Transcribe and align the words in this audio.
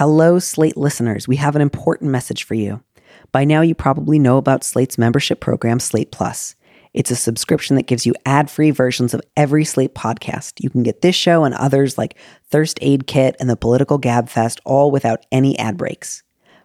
Hello, 0.00 0.38
Slate 0.38 0.78
listeners. 0.78 1.28
We 1.28 1.36
have 1.36 1.54
an 1.54 1.60
important 1.60 2.10
message 2.10 2.44
for 2.44 2.54
you. 2.54 2.82
By 3.32 3.44
now, 3.44 3.60
you 3.60 3.74
probably 3.74 4.18
know 4.18 4.38
about 4.38 4.64
Slate's 4.64 4.96
membership 4.96 5.40
program, 5.40 5.78
Slate 5.78 6.10
Plus. 6.10 6.54
It's 6.94 7.10
a 7.10 7.14
subscription 7.14 7.76
that 7.76 7.86
gives 7.86 8.06
you 8.06 8.14
ad 8.24 8.50
free 8.50 8.70
versions 8.70 9.12
of 9.12 9.20
every 9.36 9.62
Slate 9.66 9.94
podcast. 9.94 10.54
You 10.58 10.70
can 10.70 10.82
get 10.82 11.02
this 11.02 11.14
show 11.14 11.44
and 11.44 11.54
others 11.54 11.98
like 11.98 12.16
Thirst 12.48 12.78
Aid 12.80 13.06
Kit 13.06 13.36
and 13.38 13.50
the 13.50 13.58
Political 13.58 13.98
Gab 13.98 14.30
Fest 14.30 14.58
all 14.64 14.90
without 14.90 15.26
any 15.30 15.58
ad 15.58 15.76
breaks. 15.76 16.22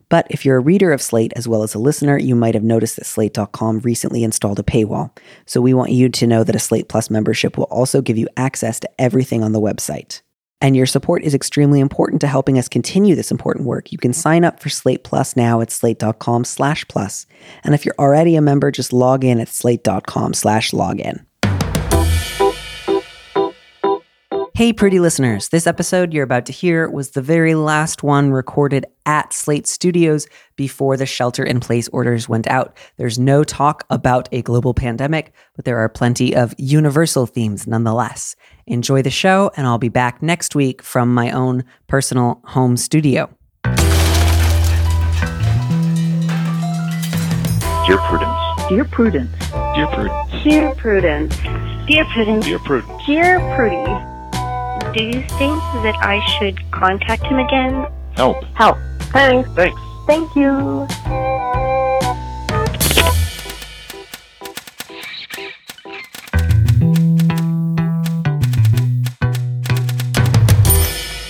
But 0.08 0.28
if 0.30 0.46
you're 0.46 0.56
a 0.56 0.62
reader 0.62 0.94
of 0.94 1.02
Slate 1.02 1.34
as 1.36 1.46
well 1.46 1.64
as 1.64 1.76
a 1.76 1.80
listener, 1.80 2.18
you 2.18 2.36
might 2.36 2.56
have 2.56 2.64
noticed 2.64 2.96
that 2.96 3.06
Slate.com 3.06 3.80
recently 3.80 4.24
installed 4.24 4.60
a 4.60 4.64
paywall. 4.64 5.12
So 5.46 5.60
we 5.60 5.74
want 5.74 5.92
you 5.92 6.08
to 6.08 6.26
know 6.26 6.46
that 6.46 6.56
a 6.56 6.60
Slate 6.60 6.88
Plus 6.88 7.10
membership 7.10 7.58
will 7.58 7.66
also 7.66 8.02
give 8.02 8.18
you 8.18 8.30
access 8.38 8.80
to 8.80 8.90
everything 8.98 9.44
on 9.44 9.52
the 9.52 9.60
website. 9.60 10.22
And 10.66 10.76
your 10.76 10.88
support 10.88 11.22
is 11.22 11.36
extremely 11.36 11.80
important 11.80 12.22
to 12.22 12.28
helping 12.28 12.58
us 12.58 12.68
continue 12.68 13.14
this 13.14 13.30
important 13.30 13.68
work. 13.68 13.92
You 13.92 14.00
can 14.00 14.14
sign 14.14 14.44
up 14.44 14.60
for 14.60 14.70
Slate 14.70 15.04
Plus 15.04 15.36
now 15.36 15.62
at 15.62 15.70
slate.com 15.70 16.44
slash 16.44 16.88
plus. 16.88 17.28
And 17.64 17.76
if 17.76 17.86
you're 17.86 17.94
already 18.00 18.36
a 18.36 18.42
member, 18.42 18.72
just 18.72 18.92
log 18.92 19.24
in 19.24 19.40
at 19.40 19.48
slate.com 19.48 20.34
slash 20.34 20.72
login. 20.72 21.24
Hey, 24.56 24.72
pretty 24.72 25.02
listeners. 25.02 25.50
This 25.50 25.68
episode 25.68 26.14
you're 26.14 26.24
about 26.24 26.46
to 26.46 26.54
hear 26.54 26.90
was 26.90 27.10
the 27.10 27.22
very 27.22 27.56
last 27.56 28.04
one 28.04 28.32
recorded 28.32 28.86
at 29.06 29.34
Slate 29.34 29.68
Studios 29.68 30.30
before 30.56 30.96
the 30.96 31.06
shelter 31.06 31.44
in 31.44 31.60
place 31.60 31.90
orders 31.90 32.30
went 32.30 32.48
out. 32.48 32.78
There's 32.96 33.20
no 33.20 33.44
talk 33.44 33.84
about 33.90 34.30
a 34.32 34.42
global 34.42 34.74
pandemic, 34.74 35.34
but 35.58 35.66
there 35.66 35.78
are 35.80 35.90
plenty 35.90 36.34
of 36.34 36.56
universal 36.58 37.26
themes 37.26 37.68
nonetheless. 37.68 38.38
Enjoy 38.66 39.02
the 39.02 39.10
show, 39.10 39.52
and 39.58 39.68
I'll 39.68 39.78
be 39.78 39.90
back 39.90 40.22
next 40.22 40.56
week 40.56 40.82
from 40.82 41.14
my 41.14 41.32
own 41.32 41.66
personal 41.88 42.40
home 42.46 42.78
studio. 42.78 43.30
Dear 47.86 47.98
Prudence. 47.98 48.70
Dear 48.70 48.86
Prudence. 48.86 49.36
Dear 49.76 49.88
Prudence. 49.88 50.44
Dear 50.46 50.76
Prudence. 50.76 51.36
Dear 51.88 52.06
Prudence. 52.06 52.46
Dear 52.46 52.60
Prudence. 52.60 53.06
Dear 53.06 53.40
Prudy. 53.58 54.15
Do 54.96 55.04
you 55.04 55.22
think 55.38 55.60
that 55.84 55.98
I 56.00 56.26
should 56.26 56.72
contact 56.72 57.24
him 57.24 57.38
again? 57.38 57.86
Help. 58.16 58.42
Help. 58.54 58.78
Thanks. 59.12 59.50
Thanks. 59.50 59.82
Thank 60.08 60.34
you. 60.38 60.88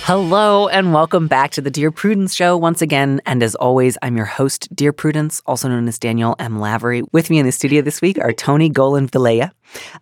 Hello 0.06 0.68
and 0.68 0.94
welcome 0.94 1.26
back 1.26 1.50
to 1.50 1.60
the 1.60 1.68
Dear 1.68 1.90
Prudence 1.90 2.32
Show 2.32 2.56
once 2.56 2.80
again. 2.80 3.20
And 3.26 3.42
as 3.42 3.56
always, 3.56 3.98
I'm 4.02 4.16
your 4.16 4.24
host, 4.24 4.68
Dear 4.72 4.92
Prudence, 4.92 5.42
also 5.46 5.68
known 5.68 5.88
as 5.88 5.98
Daniel 5.98 6.36
M. 6.38 6.60
Lavery. 6.60 7.02
With 7.10 7.28
me 7.28 7.40
in 7.40 7.44
the 7.44 7.50
studio 7.50 7.82
this 7.82 8.00
week 8.00 8.16
are 8.20 8.32
Tony 8.32 8.68
Golan 8.68 9.08
Vilea, 9.08 9.50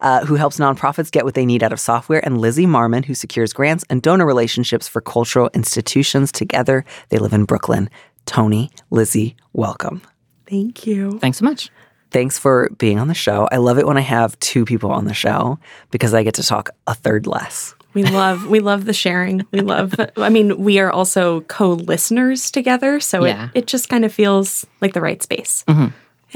uh, 0.03 0.27
who 0.27 0.35
helps 0.35 0.59
nonprofits 0.59 1.11
get 1.11 1.25
what 1.25 1.33
they 1.33 1.47
need 1.47 1.63
out 1.63 1.73
of 1.73 1.81
software, 1.81 2.23
and 2.23 2.37
Lizzie 2.37 2.67
Marman, 2.67 3.03
who 3.03 3.15
secures 3.15 3.55
grants 3.55 3.83
and 3.89 4.03
donor 4.03 4.27
relationships 4.27 4.87
for 4.87 5.01
cultural 5.01 5.49
institutions. 5.55 6.31
Together, 6.31 6.85
they 7.09 7.17
live 7.17 7.33
in 7.33 7.47
Brooklyn. 7.47 7.89
Tony, 8.27 8.71
Lizzie, 8.91 9.37
welcome. 9.55 10.03
Thank 10.47 10.87
you. 10.87 11.19
Thanks 11.19 11.39
so 11.39 11.47
much. 11.47 11.71
Thanks 12.11 12.39
for 12.39 12.69
being 12.77 12.99
on 12.99 13.09
the 13.09 13.15
show. 13.15 13.49
I 13.51 13.57
love 13.57 13.79
it 13.79 13.87
when 13.87 13.97
I 13.97 14.03
have 14.03 14.39
two 14.41 14.67
people 14.67 14.91
on 14.93 15.07
the 15.07 15.15
show 15.15 15.59
because 15.91 16.13
I 16.13 16.25
get 16.25 16.35
to 16.35 16.43
talk 16.43 16.69
a 16.87 16.95
third 16.95 17.27
less. 17.27 17.75
We 17.95 18.03
love 18.03 18.47
we 18.47 18.61
love 18.61 18.85
the 18.85 18.93
sharing. 18.93 19.47
We 19.53 19.61
love 19.61 19.95
I 20.17 20.29
mean, 20.29 20.59
we 20.59 20.79
are 20.79 20.91
also 20.91 21.43
co-listeners 21.43 22.51
together, 22.51 23.01
so 23.01 23.25
Yeah. 23.25 23.47
it, 23.55 23.61
it 23.61 23.67
just 23.67 23.89
kind 23.89 24.05
of 24.05 24.13
feels 24.13 24.67
like 24.81 24.93
the 24.93 25.01
right 25.01 25.23
space. 25.23 25.65
Mm-hmm. 25.69 25.89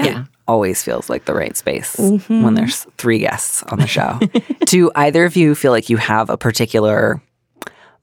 Yeah. 0.03 0.25
always 0.47 0.81
feels 0.81 1.09
like 1.09 1.25
the 1.25 1.33
right 1.33 1.57
space 1.57 1.97
mm-hmm. 1.97 2.41
when 2.41 2.53
there's 2.53 2.87
three 2.97 3.19
guests 3.19 3.61
on 3.63 3.79
the 3.79 3.87
show. 3.87 4.17
Do 4.65 4.89
either 4.95 5.25
of 5.25 5.35
you 5.35 5.53
feel 5.55 5.73
like 5.73 5.89
you 5.89 5.97
have 5.97 6.29
a 6.29 6.37
particular 6.37 7.21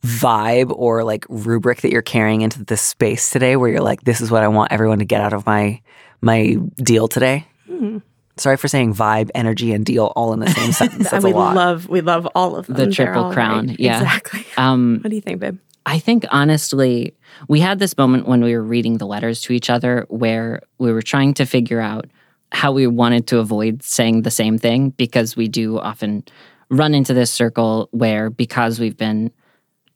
vibe 0.05 0.71
or 0.77 1.03
like 1.05 1.25
rubric 1.29 1.81
that 1.81 1.91
you're 1.91 2.03
carrying 2.03 2.43
into 2.43 2.63
this 2.65 2.83
space 2.83 3.31
today 3.31 3.57
where 3.57 3.71
you're 3.71 3.81
like, 3.81 4.03
this 4.03 4.21
is 4.21 4.31
what 4.31 4.43
I 4.43 4.49
want 4.49 4.73
everyone 4.73 4.99
to 4.99 5.05
get 5.05 5.21
out 5.23 5.33
of 5.33 5.47
my 5.47 5.81
my 6.21 6.57
deal 6.77 7.09
today? 7.09 7.47
Hmm. 7.67 7.99
Sorry 8.39 8.57
for 8.57 8.69
saying 8.69 8.95
vibe, 8.95 9.31
energy, 9.35 9.73
and 9.73 9.85
deal 9.85 10.13
all 10.15 10.33
in 10.33 10.41
the 10.41 10.49
same 10.51 10.73
sentence. 10.81 11.11
That's 11.11 11.25
we 11.25 11.33
a 11.33 11.35
lot. 11.35 11.55
love 11.55 11.89
we 11.89 12.01
love 12.03 12.27
all 12.35 12.57
of 12.57 12.67
them. 12.67 12.77
The 12.77 12.83
They're 12.85 12.93
triple 12.93 13.33
crown, 13.33 13.69
right. 13.69 13.81
yeah. 13.81 14.03
Exactly. 14.03 14.45
Um, 14.59 15.01
What 15.03 15.11
do 15.11 15.17
you 15.17 15.23
think, 15.23 15.41
babe? 15.41 15.59
I 15.87 15.99
think 15.99 16.27
honestly, 16.31 17.15
we 17.49 17.61
had 17.61 17.79
this 17.79 17.97
moment 17.97 18.27
when 18.27 18.43
we 18.43 18.55
were 18.55 18.63
reading 18.63 18.99
the 18.99 19.07
letters 19.07 19.41
to 19.43 19.53
each 19.53 19.71
other 19.71 20.05
where 20.09 20.63
we 20.79 20.93
were 20.93 21.03
trying 21.03 21.33
to 21.35 21.47
figure 21.47 21.81
out 21.81 22.07
how 22.53 22.73
we 22.73 22.87
wanted 22.87 23.27
to 23.29 23.39
avoid 23.39 23.83
saying 23.83 24.23
the 24.23 24.31
same 24.31 24.59
thing 24.59 24.91
because 24.91 25.37
we 25.37 25.47
do 25.49 25.79
often 25.79 26.25
run 26.71 26.95
into 26.95 27.15
this 27.15 27.31
circle 27.31 27.89
where 27.93 28.31
because 28.31 28.81
we've 28.81 28.97
been 28.97 29.31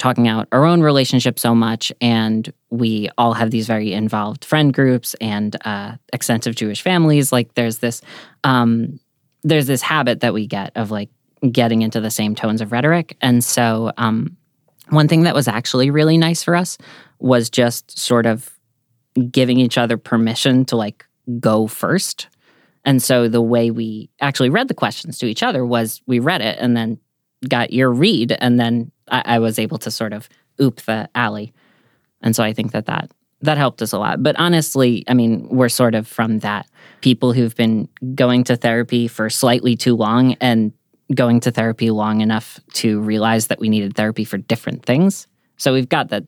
talking 0.01 0.27
out 0.27 0.49
our 0.51 0.65
own 0.65 0.81
relationship 0.81 1.39
so 1.39 1.55
much 1.55 1.93
and 2.01 2.53
we 2.71 3.11
all 3.19 3.35
have 3.35 3.51
these 3.51 3.67
very 3.67 3.93
involved 3.93 4.47
friend 4.47 4.73
groups 4.73 5.15
and 5.21 5.57
uh, 5.67 5.93
extensive 6.13 6.55
jewish 6.55 6.81
families. 6.81 7.31
Like 7.31 7.55
there's 7.55 7.79
this 7.79 8.01
um, 8.43 8.99
there's 9.45 9.67
this 9.67 9.83
habit 9.83 10.21
that 10.21 10.33
we 10.33 10.47
get 10.47 10.73
of 10.75 10.91
like 10.91 11.11
getting 11.53 11.83
into 11.83 12.01
the 12.01 12.11
same 12.11 12.35
tones 12.35 12.63
of 12.63 12.73
rhetoric. 12.73 13.17
And 13.21 13.45
so 13.45 13.93
um, 13.99 14.37
one 14.89 15.07
thing 15.07 15.23
that 15.25 15.35
was 15.35 15.47
actually 15.47 15.91
really 15.91 16.17
nice 16.17 16.43
for 16.43 16.57
us 16.57 16.79
was 17.19 17.51
just 17.51 17.99
sort 17.99 18.25
of 18.25 18.51
giving 19.31 19.59
each 19.59 19.77
other 19.77 19.99
permission 19.99 20.65
to 20.67 20.77
like 20.77 21.05
go 21.41 21.67
first. 21.67 22.29
And 22.87 23.03
so 23.03 23.29
the 23.29 23.43
way 23.43 23.71
we 23.71 24.09
actually 24.21 24.49
read 24.49 24.69
the 24.69 24.75
questions 24.75 25.19
to 25.19 25.27
each 25.27 25.43
other 25.43 25.67
was 25.67 26.01
we 26.07 26.19
read 26.21 26.41
it 26.41 26.57
and 26.59 26.75
then 26.75 26.99
got 27.49 27.73
your 27.73 27.91
read, 27.91 28.33
and 28.33 28.61
then 28.61 28.91
I, 29.11 29.23
I 29.25 29.39
was 29.39 29.59
able 29.59 29.79
to 29.79 29.91
sort 29.91 30.13
of 30.13 30.29
oop 30.61 30.83
the 30.83 31.09
alley. 31.15 31.53
And 32.23 32.35
so 32.37 32.43
I 32.43 32.53
think 32.53 32.73
that 32.73 32.87
that 32.87 33.11
that 33.43 33.57
helped 33.57 33.81
us 33.81 33.93
a 33.93 33.99
lot. 33.99 34.23
But 34.23 34.39
honestly, 34.39 35.05
I 35.09 35.15
mean, 35.15 35.49
we're 35.49 35.71
sort 35.71 35.95
of 35.95 36.07
from 36.07 36.41
that 36.41 36.67
people 37.01 37.33
who've 37.33 37.57
been 37.57 37.89
going 38.15 38.45
to 38.45 38.57
therapy 38.57 39.09
for 39.09 39.31
slightly 39.31 39.77
too 39.77 39.97
long 39.97 40.35
and 40.41 40.73
going 41.15 41.41
to 41.41 41.51
therapy 41.51 41.91
long 41.91 42.21
enough 42.21 42.61
to 42.75 43.01
realize 43.01 43.47
that 43.47 43.59
we 43.59 43.69
needed 43.69 43.97
therapy 43.97 44.25
for 44.25 44.37
different 44.37 44.85
things. 44.85 45.27
So 45.57 45.73
we've 45.73 45.89
got 45.89 46.09
that. 46.09 46.25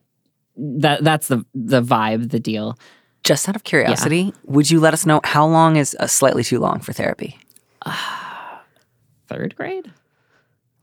That 0.55 1.03
that's 1.03 1.29
the 1.29 1.47
the 1.55 1.83
vibe, 1.83 2.31
the 2.31 2.39
deal. 2.39 2.79
Just 3.25 3.49
out 3.49 3.57
of 3.57 3.65
curiosity, 3.65 4.35
would 4.45 4.71
you 4.71 4.81
let 4.81 4.93
us 4.93 5.07
know 5.07 5.21
how 5.25 5.47
long 5.47 5.77
is 5.77 5.97
a 5.99 6.09
slightly 6.09 6.45
too 6.45 6.59
long 6.59 6.81
for 6.81 6.93
therapy? 6.93 7.39
Third 9.29 9.57
grade. 9.57 9.91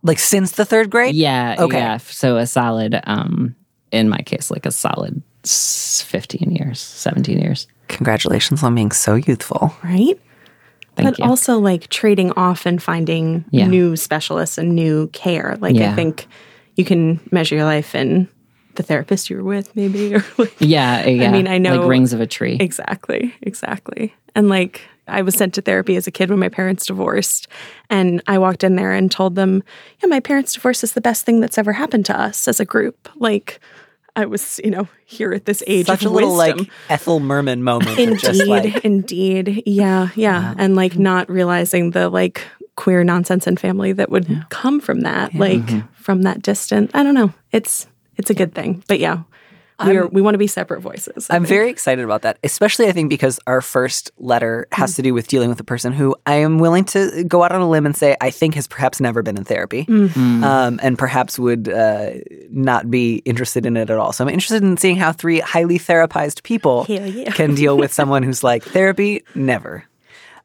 Like 0.03 0.19
since 0.19 0.53
the 0.53 0.65
third 0.65 0.89
grade? 0.89 1.15
Yeah. 1.15 1.55
Okay. 1.59 1.77
Yeah. 1.77 1.97
So 1.97 2.37
a 2.37 2.47
solid, 2.47 2.99
um, 3.05 3.55
in 3.91 4.07
my 4.09 4.19
case, 4.19 4.49
like 4.49 4.65
a 4.65 4.71
solid 4.71 5.21
15 5.43 6.51
years, 6.51 6.79
17 6.79 7.39
years. 7.39 7.67
Congratulations 7.87 8.63
on 8.63 8.75
being 8.75 8.91
so 8.91 9.15
youthful. 9.15 9.73
Right? 9.83 10.19
Thank 10.95 11.09
but 11.11 11.19
you. 11.19 11.25
also 11.25 11.59
like 11.59 11.87
trading 11.89 12.31
off 12.33 12.65
and 12.65 12.81
finding 12.81 13.45
Yeah. 13.51 13.67
new 13.67 13.95
specialists 13.95 14.57
and 14.57 14.75
new 14.75 15.07
care. 15.07 15.57
Like 15.59 15.75
Yeah. 15.75 15.91
I 15.91 15.95
think 15.95 16.27
you 16.75 16.85
can 16.85 17.19
measure 17.31 17.55
your 17.55 17.65
life 17.65 17.95
in 17.95 18.27
the 18.75 18.83
therapist 18.83 19.29
you 19.29 19.37
were 19.37 19.43
with, 19.43 19.75
maybe, 19.75 20.15
or 20.15 20.23
like 20.37 20.53
yeah. 20.59 21.05
Yeah. 21.05 21.29
I 21.29 21.31
mean, 21.31 21.47
I 21.47 21.57
know- 21.57 21.79
Like 21.81 21.89
rings 21.89 22.13
of 22.13 22.21
a 22.21 22.27
tree. 22.27 22.57
Exactly, 22.59 23.33
exactly. 23.41 24.13
And 24.35 24.47
like 24.49 24.81
I 25.09 25.21
was 25.21 25.35
sent 25.35 25.53
to 25.55 25.61
therapy 25.61 25.95
as 25.95 26.07
a 26.07 26.11
kid 26.11 26.29
when 26.29 26.39
my 26.39 26.49
parents 26.49 26.85
divorced, 26.85 27.47
and 27.89 28.21
I 28.27 28.37
walked 28.37 28.63
in 28.63 28.75
there 28.75 28.93
and 28.93 29.11
told 29.11 29.35
them, 29.35 29.63
"Yeah, 30.01 30.07
my 30.07 30.19
parents' 30.19 30.53
divorce 30.53 30.83
is 30.83 30.93
the 30.93 31.01
best 31.01 31.25
thing 31.25 31.39
that's 31.39 31.57
ever 31.57 31.73
happened 31.73 32.05
to 32.07 32.19
us 32.19 32.47
as 32.47 32.59
a 32.59 32.65
group." 32.65 33.09
Like 33.15 33.59
I 34.15 34.25
was, 34.25 34.59
you 34.63 34.71
know, 34.71 34.87
here 35.05 35.31
at 35.33 35.45
this 35.45 35.63
age 35.67 35.85
Such 35.87 36.03
a 36.03 36.09
little 36.09 36.35
wisdom. 36.35 36.57
like 36.59 36.69
Ethel 36.89 37.19
Merman 37.19 37.63
moment. 37.63 37.97
Indeed, 37.99 38.19
just 38.19 38.45
like, 38.47 38.83
indeed. 38.85 39.63
Yeah, 39.65 40.09
yeah. 40.15 40.53
And 40.57 40.75
like 40.75 40.97
not 40.97 41.29
realizing 41.29 41.91
the 41.91 42.09
like 42.09 42.41
queer 42.75 43.03
nonsense 43.03 43.45
and 43.47 43.59
family 43.59 43.91
that 43.93 44.09
would 44.09 44.45
come 44.49 44.79
from 44.79 45.01
that, 45.01 45.35
like 45.35 45.59
Mm-hmm. 45.61 45.87
from 45.93 46.23
that 46.23 46.41
distance. 46.41 46.91
I 46.93 47.03
don't 47.03 47.13
know. 47.13 47.33
It's 47.51 47.87
it's 48.17 48.29
a 48.29 48.33
good 48.33 48.53
thing. 48.53 48.83
But 48.87 48.99
yeah. 48.99 49.23
We 49.85 49.97
are 49.97 50.07
we 50.07 50.21
want 50.21 50.33
to 50.33 50.39
be 50.39 50.47
separate 50.47 50.81
voices. 50.81 51.29
I 51.29 51.35
I'm 51.35 51.45
very 51.45 51.69
excited 51.69 52.03
about 52.03 52.23
that, 52.23 52.37
especially 52.43 52.87
I 52.87 52.91
think 52.91 53.09
because 53.09 53.39
our 53.47 53.61
first 53.61 54.11
letter 54.17 54.67
has 54.71 54.95
to 54.95 55.01
do 55.01 55.13
with 55.13 55.27
dealing 55.27 55.49
with 55.49 55.59
a 55.59 55.63
person 55.63 55.93
who 55.93 56.15
I 56.25 56.35
am 56.35 56.59
willing 56.59 56.85
to 56.85 57.23
go 57.25 57.43
out 57.43 57.51
on 57.51 57.61
a 57.61 57.69
limb 57.69 57.85
and 57.85 57.95
say 57.95 58.17
I 58.19 58.29
think 58.29 58.55
has 58.55 58.67
perhaps 58.67 58.99
never 58.99 59.21
been 59.21 59.37
in 59.37 59.45
therapy 59.45 59.85
um, 59.89 60.79
and 60.83 60.97
perhaps 60.97 61.39
would 61.39 61.69
uh, 61.69 62.11
not 62.49 62.91
be 62.91 63.17
interested 63.25 63.65
in 63.65 63.77
it 63.77 63.89
at 63.89 63.97
all. 63.97 64.11
So 64.11 64.23
I'm 64.23 64.29
interested 64.29 64.63
in 64.63 64.77
seeing 64.77 64.97
how 64.97 65.11
three 65.11 65.39
highly 65.39 65.79
therapized 65.79 66.43
people 66.43 66.85
yeah. 66.89 67.31
can 67.31 67.55
deal 67.55 67.77
with 67.77 67.93
someone 67.99 68.23
who's 68.23 68.43
like, 68.43 68.63
therapy, 68.63 69.23
never. 69.35 69.85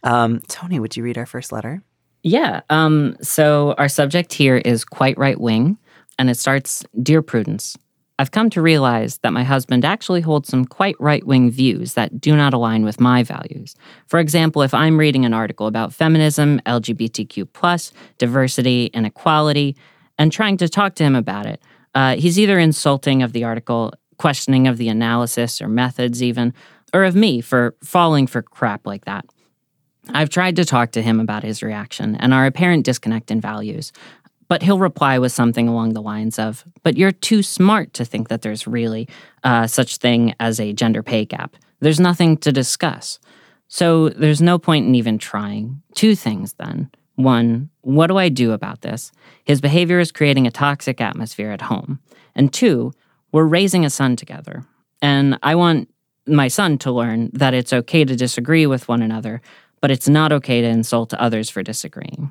Um, 0.02 0.40
Tony, 0.48 0.78
would 0.78 0.96
you 0.96 1.02
read 1.02 1.18
our 1.18 1.26
first 1.26 1.50
letter? 1.50 1.82
Yeah. 2.22 2.62
Um, 2.70 3.16
so 3.20 3.74
our 3.78 3.88
subject 3.88 4.32
here 4.32 4.56
is 4.56 4.84
quite 4.84 5.16
right 5.18 5.40
wing, 5.40 5.78
and 6.18 6.30
it 6.30 6.38
starts 6.38 6.84
Dear 7.02 7.22
Prudence, 7.22 7.76
I've 8.18 8.30
come 8.30 8.48
to 8.50 8.62
realize 8.62 9.18
that 9.18 9.32
my 9.32 9.42
husband 9.42 9.84
actually 9.84 10.20
holds 10.20 10.48
some 10.48 10.64
quite 10.64 10.94
right 11.00 11.26
wing 11.26 11.50
views 11.50 11.94
that 11.94 12.20
do 12.20 12.36
not 12.36 12.54
align 12.54 12.84
with 12.84 13.00
my 13.00 13.24
values. 13.24 13.74
For 14.06 14.20
example, 14.20 14.62
if 14.62 14.72
I'm 14.72 14.98
reading 14.98 15.24
an 15.24 15.34
article 15.34 15.66
about 15.66 15.92
feminism, 15.92 16.60
LGBTQ, 16.64 17.92
diversity, 18.18 18.86
inequality, 18.86 19.76
and 20.16 20.30
trying 20.30 20.56
to 20.58 20.68
talk 20.68 20.94
to 20.96 21.04
him 21.04 21.16
about 21.16 21.46
it, 21.46 21.60
uh, 21.94 22.14
he's 22.16 22.38
either 22.38 22.58
insulting 22.58 23.22
of 23.22 23.32
the 23.32 23.42
article, 23.42 23.92
questioning 24.16 24.68
of 24.68 24.78
the 24.78 24.88
analysis 24.88 25.60
or 25.60 25.66
methods, 25.66 26.22
even, 26.22 26.54
or 26.92 27.02
of 27.02 27.16
me 27.16 27.40
for 27.40 27.74
falling 27.82 28.28
for 28.28 28.42
crap 28.42 28.86
like 28.86 29.06
that. 29.06 29.24
I've 30.10 30.28
tried 30.28 30.56
to 30.56 30.64
talk 30.64 30.92
to 30.92 31.02
him 31.02 31.18
about 31.18 31.42
his 31.42 31.62
reaction 31.62 32.14
and 32.16 32.34
our 32.34 32.46
apparent 32.46 32.84
disconnect 32.84 33.30
in 33.30 33.40
values. 33.40 33.92
But 34.48 34.62
he'll 34.62 34.78
reply 34.78 35.18
with 35.18 35.32
something 35.32 35.68
along 35.68 35.94
the 35.94 36.02
lines 36.02 36.38
of, 36.38 36.64
But 36.82 36.96
you're 36.96 37.12
too 37.12 37.42
smart 37.42 37.94
to 37.94 38.04
think 38.04 38.28
that 38.28 38.42
there's 38.42 38.66
really 38.66 39.08
uh, 39.42 39.66
such 39.66 39.96
thing 39.96 40.34
as 40.38 40.60
a 40.60 40.72
gender 40.72 41.02
pay 41.02 41.24
gap. 41.24 41.56
There's 41.80 42.00
nothing 42.00 42.36
to 42.38 42.52
discuss. 42.52 43.18
So 43.68 44.10
there's 44.10 44.42
no 44.42 44.58
point 44.58 44.86
in 44.86 44.94
even 44.94 45.18
trying. 45.18 45.82
Two 45.94 46.14
things 46.14 46.54
then. 46.54 46.90
One, 47.16 47.70
what 47.82 48.08
do 48.08 48.18
I 48.18 48.28
do 48.28 48.52
about 48.52 48.82
this? 48.82 49.12
His 49.44 49.60
behavior 49.60 49.98
is 50.00 50.12
creating 50.12 50.46
a 50.46 50.50
toxic 50.50 51.00
atmosphere 51.00 51.50
at 51.50 51.62
home. 51.62 52.00
And 52.34 52.52
two, 52.52 52.92
we're 53.32 53.44
raising 53.44 53.84
a 53.84 53.90
son 53.90 54.16
together. 54.16 54.64
And 55.00 55.38
I 55.42 55.54
want 55.54 55.88
my 56.26 56.48
son 56.48 56.78
to 56.78 56.92
learn 56.92 57.30
that 57.34 57.54
it's 57.54 57.72
okay 57.72 58.04
to 58.04 58.16
disagree 58.16 58.66
with 58.66 58.88
one 58.88 59.02
another, 59.02 59.42
but 59.80 59.90
it's 59.90 60.08
not 60.08 60.32
okay 60.32 60.60
to 60.60 60.66
insult 60.66 61.14
others 61.14 61.50
for 61.50 61.62
disagreeing. 61.62 62.30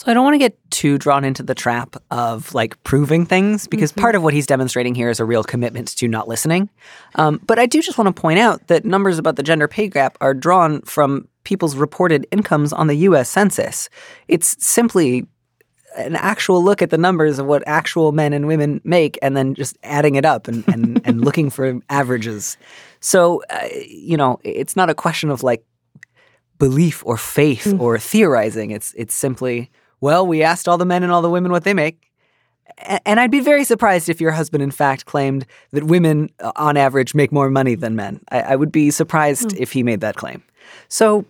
So 0.00 0.10
I 0.10 0.14
don't 0.14 0.24
want 0.24 0.32
to 0.32 0.38
get 0.38 0.56
too 0.70 0.96
drawn 0.96 1.26
into 1.26 1.42
the 1.42 1.54
trap 1.54 1.94
of 2.10 2.54
like 2.54 2.82
proving 2.84 3.26
things 3.26 3.66
because 3.66 3.92
Mm-hmm. 3.92 4.00
part 4.00 4.14
of 4.14 4.22
what 4.22 4.32
he's 4.32 4.46
demonstrating 4.46 4.94
here 4.94 5.10
is 5.10 5.20
a 5.20 5.26
real 5.26 5.44
commitment 5.44 5.88
to 5.88 6.08
not 6.08 6.26
listening. 6.26 6.70
Um, 7.16 7.38
but 7.46 7.58
I 7.58 7.66
do 7.66 7.82
just 7.82 7.98
want 7.98 8.08
to 8.08 8.18
point 8.18 8.38
out 8.38 8.66
that 8.68 8.86
numbers 8.86 9.18
about 9.18 9.36
the 9.36 9.42
gender 9.42 9.68
pay 9.68 9.88
gap 9.88 10.16
are 10.22 10.32
drawn 10.32 10.80
from 10.82 11.28
people's 11.44 11.76
reported 11.76 12.26
incomes 12.30 12.72
on 12.72 12.86
the 12.86 12.94
U.S. 12.94 13.28
Census. 13.28 13.90
It's 14.26 14.56
simply 14.64 15.26
an 15.98 16.16
actual 16.16 16.64
look 16.64 16.80
at 16.80 16.88
the 16.88 16.96
numbers 16.96 17.38
of 17.38 17.44
what 17.44 17.62
actual 17.66 18.12
men 18.12 18.32
and 18.32 18.46
women 18.46 18.80
make 18.84 19.18
and 19.20 19.36
then 19.36 19.54
just 19.54 19.76
adding 19.82 20.14
it 20.14 20.24
up 20.24 20.48
and, 20.48 20.66
and, 20.66 21.02
and 21.06 21.22
looking 21.22 21.50
for 21.50 21.78
averages. 21.90 22.56
So, 23.00 23.42
uh, 23.50 23.68
you 23.86 24.16
know, 24.16 24.40
it's 24.44 24.76
not 24.76 24.88
a 24.88 24.94
question 24.94 25.28
of 25.28 25.42
like 25.42 25.62
belief 26.58 27.04
or 27.04 27.18
faith 27.18 27.74
or 27.78 27.98
theorizing. 27.98 28.70
It's 28.70 28.94
it's 28.94 29.14
simply, 29.14 29.70
well, 30.00 30.26
we 30.26 30.42
asked 30.42 30.68
all 30.68 30.78
the 30.78 30.84
men 30.84 31.02
and 31.02 31.12
all 31.12 31.22
the 31.22 31.30
women 31.30 31.52
what 31.52 31.64
they 31.64 31.74
make. 31.74 32.10
And 33.04 33.20
I'd 33.20 33.30
be 33.30 33.40
very 33.40 33.64
surprised 33.64 34.08
if 34.08 34.20
your 34.20 34.30
husband, 34.32 34.62
in 34.62 34.70
fact, 34.70 35.04
claimed 35.04 35.44
that 35.72 35.84
women, 35.84 36.30
uh, 36.40 36.52
on 36.56 36.76
average, 36.76 37.14
make 37.14 37.32
more 37.32 37.50
money 37.50 37.74
than 37.74 37.96
men. 37.96 38.20
I, 38.30 38.40
I 38.40 38.56
would 38.56 38.72
be 38.72 38.90
surprised 38.90 39.56
if 39.56 39.72
he 39.72 39.82
made 39.82 40.00
that 40.00 40.16
claim. 40.16 40.42
So, 40.88 41.26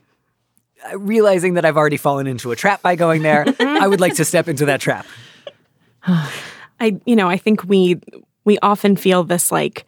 uh, 0.90 0.98
realizing 0.98 1.54
that 1.54 1.64
I've 1.64 1.76
already 1.76 1.96
fallen 1.96 2.26
into 2.26 2.52
a 2.52 2.56
trap 2.56 2.82
by 2.82 2.94
going 2.94 3.22
there, 3.22 3.46
I 3.58 3.86
would 3.86 4.00
like 4.00 4.14
to 4.16 4.24
step 4.24 4.48
into 4.48 4.66
that 4.66 4.80
trap. 4.80 5.06
I 6.04 6.98
you 7.04 7.16
know, 7.16 7.28
I 7.28 7.36
think 7.36 7.64
we 7.64 8.00
we 8.44 8.58
often 8.60 8.96
feel 8.96 9.24
this 9.24 9.52
like, 9.52 9.84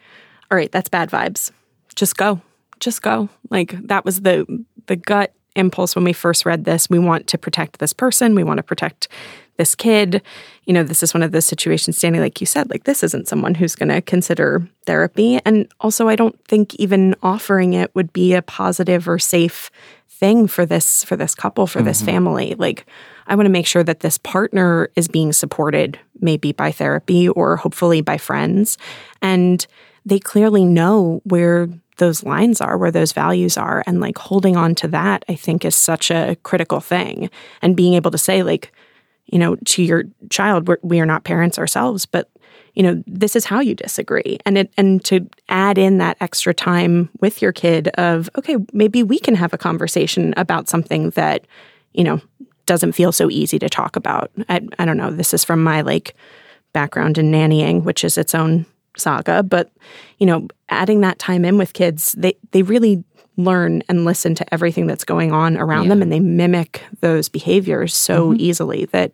all 0.51 0.57
right, 0.57 0.71
that's 0.71 0.89
bad 0.89 1.09
vibes. 1.09 1.51
Just 1.95 2.17
go. 2.17 2.41
Just 2.79 3.01
go. 3.01 3.29
Like 3.49 3.75
that 3.87 4.05
was 4.05 4.21
the 4.21 4.65
the 4.87 4.95
gut 4.95 5.33
impulse 5.55 5.95
when 5.95 6.05
we 6.05 6.13
first 6.13 6.45
read 6.45 6.65
this. 6.65 6.89
We 6.89 6.99
want 6.99 7.27
to 7.27 7.37
protect 7.37 7.79
this 7.79 7.93
person. 7.93 8.35
We 8.35 8.43
want 8.43 8.57
to 8.57 8.63
protect 8.63 9.07
this 9.57 9.75
kid. 9.75 10.21
You 10.65 10.73
know, 10.73 10.83
this 10.83 11.03
is 11.03 11.13
one 11.13 11.23
of 11.23 11.31
those 11.31 11.45
situations, 11.45 11.99
Danny, 11.99 12.19
like 12.19 12.41
you 12.41 12.47
said, 12.47 12.69
like 12.69 12.85
this 12.85 13.03
isn't 13.03 13.27
someone 13.27 13.55
who's 13.55 13.75
going 13.75 13.89
to 13.89 14.01
consider 14.01 14.67
therapy. 14.85 15.39
And 15.45 15.67
also, 15.79 16.07
I 16.07 16.15
don't 16.15 16.43
think 16.45 16.73
even 16.75 17.15
offering 17.21 17.73
it 17.73 17.93
would 17.93 18.11
be 18.13 18.33
a 18.33 18.41
positive 18.41 19.07
or 19.07 19.19
safe 19.19 19.69
thing 20.23 20.47
for 20.47 20.65
this 20.65 21.03
for 21.03 21.17
this 21.17 21.35
couple 21.35 21.67
for 21.67 21.81
this 21.81 21.97
mm-hmm. 21.97 22.11
family 22.11 22.55
like 22.57 22.85
i 23.27 23.35
want 23.35 23.45
to 23.45 23.51
make 23.51 23.65
sure 23.65 23.83
that 23.83 24.01
this 24.01 24.17
partner 24.19 24.87
is 24.95 25.07
being 25.07 25.33
supported 25.33 25.99
maybe 26.21 26.53
by 26.53 26.71
therapy 26.71 27.27
or 27.27 27.57
hopefully 27.57 27.99
by 27.99 28.17
friends 28.17 28.77
and 29.21 29.67
they 30.05 30.19
clearly 30.19 30.63
know 30.63 31.19
where 31.25 31.67
those 31.97 32.23
lines 32.23 32.61
are 32.61 32.77
where 32.77 32.91
those 32.91 33.11
values 33.11 33.57
are 33.57 33.83
and 33.85 34.01
like 34.01 34.17
holding 34.17 34.55
on 34.55 34.75
to 34.75 34.87
that 34.87 35.23
i 35.29 35.35
think 35.35 35.63
is 35.65 35.75
such 35.75 36.11
a 36.11 36.35
critical 36.43 36.79
thing. 36.79 37.29
And 37.61 37.75
being 37.75 37.93
able 37.93 38.11
to 38.11 38.17
say 38.17 38.43
like 38.43 38.71
you 39.27 39.39
know 39.39 39.55
to 39.55 39.83
your 39.83 40.03
child 40.29 40.67
we're, 40.67 40.77
we 40.81 40.99
are 40.99 41.05
not 41.05 41.23
parents 41.23 41.57
ourselves 41.57 42.05
but 42.05 42.29
you 42.75 42.83
know 42.83 43.03
this 43.05 43.35
is 43.35 43.45
how 43.45 43.59
you 43.59 43.75
disagree. 43.75 44.37
And 44.45 44.57
it 44.57 44.73
and 44.77 45.03
to 45.05 45.27
add 45.49 45.77
in 45.77 45.97
that 45.99 46.17
extra 46.19 46.53
time 46.53 47.09
with 47.19 47.41
your 47.41 47.51
kid 47.51 47.89
of 47.89 48.29
okay 48.37 48.57
maybe 48.71 49.03
we 49.03 49.19
can 49.19 49.35
have 49.35 49.53
a 49.53 49.57
conversation 49.57 50.33
about 50.37 50.69
something 50.69 51.11
that 51.11 51.45
you 51.93 52.03
know 52.03 52.21
doesn't 52.65 52.93
feel 52.93 53.11
so 53.11 53.29
easy 53.29 53.59
to 53.59 53.67
talk 53.67 53.97
about. 53.97 54.31
I, 54.47 54.61
I 54.79 54.85
don't 54.85 54.95
know. 54.95 55.11
This 55.11 55.33
is 55.33 55.43
from 55.43 55.61
my 55.63 55.81
like 55.81 56.15
background 56.71 57.17
in 57.17 57.31
nannying 57.31 57.83
which 57.83 58.03
is 58.03 58.17
its 58.17 58.33
own 58.33 58.65
saga 58.97 59.43
but 59.43 59.71
you 60.19 60.25
know 60.25 60.47
adding 60.69 61.01
that 61.01 61.19
time 61.19 61.45
in 61.45 61.57
with 61.57 61.73
kids 61.73 62.13
they 62.17 62.33
they 62.51 62.61
really 62.61 63.03
learn 63.35 63.81
and 63.89 64.05
listen 64.05 64.35
to 64.35 64.53
everything 64.53 64.85
that's 64.85 65.03
going 65.03 65.31
on 65.31 65.57
around 65.57 65.87
them 65.87 66.01
and 66.03 66.11
they 66.11 66.19
mimic 66.19 66.83
those 67.01 67.29
behaviors 67.29 67.93
so 67.95 68.29
mm-hmm. 68.29 68.39
easily 68.39 68.85
that 68.85 69.11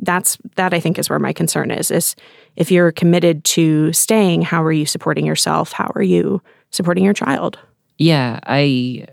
that's 0.00 0.38
that 0.56 0.74
I 0.74 0.80
think 0.80 0.98
is 0.98 1.08
where 1.08 1.18
my 1.18 1.32
concern 1.32 1.70
is 1.70 1.90
is 1.90 2.16
if 2.56 2.70
you're 2.70 2.92
committed 2.92 3.44
to 3.44 3.92
staying, 3.92 4.42
how 4.42 4.62
are 4.62 4.72
you 4.72 4.86
supporting 4.86 5.26
yourself? 5.26 5.72
How 5.72 5.90
are 5.94 6.02
you 6.02 6.42
supporting 6.70 7.04
your 7.04 7.14
child? 7.14 7.58
Yeah, 7.98 8.40
I 8.44 9.06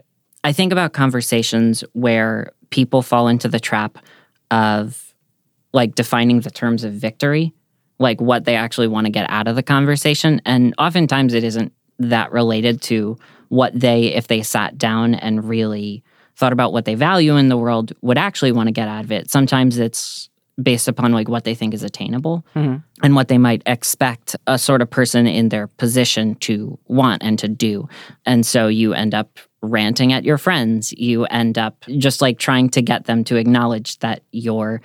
I 0.44 0.54
think 0.54 0.72
about 0.72 0.94
conversations 0.94 1.84
where 1.94 2.52
people 2.70 3.02
fall 3.02 3.28
into 3.28 3.48
the 3.48 3.60
trap 3.60 3.98
of 4.50 5.14
like 5.74 5.96
defining 5.96 6.42
the 6.42 6.52
terms 6.52 6.84
of 6.84 6.94
victory, 6.94 7.54
like 8.02 8.20
what 8.20 8.46
they 8.46 8.56
actually 8.56 8.88
want 8.88 9.06
to 9.06 9.12
get 9.12 9.30
out 9.30 9.48
of 9.48 9.56
the 9.56 9.64
conversation, 9.64 10.42
and 10.46 10.74
oftentimes 10.78 11.34
it 11.34 11.44
isn't 11.44 11.72
that 12.00 12.32
related 12.32 12.82
to 12.82 13.18
what 13.50 13.78
they 13.80 14.06
if 14.08 14.28
they 14.28 14.42
sat 14.42 14.78
down 14.78 15.14
and 15.14 15.48
really 15.48 16.04
thought 16.36 16.54
about 16.54 16.74
what 16.74 16.86
they 16.86 16.96
value 16.96 17.36
in 17.38 17.50
the 17.50 17.58
world 17.58 17.94
would 18.02 18.18
actually 18.18 18.52
want 18.52 18.68
to 18.68 18.72
get 18.72 18.88
out 18.88 19.04
of 19.04 19.12
it. 19.12 19.30
Sometimes 19.30 19.78
it's 19.78 20.30
based 20.62 20.88
upon 20.88 21.12
like 21.12 21.28
what 21.28 21.44
they 21.44 21.56
think 21.56 21.74
is 21.74 21.84
attainable 21.84 22.46
mm-hmm. 22.56 22.78
and 23.04 23.16
what 23.16 23.28
they 23.28 23.38
might 23.38 23.62
expect 23.66 24.36
a 24.48 24.58
sort 24.58 24.82
of 24.82 24.90
person 24.90 25.28
in 25.28 25.50
their 25.50 25.68
position 25.68 26.36
to 26.36 26.78
want 26.88 27.24
and 27.24 27.40
to 27.40 27.48
do. 27.48 27.88
And 28.26 28.46
so 28.46 28.68
you 28.68 28.94
end 28.94 29.14
up 29.14 29.40
ranting 29.62 30.14
at 30.14 30.24
your 30.24 30.38
friends. 30.38 30.92
You 30.94 31.26
end 31.26 31.58
up 31.58 31.86
just 31.98 32.22
like 32.22 32.40
trying 32.40 32.70
to 32.70 32.82
get 32.82 33.06
them 33.06 33.24
to 33.26 33.36
acknowledge 33.36 34.00
that 34.00 34.24
you're 34.32 34.82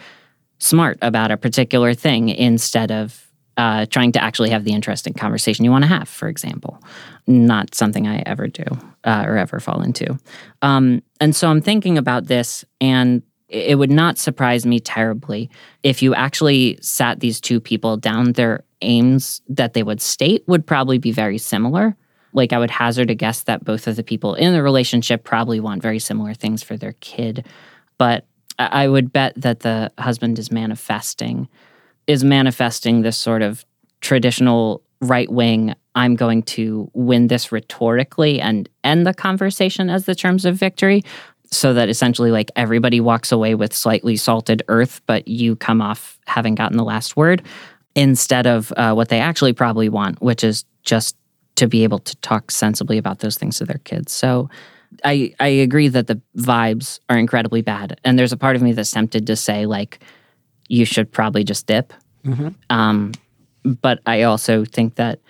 smart 0.58 0.98
about 1.02 1.30
a 1.30 1.36
particular 1.36 1.94
thing 1.94 2.28
instead 2.28 2.90
of 2.90 3.26
uh, 3.56 3.86
trying 3.86 4.12
to 4.12 4.22
actually 4.22 4.50
have 4.50 4.64
the 4.64 4.72
interesting 4.72 5.14
conversation 5.14 5.64
you 5.64 5.70
want 5.70 5.82
to 5.82 5.88
have, 5.88 6.08
for 6.08 6.28
example. 6.28 6.82
Not 7.26 7.74
something 7.74 8.06
I 8.06 8.22
ever 8.26 8.48
do 8.48 8.64
uh, 9.04 9.24
or 9.26 9.36
ever 9.38 9.60
fall 9.60 9.82
into. 9.82 10.18
Um, 10.62 11.02
and 11.20 11.34
so 11.34 11.48
I'm 11.48 11.62
thinking 11.62 11.96
about 11.96 12.26
this, 12.26 12.64
and 12.80 13.22
it 13.48 13.78
would 13.78 13.90
not 13.90 14.18
surprise 14.18 14.66
me 14.66 14.80
terribly 14.80 15.48
if 15.82 16.02
you 16.02 16.14
actually 16.14 16.78
sat 16.82 17.20
these 17.20 17.40
two 17.40 17.60
people 17.60 17.96
down. 17.96 18.32
Their 18.32 18.64
aims 18.82 19.40
that 19.48 19.72
they 19.72 19.82
would 19.82 20.02
state 20.02 20.44
would 20.46 20.66
probably 20.66 20.98
be 20.98 21.12
very 21.12 21.38
similar. 21.38 21.96
Like 22.32 22.52
I 22.52 22.58
would 22.58 22.70
hazard 22.70 23.08
a 23.08 23.14
guess 23.14 23.44
that 23.44 23.64
both 23.64 23.86
of 23.86 23.96
the 23.96 24.02
people 24.02 24.34
in 24.34 24.52
the 24.52 24.62
relationship 24.62 25.24
probably 25.24 25.60
want 25.60 25.80
very 25.80 25.98
similar 25.98 26.34
things 26.34 26.62
for 26.62 26.76
their 26.76 26.92
kid. 27.00 27.46
But 27.96 28.26
I 28.58 28.88
would 28.88 29.12
bet 29.12 29.34
that 29.36 29.60
the 29.60 29.92
husband 29.98 30.38
is 30.38 30.50
manifesting 30.50 31.48
is 32.06 32.22
manifesting 32.22 33.02
this 33.02 33.16
sort 33.16 33.42
of 33.42 33.64
traditional 34.00 34.82
right 35.00 35.30
wing 35.30 35.74
I'm 35.94 36.14
going 36.14 36.42
to 36.42 36.90
win 36.94 37.28
this 37.28 37.50
rhetorically 37.52 38.40
and 38.40 38.68
end 38.84 39.06
the 39.06 39.14
conversation 39.14 39.90
as 39.90 40.04
the 40.04 40.14
terms 40.14 40.44
of 40.44 40.56
victory 40.56 41.02
so 41.50 41.74
that 41.74 41.88
essentially 41.88 42.30
like 42.30 42.50
everybody 42.56 43.00
walks 43.00 43.32
away 43.32 43.54
with 43.54 43.74
slightly 43.74 44.16
salted 44.16 44.62
earth 44.68 45.00
but 45.06 45.26
you 45.28 45.56
come 45.56 45.82
off 45.82 46.18
having 46.26 46.54
gotten 46.54 46.76
the 46.76 46.84
last 46.84 47.16
word 47.16 47.42
instead 47.94 48.46
of 48.46 48.72
uh, 48.76 48.92
what 48.92 49.08
they 49.08 49.20
actually 49.20 49.52
probably 49.52 49.88
want 49.88 50.20
which 50.22 50.44
is 50.44 50.64
just 50.82 51.16
to 51.56 51.66
be 51.66 51.82
able 51.82 51.98
to 51.98 52.14
talk 52.16 52.50
sensibly 52.50 52.98
about 52.98 53.18
those 53.18 53.36
things 53.36 53.58
to 53.58 53.64
their 53.64 53.80
kids. 53.84 54.12
So 54.12 54.48
I, 55.06 55.32
I 55.40 55.46
agree 55.48 55.88
that 55.88 56.06
the 56.08 56.20
vibes 56.36 57.00
are 57.08 57.16
incredibly 57.16 57.62
bad 57.62 57.98
and 58.04 58.18
there's 58.18 58.32
a 58.32 58.36
part 58.36 58.56
of 58.56 58.62
me 58.62 58.72
that's 58.72 58.90
tempted 58.90 59.26
to 59.28 59.36
say 59.36 59.64
like 59.64 60.00
you 60.68 60.84
should 60.84 61.10
probably 61.12 61.44
just 61.44 61.66
dip 61.66 61.94
um, 62.70 63.12
but 63.64 64.00
I 64.04 64.22
also 64.22 64.64
think 64.64 64.96
that 64.96 65.20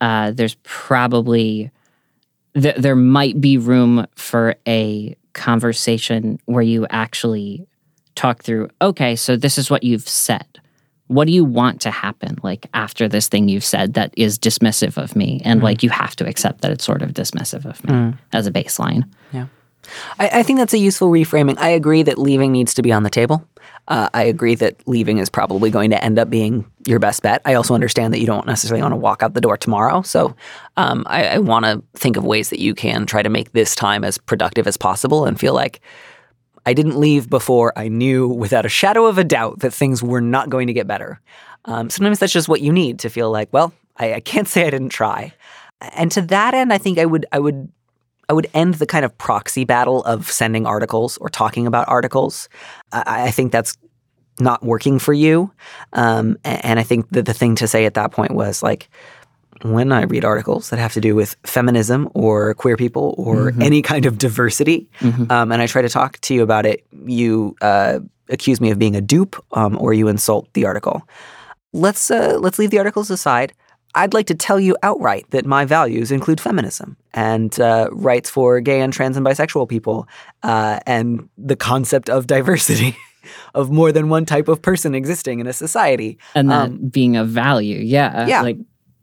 uh, 0.00 0.30
there's 0.32 0.56
probably 0.62 1.70
th- 2.54 2.76
there 2.76 2.96
might 2.96 3.40
be 3.40 3.58
room 3.58 4.06
for 4.16 4.56
a 4.66 5.14
conversation 5.34 6.38
where 6.46 6.62
you 6.62 6.86
actually 6.90 7.66
talk 8.14 8.42
through. 8.42 8.68
Okay, 8.80 9.16
so 9.16 9.36
this 9.36 9.58
is 9.58 9.70
what 9.70 9.82
you've 9.82 10.08
said. 10.08 10.60
What 11.10 11.26
do 11.26 11.32
you 11.32 11.44
want 11.44 11.80
to 11.80 11.90
happen 11.90 12.36
like 12.42 12.66
after 12.72 13.08
this 13.08 13.26
thing 13.28 13.48
you've 13.48 13.64
said 13.64 13.94
that 13.94 14.14
is 14.16 14.38
dismissive 14.38 14.96
of 14.96 15.16
me 15.16 15.42
and 15.44 15.60
like 15.62 15.82
you 15.82 15.90
have 15.90 16.14
to 16.14 16.26
accept 16.26 16.60
that 16.60 16.70
it's 16.70 16.84
sort 16.84 17.02
of 17.02 17.10
dismissive 17.10 17.64
of 17.64 17.82
me 17.84 17.92
as 18.32 18.46
a 18.46 18.52
baseline 18.52 19.02
I, 20.18 20.40
I 20.40 20.42
think 20.42 20.58
that's 20.58 20.74
a 20.74 20.78
useful 20.78 21.08
reframing. 21.08 21.56
I 21.58 21.70
agree 21.70 22.02
that 22.02 22.18
leaving 22.18 22.52
needs 22.52 22.74
to 22.74 22.82
be 22.82 22.92
on 22.92 23.02
the 23.02 23.10
table. 23.10 23.44
Uh, 23.88 24.08
I 24.14 24.24
agree 24.24 24.54
that 24.56 24.76
leaving 24.86 25.18
is 25.18 25.28
probably 25.28 25.70
going 25.70 25.90
to 25.90 26.04
end 26.04 26.18
up 26.18 26.30
being 26.30 26.70
your 26.86 26.98
best 26.98 27.22
bet. 27.22 27.42
I 27.44 27.54
also 27.54 27.74
understand 27.74 28.12
that 28.14 28.20
you 28.20 28.26
don't 28.26 28.46
necessarily 28.46 28.82
want 28.82 28.92
to 28.92 28.96
walk 28.96 29.22
out 29.22 29.34
the 29.34 29.40
door 29.40 29.56
tomorrow. 29.56 30.02
So 30.02 30.36
um, 30.76 31.02
I, 31.06 31.28
I 31.28 31.38
want 31.38 31.64
to 31.64 31.82
think 31.94 32.16
of 32.16 32.24
ways 32.24 32.50
that 32.50 32.60
you 32.60 32.74
can 32.74 33.06
try 33.06 33.22
to 33.22 33.28
make 33.28 33.52
this 33.52 33.74
time 33.74 34.04
as 34.04 34.16
productive 34.18 34.66
as 34.66 34.76
possible 34.76 35.24
and 35.24 35.40
feel 35.40 35.54
like 35.54 35.80
I 36.66 36.74
didn't 36.74 36.98
leave 36.98 37.28
before 37.30 37.72
I 37.76 37.88
knew 37.88 38.28
without 38.28 38.66
a 38.66 38.68
shadow 38.68 39.06
of 39.06 39.18
a 39.18 39.24
doubt 39.24 39.60
that 39.60 39.72
things 39.72 40.02
were 40.02 40.20
not 40.20 40.50
going 40.50 40.66
to 40.66 40.72
get 40.72 40.86
better. 40.86 41.20
Um, 41.64 41.90
sometimes 41.90 42.18
that's 42.18 42.32
just 42.32 42.48
what 42.48 42.60
you 42.60 42.72
need 42.72 42.98
to 43.00 43.10
feel 43.10 43.30
like, 43.30 43.52
well, 43.52 43.72
I, 43.96 44.14
I 44.14 44.20
can't 44.20 44.48
say 44.52 44.66
I 44.66 44.70
didn't 44.70 44.90
try. 44.90 45.32
And 45.94 46.12
to 46.12 46.22
that 46.22 46.54
end, 46.54 46.72
I 46.72 46.78
think 46.78 46.98
I 46.98 47.06
would 47.06 47.26
I 47.32 47.38
would 47.38 47.70
I 48.28 48.32
would 48.32 48.48
end 48.54 48.74
the 48.74 48.86
kind 48.86 49.04
of 49.04 49.16
proxy 49.18 49.64
battle 49.64 50.04
of 50.04 50.30
sending 50.30 50.66
articles 50.66 51.16
or 51.18 51.28
talking 51.28 51.66
about 51.66 51.88
articles. 51.88 52.48
I, 52.92 53.24
I 53.24 53.30
think 53.30 53.50
that's 53.50 53.76
not 54.38 54.62
working 54.62 54.98
for 54.98 55.12
you. 55.12 55.50
Um, 55.94 56.36
a- 56.44 56.64
and 56.66 56.78
I 56.78 56.82
think 56.82 57.08
that 57.10 57.26
the 57.26 57.34
thing 57.34 57.56
to 57.56 57.66
say 57.66 57.86
at 57.86 57.94
that 57.94 58.12
point 58.12 58.32
was 58.32 58.62
like, 58.62 58.88
when 59.62 59.92
I 59.92 60.02
read 60.02 60.24
articles 60.24 60.70
that 60.70 60.78
have 60.78 60.92
to 60.94 61.00
do 61.00 61.14
with 61.14 61.36
feminism 61.44 62.08
or 62.14 62.54
queer 62.54 62.76
people 62.76 63.14
or 63.18 63.52
any 63.60 63.82
kind 63.82 64.06
of 64.06 64.18
diversity, 64.18 64.88
um, 65.02 65.52
and 65.52 65.62
I 65.62 65.66
try 65.66 65.82
to 65.82 65.88
talk 65.88 66.18
to 66.20 66.34
you 66.34 66.42
about 66.42 66.66
it, 66.66 66.84
you 67.06 67.56
uh, 67.60 68.00
accuse 68.28 68.60
me 68.60 68.70
of 68.70 68.78
being 68.78 68.96
a 68.96 69.00
dupe 69.00 69.36
um, 69.52 69.76
or 69.80 69.92
you 69.92 70.08
insult 70.08 70.48
the 70.54 70.64
article. 70.64 71.02
Let's 71.72 72.10
uh, 72.10 72.38
let's 72.40 72.58
leave 72.58 72.70
the 72.70 72.78
articles 72.78 73.10
aside. 73.10 73.52
I'd 73.94 74.14
like 74.14 74.26
to 74.26 74.34
tell 74.36 74.60
you 74.60 74.76
outright 74.84 75.26
that 75.30 75.44
my 75.46 75.64
values 75.64 76.12
include 76.12 76.40
feminism 76.40 76.96
and 77.12 77.58
uh, 77.60 77.88
rights 77.90 78.30
for 78.30 78.60
gay 78.60 78.80
and 78.80 78.92
trans 78.92 79.16
and 79.16 79.26
bisexual 79.26 79.68
people, 79.68 80.06
uh, 80.44 80.78
and 80.86 81.28
the 81.36 81.56
concept 81.56 82.08
of 82.08 82.26
diversity, 82.28 82.96
of 83.54 83.70
more 83.70 83.90
than 83.92 84.08
one 84.08 84.24
type 84.24 84.46
of 84.48 84.62
person 84.62 84.94
existing 84.94 85.40
in 85.40 85.46
a 85.48 85.52
society. 85.52 86.18
and 86.36 86.50
that 86.50 86.68
Um, 86.70 86.88
being 86.88 87.16
a 87.16 87.24
value 87.24 87.78
yeah 87.78 88.26
yeah. 88.26 88.42
like 88.42 88.58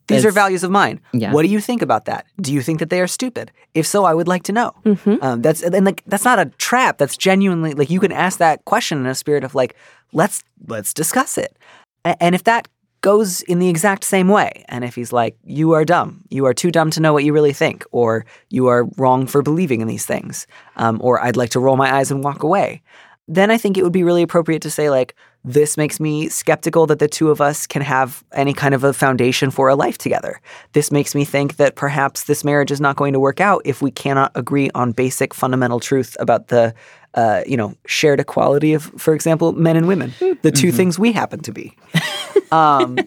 These 0.07 0.25
are 0.25 0.31
values 0.31 0.63
of 0.63 0.71
mine. 0.71 0.99
Yeah. 1.13 1.33
What 1.33 1.41
do 1.43 1.49
you 1.49 1.59
think 1.59 1.81
about 1.81 2.05
that? 2.05 2.25
Do 2.41 2.53
you 2.53 2.61
think 2.61 2.79
that 2.79 2.89
they 2.89 3.01
are 3.01 3.07
stupid? 3.07 3.51
If 3.73 3.85
so, 3.85 4.05
I 4.05 4.13
would 4.13 4.27
like 4.27 4.43
to 4.43 4.51
know. 4.53 4.71
Mhm. 4.85 5.21
Um, 5.21 5.41
that's 5.41 5.61
and 5.61 5.85
like 5.85 6.01
that's 6.07 6.23
not 6.25 6.39
a 6.39 6.45
trap. 6.57 6.97
That's 6.97 7.17
genuinely 7.17 7.73
like 7.73 7.89
you 7.89 7.99
can 7.99 8.11
ask 8.11 8.39
that 8.39 8.63
question 8.65 8.97
in 8.99 9.05
a 9.05 9.15
spirit 9.15 9.43
of 9.43 9.53
like 9.55 9.75
let's 10.13 10.43
let's 10.67 10.93
discuss 10.93 11.37
it. 11.37 11.57
A- 12.05 12.21
and 12.23 12.33
if 12.35 12.43
that 12.45 12.67
goes 13.01 13.41
in 13.43 13.59
the 13.59 13.69
exact 13.69 14.03
same 14.03 14.27
way, 14.27 14.65
and 14.69 14.83
if 14.83 14.95
he's 14.95 15.11
like 15.13 15.35
you 15.43 15.73
are 15.73 15.85
dumb, 15.85 16.23
you 16.29 16.45
are 16.45 16.53
too 16.53 16.71
dumb 16.71 16.89
to 16.91 16.99
know 17.01 17.13
what 17.13 17.23
you 17.23 17.33
really 17.33 17.53
think, 17.53 17.83
or 17.91 18.25
you 18.49 18.67
are 18.67 18.85
wrong 18.97 19.27
for 19.27 19.41
believing 19.41 19.81
in 19.81 19.87
these 19.87 20.05
things, 20.05 20.47
um, 20.77 20.97
or 21.03 21.21
I'd 21.21 21.37
like 21.37 21.51
to 21.51 21.59
roll 21.59 21.77
my 21.77 21.93
eyes 21.97 22.11
and 22.11 22.23
walk 22.23 22.43
away, 22.43 22.81
then 23.27 23.51
I 23.51 23.57
think 23.57 23.77
it 23.77 23.83
would 23.83 23.93
be 23.93 24.03
really 24.03 24.23
appropriate 24.23 24.61
to 24.63 24.71
say 24.71 24.89
like 24.89 25.13
this 25.47 25.77
makes 25.77 25.99
me 25.99 26.27
skeptical 26.27 26.85
that 26.87 26.99
the 26.99 27.07
two 27.07 27.29
of 27.29 27.39
us 27.39 27.65
can 27.65 27.81
have 27.81 28.21
any 28.33 28.53
kind 28.53 28.75
of 28.75 28.83
a 28.83 28.91
foundation 28.91 29.49
for 29.49 29.69
a 29.69 29.75
life 29.75 29.97
together. 29.97 30.41
This 30.73 30.91
makes 30.91 31.15
me 31.15 31.23
think 31.23 31.55
that 31.55 31.75
perhaps 31.75 32.25
this 32.25 32.43
marriage 32.43 32.69
is 32.69 32.81
not 32.81 32.97
going 32.97 33.13
to 33.13 33.19
work 33.19 33.39
out 33.39 33.61
if 33.63 33.81
we 33.81 33.89
cannot 33.89 34.33
agree 34.35 34.69
on 34.75 34.91
basic 34.91 35.33
fundamental 35.33 35.79
truth 35.79 36.17
about 36.19 36.49
the, 36.49 36.73
uh, 37.13 37.43
you 37.47 37.55
know, 37.55 37.75
shared 37.85 38.19
equality 38.19 38.73
of, 38.73 38.83
for 38.97 39.13
example, 39.13 39.53
men 39.53 39.77
and 39.77 39.87
women, 39.87 40.13
the 40.41 40.51
2 40.51 40.73
things 40.73 40.99
we 40.99 41.13
happen 41.13 41.39
to 41.39 41.53
be. 41.53 41.77
um, 42.51 42.97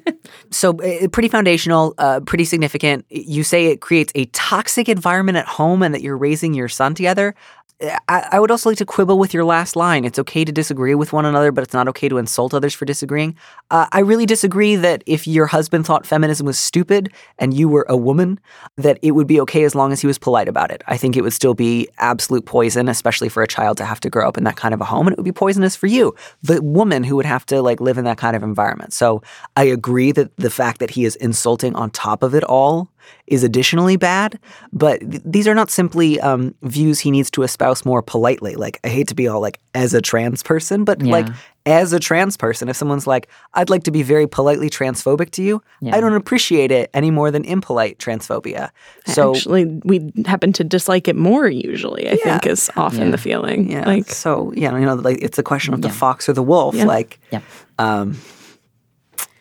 so 0.51 0.71
uh, 0.81 1.09
pretty 1.09 1.29
foundational, 1.29 1.95
uh, 1.99 2.21
pretty 2.21 2.47
significant. 2.47 3.05
You 3.11 3.45
say 3.45 3.67
it 3.67 3.83
creates 3.83 4.13
a 4.15 4.25
toxic 4.27 4.89
environment 4.89 5.37
at 5.37 5.47
home 5.47 5.83
and 5.83 5.95
that 5.95 6.01
you're 6.01 6.17
raising 6.17 6.55
your 6.55 6.69
son 6.69 6.95
together. 6.95 7.35
I, 7.83 8.29
I 8.33 8.41
would 8.41 8.51
also 8.51 8.69
like 8.69 8.79
to 8.79 8.85
quibble 8.85 9.19
with 9.19 9.33
your 9.33 9.45
last 9.45 9.75
line. 9.75 10.05
It's 10.05 10.19
okay 10.19 10.45
to 10.45 10.53
disagree 10.53 10.95
with 10.95 11.13
one 11.13 11.25
another, 11.25 11.51
but 11.51 11.65
it's 11.65 11.73
not 11.73 11.89
okay 11.89 12.09
to 12.11 12.19
insult 12.19 12.53
others 12.53 12.75
for 12.75 12.85
disagreeing. 12.85 13.37
Uh, 13.71 13.87
I 13.93 14.01
really 14.01 14.27
disagree 14.27 14.77
that 14.77 15.03
if 15.07 15.27
your 15.27 15.47
husband 15.47 15.87
thought 15.87 16.07
feminism 16.07 16.47
was 16.47 16.59
stupid 16.59 17.11
and 17.39 17.55
you 17.55 17.69
were 17.69 17.87
a 17.89 17.97
woman, 17.97 18.39
that 18.77 18.99
it 19.01 19.13
would 19.13 19.27
be 19.27 19.41
okay 19.41 19.65
as 19.65 19.75
long 19.75 19.93
as 19.93 20.01
he 20.01 20.07
was 20.07 20.19
polite 20.19 20.49
about 20.49 20.71
it. 20.71 20.83
I 20.89 20.99
think 20.99 21.17
it 21.17 21.23
would 21.23 21.33
still 21.33 21.55
be 21.55 21.89
absolute 21.99 22.45
poison, 22.45 22.89
especially 22.89 23.31
for 23.31 23.43
a 23.43 23.49
child 23.49 23.79
to 23.79 23.85
have 23.87 24.01
to 24.01 24.11
grow 24.11 24.29
up 24.29 24.37
in 24.37 24.45
that 24.45 24.57
kind 24.57 24.75
of 24.75 24.81
a 24.81 24.85
home, 24.85 25.07
and 25.07 25.15
it 25.15 25.19
would 25.19 25.25
be 25.25 25.33
poisonous 25.33 25.75
for 25.75 25.87
you, 25.87 26.15
the 26.43 26.63
woman 26.63 27.03
who 27.03 27.17
would 27.17 27.27
have 27.27 27.47
to 27.47 27.63
like 27.63 27.81
live 27.81 27.97
in 27.97 28.05
that 28.05 28.19
kind 28.19 28.37
of 28.37 28.43
environment. 28.43 28.93
So 28.93 29.23
I 29.57 29.65
agree 29.65 30.13
that 30.13 30.37
the 30.37 30.51
fact 30.51 30.81
that 30.81 30.91
he 30.91 31.07
is 31.07 31.17
insulting 31.17 31.75
on 31.77 31.91
top 31.91 32.23
of 32.23 32.35
it 32.35 32.45
all 32.45 32.91
is 33.27 33.45
additionally 33.45 33.97
bad, 33.97 34.39
but 34.73 35.01
th- 35.01 35.23
these 35.25 35.47
are 35.49 35.55
not 35.55 35.71
simply 35.71 36.21
um, 36.21 36.55
views 36.63 36.99
he 37.01 37.11
needs 37.11 37.31
to 37.33 37.43
espouse 37.43 37.85
more 37.85 38.03
politely. 38.03 38.55
Like, 38.57 38.81
I 38.85 38.89
hate 38.89 39.09
to 39.09 39.15
be 39.15 39.29
all 39.29 39.41
like, 39.41 39.59
as 39.75 39.95
a 39.95 40.01
trans 40.01 40.43
person, 40.43 40.85
but 40.85 41.01
Yeah. 41.01 41.13
like, 41.13 41.27
as 41.67 41.93
a 41.93 42.01
trans 42.01 42.37
person, 42.37 42.69
if 42.69 42.77
someone's 42.77 43.07
like, 43.07 43.29
I'd 43.55 43.71
like 43.71 43.83
to 43.85 43.91
be 43.91 44.03
very 44.03 44.27
politely 44.27 44.69
transphobic 44.71 45.31
to 45.33 45.43
you, 45.43 45.63
Yeah. 45.81 45.95
I 45.97 46.01
don't 46.01 46.15
appreciate 46.15 46.73
it 46.73 46.91
any 46.95 47.11
more 47.11 47.31
than 47.31 47.45
impolite 47.45 47.99
transphobia. 47.99 48.71
So, 49.07 49.35
Actually, 49.35 49.67
we 49.85 50.13
happen 50.27 50.53
to 50.55 50.65
dislike 50.65 51.07
it 51.07 51.17
more 51.17 51.47
usually, 51.49 52.09
I 52.11 52.17
think, 52.17 52.47
is 52.47 52.71
often 52.77 53.07
Yeah. 53.07 53.11
the 53.11 53.19
feeling. 53.19 53.71
yeah. 53.71 53.85
Like, 53.87 54.11
so, 54.11 54.53
yeah, 54.57 54.73
you 54.77 54.85
know, 54.87 54.95
like, 54.95 55.19
it's 55.23 55.39
a 55.39 55.43
question 55.43 55.75
of 55.75 55.83
the 55.83 55.89
Yeah. 55.89 55.95
fox 55.95 56.29
or 56.29 56.33
the 56.33 56.43
wolf. 56.43 56.75
Yeah. 56.75 56.87
Like, 56.87 57.21
Yep. 57.31 57.43
um, 57.79 58.17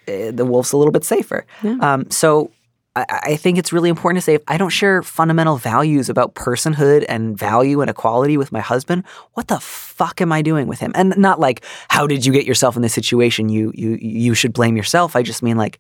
eh, 0.08 0.32
the 0.32 0.46
wolf's 0.46 0.72
a 0.72 0.78
little 0.78 0.92
bit 0.92 1.04
safer. 1.04 1.46
Yeah. 1.64 1.78
Um, 1.82 2.10
so 2.12 2.52
I, 2.96 3.06
I 3.10 3.36
think 3.36 3.58
it's 3.58 3.72
really 3.72 3.90
important 3.90 4.18
to 4.18 4.22
say 4.24 4.34
if 4.36 4.44
I 4.48 4.58
don't 4.58 4.70
share 4.70 5.04
fundamental 5.04 5.58
values 5.58 6.10
about 6.10 6.36
personhood 6.36 7.06
and 7.08 7.38
value 7.38 7.82
and 7.82 7.90
equality 7.90 8.36
with 8.38 8.52
my 8.52 8.60
husband, 8.62 9.04
what 9.34 9.48
the 9.48 9.60
fuck 9.60 10.22
am 10.22 10.32
I 10.32 10.42
doing 10.42 10.68
with 10.68 10.80
him? 10.80 10.92
And 10.96 11.16
not 11.18 11.40
like 11.40 11.64
how 11.90 12.08
did 12.08 12.26
you 12.26 12.34
get 12.34 12.46
yourself 12.46 12.76
in 12.76 12.82
this 12.82 12.94
situation? 12.94 13.50
You 13.50 13.72
you 13.76 13.98
you 14.02 14.34
should 14.34 14.54
blame 14.54 14.76
yourself. 14.76 15.16
I 15.16 15.24
just 15.24 15.44
mean 15.44 15.58
like 15.58 15.80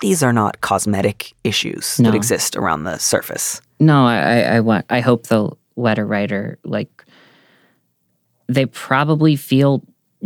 these 0.00 0.22
are 0.22 0.32
not 0.32 0.60
cosmetic 0.60 1.32
issues 1.44 1.98
No. 2.00 2.10
that 2.10 2.16
exist 2.16 2.56
around 2.56 2.82
the 2.84 2.98
surface. 2.98 3.60
No, 3.78 4.06
I, 4.06 4.40
I, 4.56 4.60
want. 4.60 4.86
I 4.90 5.00
hope 5.00 5.28
the 5.28 5.50
letter 5.76 6.04
writer 6.06 6.58
like 6.64 7.04
they 8.48 8.66
probably 8.66 9.36
feel 9.36 9.82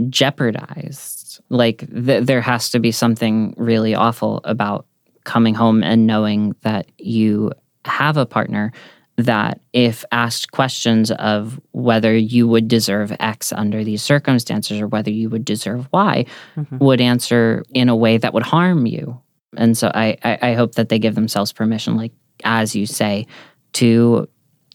jeopardized. 0.08 1.40
Like 1.48 1.84
th- 1.92 2.24
there 2.24 2.40
has 2.40 2.70
to 2.70 2.78
be 2.80 2.92
something 2.92 3.54
really 3.56 3.94
awful 3.94 4.40
about 4.44 4.86
coming 5.28 5.54
home 5.54 5.84
and 5.84 6.06
knowing 6.06 6.54
that 6.62 6.90
you 6.96 7.52
have 7.84 8.16
a 8.16 8.24
partner 8.24 8.72
that 9.18 9.60
if 9.74 10.02
asked 10.10 10.52
questions 10.52 11.10
of 11.10 11.60
whether 11.72 12.16
you 12.16 12.48
would 12.48 12.66
deserve 12.66 13.14
X 13.20 13.52
under 13.52 13.84
these 13.84 14.02
circumstances 14.02 14.80
or 14.80 14.86
whether 14.86 15.10
you 15.10 15.28
would 15.28 15.44
deserve 15.44 15.86
Y, 15.92 16.24
mm-hmm. 16.56 16.78
would 16.78 17.02
answer 17.02 17.62
in 17.74 17.90
a 17.90 17.96
way 17.96 18.16
that 18.16 18.32
would 18.32 18.42
harm 18.42 18.86
you. 18.86 19.20
And 19.54 19.76
so 19.76 19.92
I, 19.94 20.16
I, 20.22 20.38
I 20.40 20.54
hope 20.54 20.76
that 20.76 20.88
they 20.88 20.98
give 20.98 21.14
themselves 21.14 21.52
permission, 21.52 21.96
like 21.96 22.12
as 22.42 22.74
you 22.74 22.86
say, 22.86 23.26
to 23.74 24.28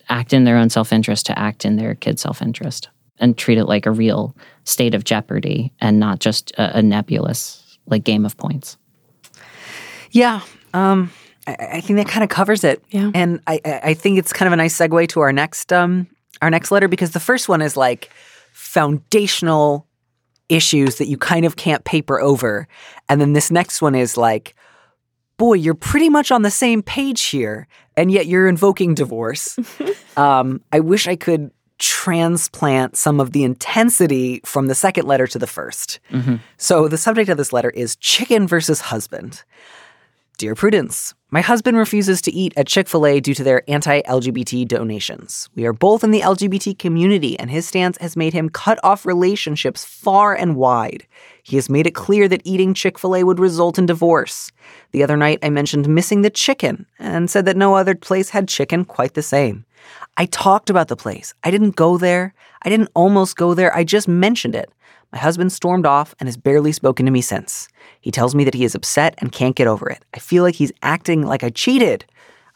act 0.10 0.34
in 0.34 0.44
their 0.44 0.58
own 0.58 0.70
self 0.70 0.94
interest, 0.94 1.26
to 1.28 1.40
act 1.40 1.66
in 1.66 1.78
their 1.78 1.96
kid's 1.96 2.22
self 2.22 2.44
interest, 2.44 2.90
and 3.18 3.36
treat 3.36 3.58
it 3.58 3.66
like 3.66 3.88
a 3.88 3.92
real 3.92 4.36
state 4.66 4.94
of 4.94 5.04
jeopardy 5.04 5.74
and 5.80 6.00
not 6.00 6.20
just 6.20 6.52
a, 6.60 6.78
a 6.78 6.82
nebulous 6.84 7.80
like 7.88 8.04
game 8.04 8.26
of 8.26 8.38
points. 8.38 8.78
Yeah. 10.14 10.42
Um, 10.74 11.12
I, 11.46 11.56
I 11.74 11.82
think 11.82 11.98
that 11.98 12.08
kind 12.08 12.24
of 12.24 12.30
covers 12.30 12.64
it. 12.64 12.84
Yeah. 12.90 13.12
And 13.14 13.42
I, 13.48 13.60
I 13.84 13.94
think 13.94 14.18
it's 14.18 14.32
kind 14.32 14.48
of 14.48 14.54
a 14.54 14.56
nice 14.56 14.78
segue 14.78 15.10
to 15.10 15.20
our 15.20 15.34
next 15.34 15.74
um 15.74 16.08
our 16.42 16.50
next 16.50 16.72
letter 16.72 16.88
because 16.88 17.12
the 17.12 17.20
first 17.20 17.50
one 17.50 17.62
is 17.62 17.76
like 17.78 18.10
foundational 18.52 19.88
issues 20.50 20.98
that 20.98 21.08
you 21.08 21.18
kind 21.18 21.46
of 21.46 21.56
can't 21.56 21.84
paper 21.84 22.20
over. 22.20 22.68
And 23.10 23.20
then 23.20 23.34
this 23.34 23.52
next 23.52 23.82
one 23.82 23.96
is 23.96 24.18
like, 24.18 24.56
boy, 25.38 25.54
you're 25.54 25.74
pretty 25.74 26.10
much 26.10 26.32
on 26.32 26.42
the 26.42 26.52
same 26.52 26.84
page 26.84 27.24
here, 27.24 27.68
and 27.98 28.12
yet 28.12 28.28
you're 28.28 28.48
invoking 28.48 28.94
divorce. 28.94 29.58
um, 30.18 30.62
I 30.72 30.80
wish 30.80 31.08
I 31.08 31.16
could 31.16 31.52
transplant 31.80 32.96
some 32.96 33.20
of 33.20 33.32
the 33.32 33.44
intensity 33.44 34.42
from 34.46 34.68
the 34.68 34.76
second 34.76 35.06
letter 35.06 35.28
to 35.28 35.40
the 35.40 35.46
1st 35.46 36.00
So 36.58 36.88
the 36.88 36.98
subject 36.98 37.30
of 37.30 37.38
this 37.38 37.52
letter 37.52 37.72
is 37.72 37.96
chicken 37.98 38.48
versus 38.48 38.80
husband. 38.80 39.44
Dear 40.40 40.56
Prudence, 40.56 41.14
my 41.30 41.42
husband 41.42 41.78
refuses 41.78 42.20
to 42.24 42.32
eat 42.32 42.54
at 42.58 42.66
Chick 42.66 42.90
fil 42.90 43.06
A 43.06 43.20
due 43.20 43.36
to 43.36 43.44
their 43.44 43.64
anti 43.70 44.02
LGBT 44.02 44.68
donations. 44.68 45.48
We 45.54 45.64
are 45.68 45.74
both 45.74 46.04
in 46.04 46.10
the 46.10 46.22
LGBT 46.22 46.80
community, 46.80 47.38
and 47.40 47.52
his 47.52 47.68
stance 47.68 48.00
has 48.00 48.18
made 48.18 48.34
him 48.34 48.50
cut 48.50 48.80
off 48.84 49.06
relationships 49.06 49.86
far 49.86 50.34
and 50.34 50.56
wide. 50.56 51.06
He 51.44 51.56
has 51.56 51.70
made 51.70 51.86
it 51.86 51.94
clear 51.94 52.28
that 52.28 52.42
eating 52.44 52.74
Chick 52.74 52.98
fil 52.98 53.16
A 53.16 53.24
would 53.24 53.40
result 53.40 53.78
in 53.78 53.86
divorce. 53.86 54.52
The 54.92 55.04
other 55.04 55.16
night, 55.16 55.38
I 55.44 55.52
mentioned 55.52 55.88
missing 55.88 56.24
the 56.24 56.32
chicken 56.32 56.88
and 56.98 57.30
said 57.30 57.46
that 57.46 57.56
no 57.56 57.76
other 57.76 57.94
place 57.94 58.30
had 58.30 58.48
chicken 58.48 58.86
quite 58.86 59.14
the 59.14 59.22
same. 59.22 59.66
I 60.18 60.26
talked 60.26 60.72
about 60.72 60.88
the 60.88 60.96
place. 60.96 61.36
I 61.44 61.52
didn't 61.52 61.76
go 61.76 61.98
there. 62.00 62.34
I 62.64 62.70
didn't 62.70 62.90
almost 62.96 63.36
go 63.36 63.54
there. 63.54 63.76
I 63.76 63.84
just 63.84 64.08
mentioned 64.08 64.56
it. 64.56 64.72
My 65.14 65.20
husband 65.20 65.52
stormed 65.52 65.86
off 65.86 66.16
and 66.20 66.28
has 66.28 66.38
barely 66.38 66.72
spoken 66.72 67.06
to 67.06 67.12
me 67.12 67.22
since. 67.22 67.70
He 68.02 68.10
tells 68.10 68.34
me 68.34 68.44
that 68.46 68.56
he 68.56 68.66
is 68.66 68.74
upset 68.74 69.14
and 69.20 69.32
can't 69.32 69.56
get 69.56 69.68
over 69.68 69.88
it. 69.88 70.04
I 70.16 70.18
feel 70.18 70.42
like 70.42 70.56
he's 70.56 70.72
acting 70.82 71.22
like 71.22 71.44
I 71.44 71.52
cheated. 71.52 72.04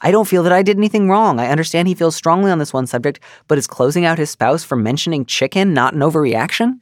I 0.00 0.10
don't 0.10 0.26
feel 0.26 0.42
that 0.42 0.52
I 0.52 0.64
did 0.64 0.76
anything 0.76 1.08
wrong. 1.08 1.38
I 1.38 1.50
understand 1.50 1.86
he 1.86 1.94
feels 1.94 2.16
strongly 2.16 2.50
on 2.50 2.58
this 2.58 2.72
one 2.72 2.88
subject, 2.88 3.20
but 3.46 3.58
is 3.58 3.68
closing 3.68 4.04
out 4.04 4.18
his 4.18 4.30
spouse 4.30 4.64
for 4.64 4.74
mentioning 4.74 5.24
chicken 5.24 5.72
not 5.72 5.94
an 5.94 6.00
overreaction? 6.00 6.80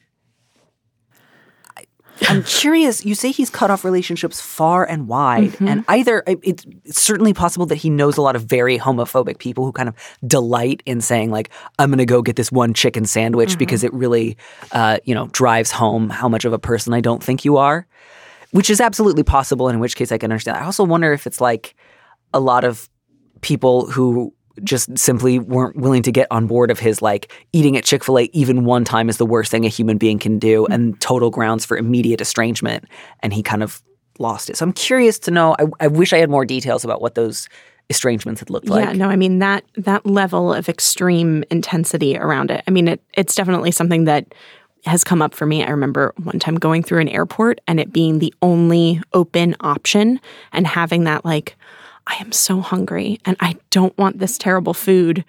I'm 2.23 2.43
curious. 2.45 3.05
You 3.05 3.15
say 3.15 3.31
he's 3.31 3.51
cut 3.51 3.71
off 3.71 3.85
relationships 3.85 4.41
far 4.41 4.85
and 4.85 5.07
wide, 5.07 5.55
and 5.61 5.85
either 5.89 6.23
it's 6.27 6.67
it's 6.85 7.01
certainly 7.01 7.35
possible 7.35 7.67
that 7.67 7.77
he 7.77 7.91
knows 7.91 8.17
a 8.17 8.23
lot 8.23 8.37
of 8.37 8.45
very 8.45 8.79
homophobic 8.79 9.39
people 9.39 9.65
who 9.65 9.73
kind 9.73 9.89
of 9.89 9.95
delight 10.27 10.83
in 10.87 11.01
saying 11.01 11.31
like, 11.31 11.51
"I'm 11.79 11.91
going 11.91 11.99
to 11.99 12.07
go 12.07 12.23
get 12.23 12.37
this 12.37 12.51
one 12.51 12.75
chicken 12.75 13.05
sandwich 13.05 13.59
because 13.59 13.85
it 13.85 13.93
really, 13.93 14.37
uh, 14.73 14.99
you 15.05 15.15
know, 15.15 15.29
drives 15.29 15.71
home 15.71 16.11
how 16.11 16.29
much 16.29 16.45
of 16.45 16.53
a 16.53 16.59
person 16.59 16.95
I 16.95 17.01
don't 17.01 17.23
think 17.23 17.45
you 17.45 17.59
are," 17.59 17.87
which 18.53 18.71
is 18.71 18.81
absolutely 18.81 19.23
possible. 19.23 19.69
And 19.69 19.75
in 19.75 19.81
which 19.81 19.97
case, 19.97 20.11
I 20.11 20.19
can 20.19 20.31
understand. 20.31 20.57
I 20.59 20.65
also 20.65 20.85
wonder 20.85 21.13
if 21.13 21.27
it's 21.27 21.41
like 21.41 21.75
a 22.33 22.41
lot 22.41 22.65
of 22.65 22.89
people 23.43 23.91
who 23.91 24.33
just 24.63 24.97
simply 24.99 25.39
weren't 25.39 25.77
willing 25.77 26.03
to 26.03 26.13
get 26.13 26.27
on 26.31 26.47
board 26.47 26.71
of 26.71 26.79
his 26.79 27.03
like 27.03 27.33
eating 27.53 27.77
at 27.77 27.85
Chick-fil-A 27.85 28.25
even 28.33 28.65
one 28.65 28.85
time 28.85 29.09
is 29.09 29.17
the 29.19 29.27
worst 29.27 29.51
thing 29.51 29.65
a 29.65 29.69
human 29.69 29.99
being 29.99 30.19
can 30.19 30.39
do 30.39 30.63
mm-hmm. 30.63 30.73
and 30.73 31.01
total 31.01 31.31
grounds 31.31 31.65
for 31.65 31.77
immediate 31.77 32.21
estrangement 32.21 32.85
and 33.21 33.33
he 33.33 33.43
kind 33.43 33.63
of 33.63 33.83
lost 34.19 34.49
it. 34.49 34.57
So 34.57 34.65
I'm 34.65 34.73
curious 34.73 35.19
to 35.21 35.31
know 35.31 35.57
I, 35.59 35.67
I 35.81 35.87
wish 35.89 36.13
I 36.13 36.19
had 36.19 36.31
more 36.31 36.45
details 36.45 36.85
about 36.85 37.01
what 37.01 37.15
those 37.15 37.49
estrangements 37.89 38.41
had 38.41 38.51
looked 38.51 38.69
like. 38.69 38.85
yeah, 38.85 38.93
no, 38.93 39.09
I 39.09 39.17
mean 39.17 39.39
that 39.39 39.65
that 39.77 40.05
level 40.07 40.53
of 40.53 40.69
extreme 40.69 41.45
intensity 41.51 42.17
around 42.17 42.51
it. 42.51 42.65
I 42.67 42.71
mean, 42.71 42.89
it 42.89 43.03
it's 43.15 43.35
definitely 43.35 43.71
something 43.71 44.05
that 44.05 44.35
has 44.87 45.05
come 45.05 45.21
up 45.21 45.35
for 45.35 45.47
me. 45.47 45.65
I 45.65 45.71
remember 45.71 46.15
one 46.23 46.39
time 46.39 46.57
going 46.57 46.83
through 46.83 47.01
an 47.01 47.09
airport 47.09 47.61
and 47.67 47.81
it 47.81 47.93
being 47.93 48.19
the 48.19 48.33
only 48.41 49.01
open 49.13 49.57
option 49.61 50.21
and 50.53 50.67
having 50.67 51.05
that 51.05 51.25
like 51.25 51.57
I 52.07 52.17
am 52.17 52.33
so 52.33 52.61
hungry 52.61 53.19
and 53.25 53.37
I 53.41 53.57
don't 53.71 53.97
want 53.99 54.19
this 54.19 54.39
terrible 54.39 54.75
food 54.75 55.25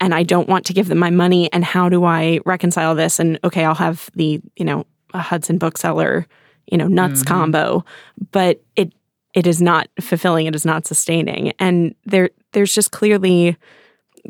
and 0.00 0.14
I 0.14 0.22
don't 0.22 0.48
want 0.48 0.64
to 0.66 0.72
give 0.72 0.88
them 0.88 0.98
my 0.98 1.10
money 1.10 1.52
and 1.52 1.64
how 1.64 1.88
do 1.88 2.04
I 2.04 2.40
reconcile 2.46 2.94
this 2.94 3.18
and 3.18 3.38
okay, 3.44 3.64
I'll 3.64 3.74
have 3.74 4.10
the, 4.14 4.40
you 4.56 4.64
know, 4.64 4.86
a 5.12 5.18
Hudson 5.18 5.58
bookseller, 5.58 6.26
you 6.66 6.78
know, 6.78 6.86
nuts 6.86 7.20
mm-hmm. 7.20 7.34
combo, 7.34 7.84
but 8.30 8.62
it 8.76 8.92
it 9.34 9.46
is 9.46 9.62
not 9.62 9.88
fulfilling, 10.00 10.46
it 10.46 10.56
is 10.56 10.64
not 10.64 10.86
sustaining. 10.86 11.52
And 11.58 11.94
there 12.04 12.30
there's 12.52 12.74
just 12.74 12.90
clearly 12.90 13.56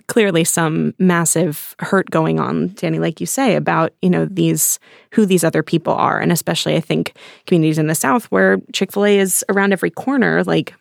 clearly 0.06 0.44
some 0.44 0.94
massive 0.98 1.74
hurt 1.80 2.10
going 2.10 2.38
on, 2.38 2.68
Danny, 2.74 2.98
like 2.98 3.20
you 3.20 3.26
say, 3.26 3.56
about, 3.56 3.92
you 4.02 4.08
know, 4.10 4.24
these 4.24 4.78
who 5.12 5.26
these 5.26 5.42
other 5.42 5.62
people 5.62 5.92
are. 5.92 6.20
And 6.20 6.30
especially 6.30 6.76
I 6.76 6.80
think 6.80 7.14
communities 7.46 7.78
in 7.78 7.88
the 7.88 7.94
South 7.94 8.26
where 8.26 8.58
Chick-fil-A 8.72 9.18
is 9.18 9.44
around 9.48 9.72
every 9.72 9.90
corner, 9.90 10.44
like 10.44 10.74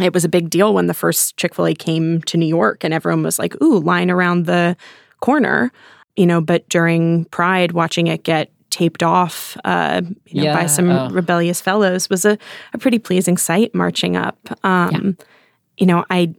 it 0.00 0.12
was 0.12 0.24
a 0.24 0.28
big 0.28 0.50
deal 0.50 0.74
when 0.74 0.86
the 0.86 0.94
first 0.94 1.36
Chick-fil-A 1.36 1.74
came 1.74 2.22
to 2.22 2.36
New 2.36 2.46
York 2.46 2.84
and 2.84 2.92
everyone 2.92 3.22
was 3.22 3.38
like, 3.38 3.60
ooh, 3.62 3.78
line 3.78 4.10
around 4.10 4.46
the 4.46 4.76
corner. 5.20 5.72
You 6.16 6.26
know, 6.26 6.40
but 6.40 6.68
during 6.68 7.24
Pride, 7.26 7.72
watching 7.72 8.06
it 8.06 8.22
get 8.22 8.50
taped 8.70 9.02
off 9.02 9.56
uh, 9.64 10.02
you 10.26 10.44
know, 10.44 10.52
by 10.52 10.66
some 10.66 10.90
oh. 10.90 11.08
rebellious 11.10 11.60
fellows 11.60 12.10
was 12.10 12.24
a, 12.24 12.36
a 12.72 12.78
pretty 12.78 12.98
pleasing 12.98 13.36
sight 13.36 13.74
marching 13.74 14.16
up. 14.16 14.38
Um, 14.64 15.16
You 15.76 15.86
know, 15.86 16.04
I 16.08 16.32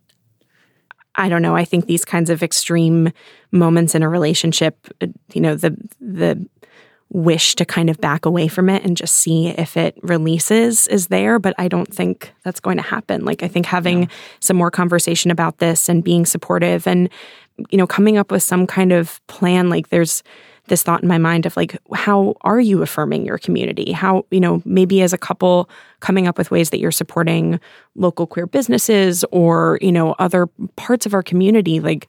I 1.16 1.30
don't 1.30 1.42
know. 1.42 1.58
I 1.58 1.66
think 1.66 1.86
these 1.86 2.06
kinds 2.06 2.30
of 2.30 2.42
extreme 2.42 3.12
moments 3.52 3.96
in 3.96 4.04
a 4.04 4.10
relationship, 4.10 4.88
uh, 5.02 5.08
you 5.34 5.42
know, 5.42 5.56
the 5.56 5.76
the 6.00 6.48
wish 7.10 7.56
to 7.56 7.66
kind 7.66 7.90
of 7.90 8.00
back 8.02 8.26
away 8.26 8.48
from 8.48 8.70
it 8.70 8.84
and 8.84 8.98
just 8.98 9.16
see 9.16 9.50
if 9.50 9.78
it 9.78 9.98
releases 10.02 10.88
is 10.88 11.08
there, 11.08 11.40
but 11.40 11.54
I 11.58 11.68
don't 11.68 11.94
think 11.94 12.34
that's 12.44 12.60
going 12.60 12.78
to 12.78 12.84
happen. 12.84 13.24
Like 13.24 13.44
I 13.44 13.48
think 13.48 13.66
having 13.66 14.10
some 14.40 14.58
more 14.58 14.72
conversation 14.72 15.32
about 15.32 15.60
this 15.60 15.88
and 15.88 16.04
being 16.04 16.26
supportive 16.26 16.88
and 16.88 17.10
you 17.70 17.78
know, 17.78 17.88
coming 17.88 18.18
up 18.18 18.32
with 18.32 18.44
some 18.44 18.68
kind 18.68 18.92
of 18.92 19.26
plan 19.28 19.70
like 19.70 19.90
there's 19.90 20.24
this 20.68 20.84
thought 20.84 21.04
in 21.04 21.08
my 21.08 21.18
mind 21.18 21.46
of 21.46 21.56
like 21.56 21.78
how 21.94 22.36
are 22.42 22.60
you 22.60 22.82
affirming 22.82 23.26
your 23.26 23.38
community 23.38 23.92
how 23.92 24.26
you 24.32 24.40
know 24.40 24.62
maybe 24.66 25.02
as 25.02 25.14
a 25.14 25.18
couple 25.18 25.70
coming 26.00 26.28
up 26.28 26.38
with 26.38 26.50
ways 26.50 26.72
that 26.72 26.80
you're 26.80 26.92
supporting 26.92 27.60
local 27.96 28.26
queer 28.26 28.48
businesses 28.48 29.24
or 29.32 29.78
you 29.82 29.92
know 29.92 30.14
other 30.18 30.48
parts 30.76 31.06
of 31.06 31.14
our 31.14 31.24
community 31.24 31.80
like 31.80 32.08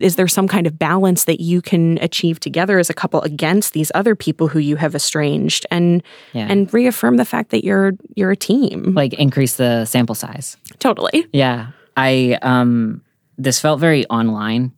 is 0.00 0.16
there 0.16 0.28
some 0.28 0.46
kind 0.46 0.66
of 0.66 0.78
balance 0.78 1.24
that 1.24 1.40
you 1.40 1.60
can 1.60 1.98
achieve 2.00 2.38
together 2.40 2.78
as 2.78 2.88
a 2.88 2.94
couple 2.94 3.20
against 3.22 3.72
these 3.72 3.90
other 3.94 4.14
people 4.14 4.46
who 4.48 4.58
you 4.60 4.76
have 4.76 4.94
estranged 4.94 5.66
and 5.70 6.02
Yeah. 6.32 6.46
and 6.48 6.72
reaffirm 6.72 7.16
the 7.16 7.24
fact 7.24 7.50
that 7.50 7.64
you're 7.64 7.92
you're 8.14 8.30
a 8.30 8.36
team 8.36 8.94
like 8.94 9.12
increase 9.14 9.56
the 9.56 9.84
sample 9.84 10.14
size. 10.14 10.56
totally 10.78 11.26
Yeah. 11.32 11.68
I 11.96 12.38
um 12.42 13.02
this 13.36 13.60
felt 13.60 13.80
very 13.80 14.04
online. 14.06 14.72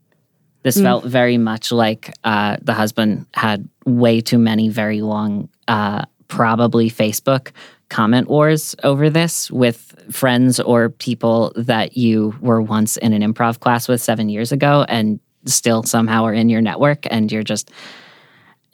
This 0.62 0.78
felt 0.80 1.04
very 1.04 1.38
much 1.38 1.72
like 1.72 2.12
uh 2.24 2.56
the 2.62 2.72
husband 2.74 3.26
had 3.34 3.68
way 3.86 4.20
too 4.20 4.38
many 4.38 4.68
very 4.68 5.00
long 5.02 5.48
uh 5.68 6.04
probably 6.28 6.90
Facebook 6.90 7.52
comment 7.90 8.28
wars 8.28 8.74
over 8.82 9.10
this 9.10 9.50
with 9.50 9.94
friends 10.10 10.58
or 10.58 10.88
people 10.88 11.52
that 11.56 11.96
you 11.96 12.34
were 12.40 12.62
once 12.62 12.96
in 12.96 13.12
an 13.12 13.20
improv 13.22 13.60
class 13.60 13.88
with 13.88 14.00
7 14.00 14.28
years 14.28 14.52
ago 14.52 14.86
and 14.88 15.20
still 15.44 15.82
somehow 15.82 16.24
are 16.24 16.32
in 16.32 16.48
your 16.48 16.62
network 16.62 17.06
and 17.10 17.30
you're 17.30 17.42
just 17.42 17.70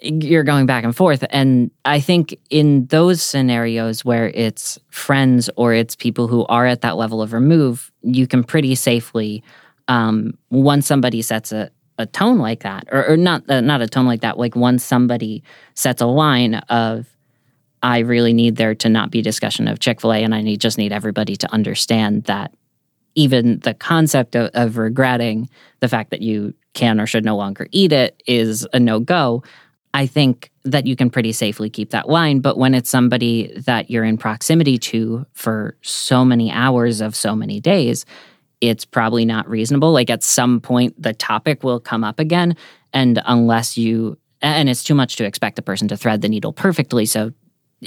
you're 0.03 0.45
going 0.45 0.67
back 0.67 0.85
and 0.85 0.95
forth. 0.95 1.25
And 1.31 1.71
I 1.85 2.01
think 2.01 2.39
in 2.51 2.87
those 2.87 3.23
scenarios 3.23 4.05
where 4.05 4.29
it's 4.29 4.79
friends 4.91 5.49
or 5.57 5.73
it's 5.73 5.97
people 5.97 6.29
who 6.29 6.45
are 6.47 6.67
at 6.67 6.83
that 6.83 6.97
level 6.97 7.23
of 7.23 7.33
remove, 7.33 7.91
you 8.03 8.27
can 8.27 8.45
pretty 8.45 8.75
safely, 8.75 9.43
um, 9.89 10.37
once 10.51 10.87
somebody 10.87 11.23
sets 11.23 11.51
a, 11.53 11.71
a 11.99 12.05
tone 12.07 12.39
like 12.39 12.61
that, 12.61 12.85
or, 12.93 13.09
or 13.09 13.17
not 13.17 13.49
uh, 13.49 13.63
not 13.63 13.81
a 13.81 13.89
tone 13.89 14.07
like 14.07 14.21
that, 14.21 14.39
like 14.39 14.55
once 14.55 14.85
somebody 14.85 15.43
sets 15.75 16.03
a 16.03 16.07
line 16.07 16.57
of, 16.69 17.07
I 17.87 18.01
really 18.01 18.33
need 18.33 18.57
there 18.57 18.75
to 18.75 18.89
not 18.89 19.13
be 19.13 19.23
discussion 19.23 19.69
of 19.69 19.79
Chick 19.79 20.01
Fil 20.01 20.13
A, 20.13 20.25
and 20.25 20.35
I 20.35 20.43
need 20.43 20.61
just 20.61 20.77
need 20.77 20.93
everybody 20.93 21.37
to 21.37 21.53
understand 21.53 22.25
that 22.25 22.53
even 23.15 23.61
the 23.61 23.75
concept 23.75 24.35
of, 24.35 24.51
of 24.55 24.77
regretting 24.77 25.49
the 25.79 25.87
fact 25.87 26.11
that 26.11 26.21
you 26.21 26.53
can 26.75 27.01
or 27.01 27.07
should 27.07 27.25
no 27.25 27.37
longer 27.37 27.69
eat 27.71 27.93
it 27.93 28.21
is 28.27 28.67
a 28.73 28.81
no 28.81 28.99
go. 28.99 29.45
I 29.95 30.09
think 30.09 30.51
that 30.65 30.85
you 30.85 30.97
can 30.97 31.11
pretty 31.11 31.31
safely 31.31 31.71
keep 31.71 31.91
that 31.91 32.09
line. 32.09 32.41
But 32.41 32.59
when 32.59 32.75
it's 32.75 32.91
somebody 32.91 33.53
that 33.57 33.89
you're 33.89 34.03
in 34.03 34.19
proximity 34.19 34.79
to 34.79 35.25
for 35.33 35.77
so 35.83 36.25
many 36.25 36.51
hours 36.51 37.01
of 37.01 37.15
so 37.15 37.37
many 37.37 37.61
days, 37.61 38.05
it's 38.61 38.85
probably 38.85 39.25
not 39.25 39.49
reasonable. 39.49 39.93
Like 39.93 40.11
at 40.11 40.25
some 40.25 40.61
point, 40.61 41.01
the 41.01 41.15
topic 41.15 41.63
will 41.63 41.79
come 41.79 42.03
up 42.03 42.19
again. 42.19 42.57
And 42.93 43.23
unless 43.27 43.79
you, 43.79 44.19
and 44.43 44.69
it's 44.69 44.83
too 44.83 44.97
much 44.97 45.15
to 45.17 45.25
expect 45.25 45.61
a 45.61 45.63
person 45.63 45.87
to 45.87 45.97
thread 45.97 46.21
the 46.21 46.29
needle 46.29 46.53
perfectly. 46.53 47.07
So, 47.07 47.33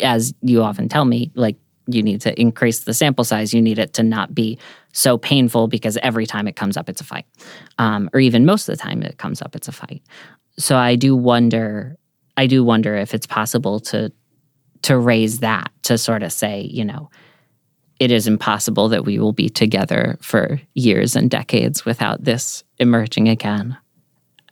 as 0.02 0.34
you 0.42 0.62
often 0.62 0.90
tell 0.90 1.06
me, 1.06 1.32
like 1.36 1.58
you 1.88 2.04
need 2.04 2.22
to 2.22 2.40
increase 2.40 2.82
the 2.82 2.94
sample 2.94 3.24
size. 3.24 3.54
You 3.54 3.62
need 3.62 3.80
it 3.80 3.94
to 3.94 4.04
not 4.04 4.34
be 4.36 4.60
so 4.94 5.18
painful 5.18 5.68
because 5.68 5.98
every 5.98 6.26
time 6.26 6.48
it 6.48 6.56
comes 6.56 6.78
up, 6.78 6.90
it's 6.90 7.02
a 7.02 7.04
fight. 7.04 7.26
Um, 7.78 8.10
or 8.14 8.20
even 8.20 8.46
most 8.46 8.70
of 8.70 8.78
the 8.78 8.82
time 8.82 9.02
it 9.02 9.18
comes 9.18 9.42
up, 9.42 9.56
it's 9.56 9.68
a 9.68 9.72
fight. 9.72 10.04
So 10.58 10.78
I 10.78 10.96
do 10.96 11.16
wonder, 11.16 11.98
I 12.38 12.48
do 12.48 12.64
wonder 12.64 12.96
if 12.96 13.14
it's 13.14 13.28
possible 13.28 13.80
to 13.82 14.12
to 14.82 14.98
raise 14.98 15.40
that 15.40 15.72
to 15.84 15.98
sort 15.98 16.24
of 16.24 16.32
say, 16.32 16.62
you 16.62 16.86
know, 16.86 17.10
it 18.00 18.12
is 18.12 18.28
impossible 18.28 18.88
that 18.90 19.04
we 19.04 19.20
will 19.20 19.34
be 19.34 19.50
together 19.50 20.18
for 20.22 20.62
years 20.74 21.18
and 21.18 21.30
decades 21.30 21.84
without 21.84 22.24
this 22.24 22.64
emerging 22.78 23.28
again. 23.28 23.78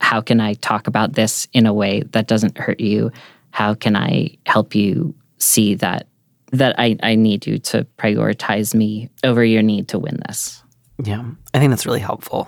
How 0.02 0.19
can 0.19 0.41
I 0.41 0.56
talk 0.56 0.88
about 0.88 1.13
this 1.13 1.47
in 1.54 1.65
a 1.65 1.73
way 1.73 2.04
that 2.12 2.28
doesn't 2.28 2.58
hurt 2.58 2.82
you? 2.82 3.12
How 3.52 3.73
can 3.73 3.95
I 3.95 4.38
help 4.45 4.76
you 4.76 5.15
see 5.38 5.76
that 5.76 6.08
that 6.54 6.76
I, 6.80 6.95
I 7.04 7.15
need 7.15 7.45
you 7.45 7.60
to 7.60 7.86
prioritize 7.97 8.73
me 8.73 9.10
over 9.23 9.43
your 9.43 9.62
need 9.62 9.89
to 9.89 10.00
win 10.00 10.19
this? 10.28 10.63
Yeah, 11.04 11.23
I 11.54 11.60
think 11.60 11.71
that's 11.71 11.86
really 11.86 12.00
helpful 12.00 12.47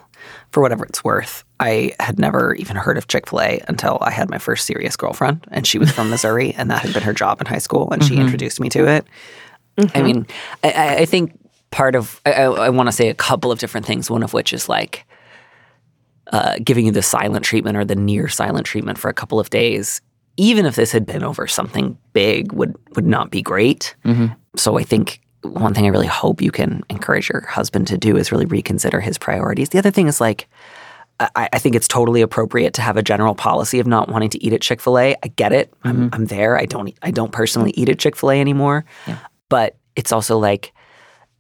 for 0.52 0.62
whatever 0.62 0.86
it's 0.86 1.04
worth. 1.04 1.44
I 1.60 1.92
had 2.00 2.18
never 2.18 2.56
even 2.56 2.78
heard 2.78 2.98
of 2.98 3.08
Chick 3.08 3.28
fil 3.28 3.42
A 3.42 3.62
until 3.68 3.98
I 4.02 4.12
had 4.12 4.30
my 4.30 4.38
first 4.38 4.66
serious 4.66 4.96
girlfriend, 4.96 5.46
and 5.52 5.68
she 5.68 5.78
was 5.78 5.92
from 5.92 6.10
Missouri, 6.12 6.54
and 6.54 6.72
that 6.72 6.82
had 6.82 6.94
been 6.94 7.04
her 7.04 7.14
job 7.14 7.42
in 7.42 7.48
high 7.48 7.58
school, 7.60 7.92
and 7.92 8.04
she 8.04 8.16
introduced 8.18 8.60
me 8.60 8.70
to 8.70 8.88
it. 8.88 9.06
I 9.94 10.02
mean, 10.02 10.26
I- 10.64 10.98
I, 11.00 11.06
think 11.06 11.38
part 11.72 11.96
of, 11.96 12.20
I, 12.26 12.32
I, 12.34 12.44
I 12.46 12.70
want 12.70 12.88
to 12.88 12.92
say 12.94 13.10
a 13.10 13.14
couple 13.14 13.52
of 13.52 13.60
different 13.60 13.86
things, 13.86 14.10
one 14.10 14.24
of 14.24 14.34
which 14.34 14.52
is 14.54 14.68
like 14.68 15.06
uh, 16.32 16.56
giving 16.64 16.86
you 16.86 16.92
the 16.92 17.02
silent 17.02 17.46
treatment 17.46 17.78
or 17.78 17.86
the 17.86 17.96
near 17.96 18.28
silent 18.28 18.66
treatment 18.66 18.98
for 18.98 19.10
a 19.10 19.14
couple 19.14 19.40
of 19.40 19.50
days. 19.50 20.02
Even 20.38 20.66
if 20.66 20.76
this 20.76 20.92
had 20.92 21.06
been 21.06 21.24
over 21.24 21.48
something 21.48 21.98
big, 22.14 22.52
would 22.54 22.76
would 22.96 23.06
not 23.06 23.32
be 23.32 23.42
great. 23.42 23.96
Mm-hmm. 24.06 24.28
So 24.56 24.78
I 24.78 24.84
think 24.84 25.22
one 25.42 25.74
thing 25.74 25.86
I 25.86 25.90
really 25.90 26.08
hope 26.08 26.42
you 26.42 26.52
can 26.52 26.84
encourage 26.90 27.30
your 27.30 27.42
husband 27.42 27.88
to 27.88 27.98
do 27.98 28.18
is 28.18 28.32
really 28.32 28.46
reconsider 28.46 29.00
his 29.00 29.18
priorities. 29.18 29.70
The 29.70 29.78
other 29.78 29.92
thing 29.92 30.08
is 30.08 30.20
like, 30.20 30.50
I, 31.20 31.50
I 31.54 31.60
think 31.60 31.76
it's 31.76 31.88
totally 31.88 32.22
appropriate 32.22 32.74
to 32.76 32.82
have 32.82 32.98
a 32.98 33.04
general 33.04 33.36
policy 33.36 33.80
of 33.80 33.88
not 33.88 34.10
wanting 34.10 34.30
to 34.32 34.44
eat 34.44 34.54
at 34.54 34.62
Chick 34.62 34.82
Fil 34.82 34.98
A. 34.98 35.16
I 35.24 35.28
get 35.28 35.52
it. 35.52 35.74
I'm 35.84 35.96
mm-hmm. 35.96 36.16
I'm 36.16 36.26
there. 36.26 36.58
I 36.58 36.66
don't 36.66 36.94
I 37.02 37.12
don't 37.12 37.32
personally 37.32 37.72
eat 37.72 37.90
at 37.90 38.00
Chick 38.00 38.16
Fil 38.16 38.32
A 38.32 38.40
anymore. 38.40 38.86
But 39.50 39.78
it's 39.96 40.12
also 40.12 40.38
like 40.38 40.74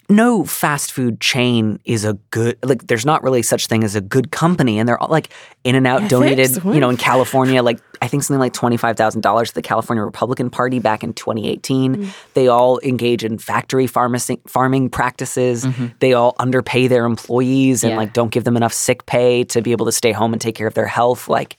no 0.10 0.44
fast 0.44 0.92
food 0.92 1.22
chain 1.22 1.80
is 1.86 2.04
a 2.04 2.14
good 2.32 2.58
like 2.64 2.88
there's 2.88 3.06
not 3.06 3.24
really 3.24 3.42
such 3.42 3.68
thing 3.68 3.84
as 3.84 3.96
a 3.96 4.02
good 4.02 4.32
company 4.32 4.80
and 4.80 4.88
they're 4.88 5.02
all 5.02 5.10
like 5.10 5.30
In-N-Out 5.64 6.10
donated 6.10 6.64
you 6.64 6.80
know 6.80 6.90
in 6.90 6.98
california 6.98 7.62
like 7.62 7.80
i 8.02 8.08
think 8.08 8.24
something 8.24 8.40
like 8.40 8.54
$25000 8.54 9.48
to 9.48 9.54
the 9.54 9.62
california 9.62 10.04
republican 10.04 10.50
party 10.50 10.80
back 10.80 11.04
in 11.04 11.14
2018 11.14 11.96
mm. 11.96 12.10
they 12.34 12.48
all 12.48 12.80
engage 12.80 13.24
in 13.24 13.38
factory 13.38 13.88
pharmacy, 13.88 14.40
farming 14.48 14.90
practices. 14.90 15.66
Mm-hmm. 15.66 15.88
They 16.00 16.14
all 16.14 16.36
underpay 16.40 16.88
their 16.88 17.06
employees 17.06 17.84
and 17.84 17.92
Yeah. 17.92 17.98
like 17.98 18.14
don't 18.14 18.32
give 18.32 18.44
them 18.44 18.56
enough 18.58 18.74
sick 18.74 19.06
pay 19.06 19.44
to 19.46 19.62
be 19.62 19.72
able 19.72 19.86
to 19.86 19.92
stay 19.92 20.12
home 20.12 20.34
and 20.34 20.42
take 20.42 20.56
care 20.56 20.68
of 20.68 20.74
their 20.74 20.88
health. 20.88 21.28
Like 21.28 21.58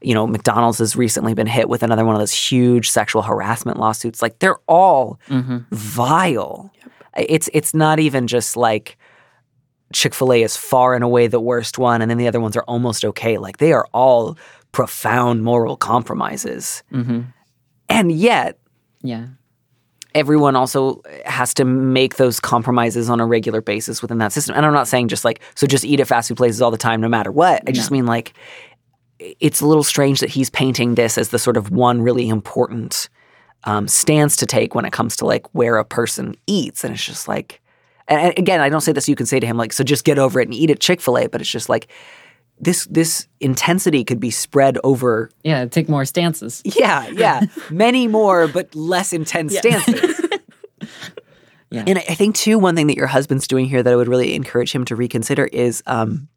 you 0.00 0.14
know 0.14 0.26
mcdonald's 0.26 0.78
has 0.78 0.94
recently 0.94 1.34
been 1.34 1.46
hit 1.48 1.68
with 1.68 1.82
another 1.82 2.04
one 2.04 2.14
of 2.14 2.20
those 2.20 2.32
huge 2.32 2.90
sexual 2.90 3.22
harassment 3.22 3.78
lawsuits. 3.78 4.22
Like 4.22 4.38
they're 4.38 4.58
all 4.66 5.18
mm-hmm. 5.28 5.58
vile 5.70 6.70
it's 7.28 7.48
it's 7.52 7.74
not 7.74 7.98
even 7.98 8.26
just 8.26 8.56
like 8.56 8.96
Chick-fil-A 9.94 10.42
is 10.42 10.54
far 10.56 10.94
and 10.94 11.02
away 11.02 11.28
the 11.28 11.40
worst 11.40 11.78
one 11.78 12.02
and 12.02 12.10
then 12.10 12.18
the 12.18 12.28
other 12.28 12.40
ones 12.40 12.56
are 12.56 12.64
almost 12.64 13.04
okay. 13.06 13.38
Like 13.38 13.56
they 13.56 13.72
are 13.72 13.86
all 13.94 14.36
profound 14.72 15.42
moral 15.42 15.76
compromises. 15.76 16.82
Hmm 16.90 17.20
and 17.90 18.12
yet 18.12 18.58
Yeah. 19.02 19.28
everyone 20.14 20.56
also 20.56 21.00
has 21.24 21.54
to 21.54 21.64
make 21.64 22.16
those 22.16 22.38
compromises 22.38 23.08
on 23.08 23.18
a 23.18 23.24
regular 23.26 23.62
basis 23.62 24.02
within 24.02 24.18
that 24.18 24.32
system. 24.32 24.54
And 24.56 24.66
i'm 24.66 24.74
not 24.74 24.88
saying 24.88 25.08
just 25.08 25.24
like 25.24 25.40
so 25.54 25.66
just 25.66 25.84
eat 25.86 26.00
at 26.00 26.06
fast 26.06 26.28
food 26.28 26.36
places 26.36 26.60
all 26.60 26.70
the 26.70 26.76
time 26.76 27.00
no 27.00 27.08
matter 27.08 27.32
what. 27.32 27.62
I 27.66 27.72
just 27.72 27.90
No. 27.90 27.96
mean 27.96 28.06
like 28.06 28.34
it's 29.18 29.60
a 29.62 29.66
little 29.66 29.82
strange 29.84 30.20
that 30.20 30.28
he's 30.30 30.50
painting 30.50 30.94
this 30.96 31.16
as 31.18 31.30
the 31.30 31.38
sort 31.38 31.56
of 31.56 31.70
one 31.70 32.02
really 32.02 32.28
important 32.28 33.08
um, 33.64 33.88
stance 33.88 34.36
to 34.36 34.46
take 34.46 34.74
when 34.74 34.84
it 34.84 34.92
comes 34.92 35.16
to 35.16 35.26
like 35.26 35.46
where 35.54 35.76
a 35.78 35.84
person 35.84 36.34
eats 36.46 36.84
and 36.84 36.94
it's 36.94 37.04
just 37.04 37.26
like 37.28 37.60
and 38.06 38.32
again 38.38 38.60
i 38.60 38.68
don't 38.68 38.80
say 38.82 38.92
this 38.92 39.08
you 39.08 39.16
can 39.16 39.26
say 39.26 39.40
to 39.40 39.46
him 39.46 39.56
like 39.56 39.72
so 39.72 39.82
just 39.84 40.04
get 40.04 40.18
over 40.18 40.40
it 40.40 40.46
and 40.48 40.54
eat 40.54 40.70
at 40.70 40.80
chick-fil-a 40.80 41.28
but 41.28 41.40
it's 41.40 41.50
just 41.50 41.68
like 41.68 41.88
this 42.60 42.86
this 42.86 43.26
intensity 43.40 44.04
could 44.04 44.18
be 44.20 44.30
spread 44.30 44.78
over 44.84 45.30
Yeah. 45.44 45.64
Take 45.66 45.88
more 45.88 46.04
stances. 46.04 46.62
yeah 46.64 47.06
yeah 47.08 47.42
many 47.70 48.06
more 48.08 48.48
but 48.48 48.74
less 48.74 49.12
intense 49.12 49.56
stances 49.58 50.20
Yeah. 51.70 51.84
and 51.86 51.98
I 51.98 52.04
I 52.08 52.14
think 52.14 52.34
too, 52.34 52.58
one 52.58 52.74
thing 52.76 52.86
that 52.86 52.96
your 52.96 53.06
husband's 53.08 53.46
doing 53.46 53.66
here 53.66 53.82
that 53.82 53.92
I 53.92 53.96
would 53.96 54.08
really 54.08 54.34
encourage 54.34 54.72
him 54.72 54.86
to 54.86 54.96
reconsider 54.96 55.46
is 55.46 55.82
um, 55.86 56.28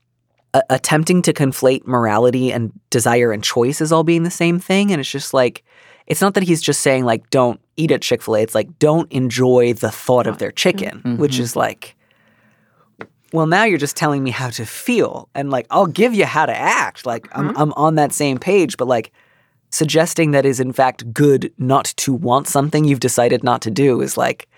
a- 0.53 0.61
attempting 0.69 1.21
to 1.21 1.31
conflate 1.33 1.87
morality 1.87 2.51
and 2.51 2.77
desire 2.89 3.31
and 3.31 3.41
choice 3.41 3.79
as 3.79 3.93
all 3.93 4.03
being 4.03 4.23
the 4.23 4.29
same 4.31 4.59
thing. 4.59 4.91
And 4.91 4.99
it's 4.99 5.09
just 5.09 5.33
like, 5.33 5.63
it's 6.07 6.21
not 6.21 6.33
that 6.33 6.43
he's 6.43 6.61
just 6.61 6.81
saying 6.81 7.05
like, 7.05 7.29
don't 7.29 7.59
eat 7.77 7.91
at 7.91 8.01
Chick 8.01 8.21
Fil 8.21 8.35
A. 8.35 8.41
It's 8.41 8.55
like, 8.55 8.79
don't 8.79 9.11
enjoy 9.11 9.73
the 9.73 9.91
thought 9.91 10.27
of 10.27 10.37
their 10.37 10.51
chicken, 10.51 10.99
mm-hmm. 10.99 11.17
which 11.17 11.39
is 11.39 11.55
like, 11.55 11.95
well, 13.33 13.47
now 13.47 13.63
you're 13.63 13.77
just 13.77 13.95
telling 13.95 14.23
me 14.23 14.31
how 14.31 14.49
to 14.49 14.65
feel, 14.65 15.29
and 15.33 15.49
like, 15.49 15.67
I'll 15.69 15.87
give 15.87 16.13
you 16.13 16.25
how 16.25 16.45
to 16.45 16.55
act. 16.55 17.05
Like, 17.05 17.27
I'm 17.31 17.49
mm-hmm. 17.49 17.61
I'm 17.61 17.73
on 17.73 17.95
that 17.95 18.13
same 18.13 18.37
page, 18.37 18.77
but 18.77 18.87
like. 18.87 19.11
Suggesting 19.73 20.31
that 20.31 20.45
is 20.45 20.59
in 20.59 20.73
fact 20.73 21.13
good 21.13 21.49
not 21.57 21.85
to 21.95 22.13
want 22.13 22.45
something 22.45 22.83
you've 22.83 22.99
decided 22.99 23.41
not 23.41 23.61
to 23.61 23.71
do 23.71 24.01
is 24.01 24.17
like 24.17 24.49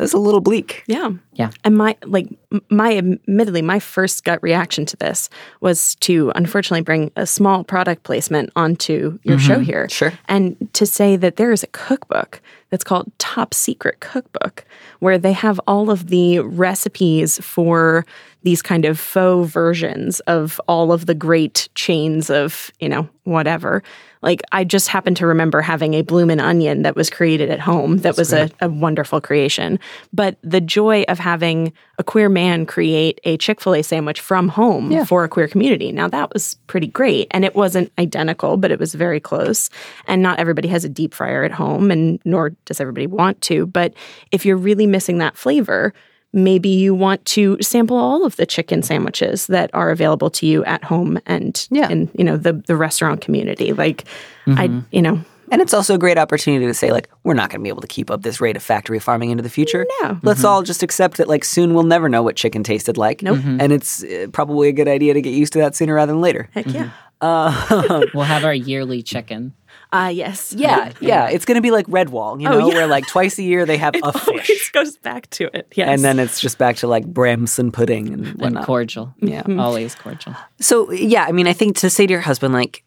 that's 0.00 0.14
a 0.14 0.18
little 0.18 0.40
bleak. 0.40 0.82
Yeah. 0.86 1.10
Yeah. 1.34 1.50
And 1.62 1.76
my 1.76 1.94
like 2.04 2.26
my 2.70 2.96
admittedly 2.96 3.60
my 3.60 3.78
first 3.78 4.24
gut 4.24 4.42
reaction 4.42 4.86
to 4.86 4.96
this 4.96 5.28
was 5.60 5.94
to 5.96 6.32
unfortunately 6.34 6.80
bring 6.80 7.12
a 7.16 7.26
small 7.26 7.64
product 7.64 8.02
placement 8.04 8.50
onto 8.56 9.18
your 9.24 9.38
show 9.38 9.56
mm-hmm. 9.56 9.64
here. 9.64 9.88
Sure. 9.90 10.12
And 10.26 10.72
to 10.72 10.86
say 10.86 11.16
that 11.16 11.36
there 11.36 11.52
is 11.52 11.62
a 11.62 11.66
cookbook 11.66 12.40
that's 12.70 12.82
called 12.82 13.12
Top 13.18 13.52
Secret 13.52 14.00
Cookbook 14.00 14.64
where 15.00 15.18
they 15.18 15.34
have 15.34 15.60
all 15.66 15.90
of 15.90 16.06
the 16.06 16.38
recipes 16.40 17.38
for 17.44 18.06
these 18.42 18.62
kind 18.62 18.86
of 18.86 18.98
faux 18.98 19.52
versions 19.52 20.20
of 20.20 20.58
all 20.66 20.92
of 20.92 21.04
the 21.04 21.14
great 21.14 21.68
chains 21.74 22.30
of, 22.30 22.70
you 22.80 22.88
know, 22.88 23.06
whatever. 23.24 23.82
Like 24.22 24.42
I 24.52 24.64
just 24.64 24.88
happen 24.88 25.14
to 25.16 25.26
remember 25.26 25.60
having 25.60 25.94
a 25.94 26.02
bloomin' 26.02 26.40
onion 26.40 26.82
that 26.82 26.96
was 26.96 27.08
created 27.08 27.50
at 27.50 27.60
home 27.60 27.98
that 27.98 28.16
was 28.16 28.32
a, 28.32 28.50
a 28.60 28.68
wonderful 28.68 29.20
creation. 29.20 29.78
But 30.12 30.36
the 30.42 30.60
joy 30.60 31.04
of 31.08 31.18
having 31.18 31.72
a 31.98 32.04
queer 32.04 32.28
man 32.28 32.66
create 32.66 33.20
a 33.24 33.36
Chick-fil-A 33.36 33.82
sandwich 33.82 34.20
from 34.20 34.48
home 34.48 35.04
for 35.06 35.24
a 35.24 35.28
queer 35.28 35.48
community. 35.48 35.92
Now 35.92 36.08
that 36.08 36.32
was 36.32 36.56
pretty 36.66 36.86
great. 36.86 37.28
And 37.30 37.44
it 37.44 37.54
wasn't 37.54 37.92
identical, 37.98 38.56
but 38.56 38.70
it 38.70 38.78
was 38.78 38.94
very 38.94 39.20
close. 39.20 39.70
And 40.06 40.22
not 40.22 40.38
everybody 40.38 40.68
has 40.68 40.84
a 40.84 40.88
deep 40.88 41.14
fryer 41.14 41.44
at 41.44 41.52
home 41.52 41.90
and 41.90 42.20
nor 42.24 42.50
does 42.66 42.80
everybody 42.80 43.06
want 43.06 43.40
to. 43.42 43.66
But 43.66 43.94
if 44.30 44.44
you're 44.44 44.56
really 44.56 44.86
missing 44.86 45.18
that 45.18 45.36
flavor, 45.36 45.94
maybe 46.32 46.68
you 46.68 46.94
want 46.94 47.24
to 47.24 47.56
sample 47.60 47.96
all 47.96 48.24
of 48.24 48.36
the 48.36 48.46
chicken 48.46 48.82
sandwiches 48.82 49.46
that 49.48 49.70
are 49.74 49.90
available 49.90 50.30
to 50.30 50.46
you 50.46 50.64
at 50.64 50.84
home 50.84 51.18
and 51.26 51.66
Yeah. 51.70 51.88
in 51.88 52.10
you 52.14 52.24
know 52.24 52.36
the 52.36 52.52
the 52.52 52.76
restaurant 52.76 53.20
community 53.20 53.72
like 53.72 54.04
i 54.46 54.68
mm-hmm. 54.68 54.80
you 54.92 55.02
know 55.02 55.20
And 55.52 55.60
it's 55.60 55.74
also 55.74 55.94
a 55.96 55.98
great 55.98 56.16
opportunity 56.16 56.64
to 56.66 56.74
say, 56.74 56.92
like, 56.92 57.10
we're 57.24 57.34
not 57.34 57.50
going 57.50 57.58
to 57.60 57.64
be 57.64 57.68
able 57.70 57.80
to 57.80 57.88
keep 57.88 58.08
up 58.08 58.22
this 58.22 58.40
rate 58.40 58.56
of 58.56 58.62
factory 58.62 59.00
farming 59.00 59.30
into 59.30 59.42
the 59.42 59.50
future. 59.50 59.84
No. 60.00 60.16
Let's 60.22 60.40
mm-hmm. 60.40 60.46
all 60.46 60.62
just 60.62 60.84
accept 60.84 61.16
that, 61.16 61.26
like, 61.26 61.44
soon 61.44 61.74
we'll 61.74 61.82
never 61.82 62.08
know 62.08 62.22
what 62.22 62.36
chicken 62.36 62.62
tasted 62.62 62.96
like. 62.96 63.20
Nope. 63.20 63.38
Mm-hmm. 63.38 63.60
And 63.60 63.72
it's 63.72 64.04
uh, 64.04 64.28
probably 64.32 64.68
a 64.68 64.72
good 64.72 64.86
idea 64.86 65.12
to 65.12 65.20
get 65.20 65.34
used 65.34 65.52
to 65.54 65.58
that 65.58 65.74
sooner 65.74 65.94
rather 65.94 66.12
than 66.12 66.20
later. 66.20 66.48
heck 66.52 66.66
yeah 66.66 66.90
uh, 67.20 68.04
We'll 68.14 68.24
have 68.24 68.44
our 68.44 68.54
yearly 68.54 69.02
chicken. 69.02 69.52
Uh 69.92 70.10
yes 70.12 70.52
Yeah, 70.56 70.92
yeah. 71.00 71.28
It's 71.28 71.44
going 71.44 71.56
to 71.56 71.60
be 71.62 71.70
like 71.70 71.86
Redwall, 71.86 72.40
you 72.40 72.48
Oh, 72.48 72.58
know, 72.58 72.68
yeah. 72.68 72.74
where 72.74 72.86
like 72.86 73.06
twice 73.06 73.38
a 73.38 73.42
year 73.42 73.66
they 73.66 73.76
have 73.86 73.94
a 73.96 74.04
always 74.04 74.46
fish. 74.46 74.70
goes 74.72 74.96
back 74.98 75.28
to 75.30 75.50
it 75.56 75.66
yes 75.74 75.88
And 75.88 76.04
then 76.04 76.18
it's 76.18 76.40
just 76.40 76.58
back 76.58 76.76
to 76.76 76.86
like 76.86 77.04
Bramson 77.12 77.72
pudding 77.72 78.12
and 78.12 78.40
And 78.42 78.58
cordial. 78.64 79.14
Yeah. 79.20 79.42
Always 79.58 79.94
cordial. 79.94 80.36
So 80.60 80.90
yeah, 80.92 81.24
I 81.28 81.32
mean, 81.32 81.46
I 81.46 81.52
think 81.52 81.76
to 81.78 81.90
say 81.90 82.06
to 82.06 82.12
your 82.12 82.20
husband 82.22 82.54
like, 82.54 82.84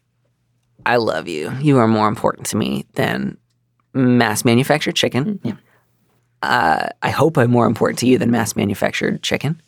"I 0.86 0.96
love 0.96 1.28
you. 1.28 1.52
You 1.60 1.78
are 1.78 1.88
more 1.88 2.08
important 2.08 2.46
to 2.48 2.56
me 2.56 2.84
than 2.94 3.36
mass 3.92 4.44
manufactured 4.44 4.94
chicken." 4.96 5.40
Yeah. 5.42 5.54
Uh, 6.42 6.88
I 7.02 7.10
hope 7.10 7.38
I'm 7.38 7.50
more 7.50 7.66
important 7.66 7.98
to 8.00 8.06
you 8.06 8.18
than 8.18 8.30
mass 8.30 8.54
manufactured 8.56 9.22
chicken. 9.22 9.60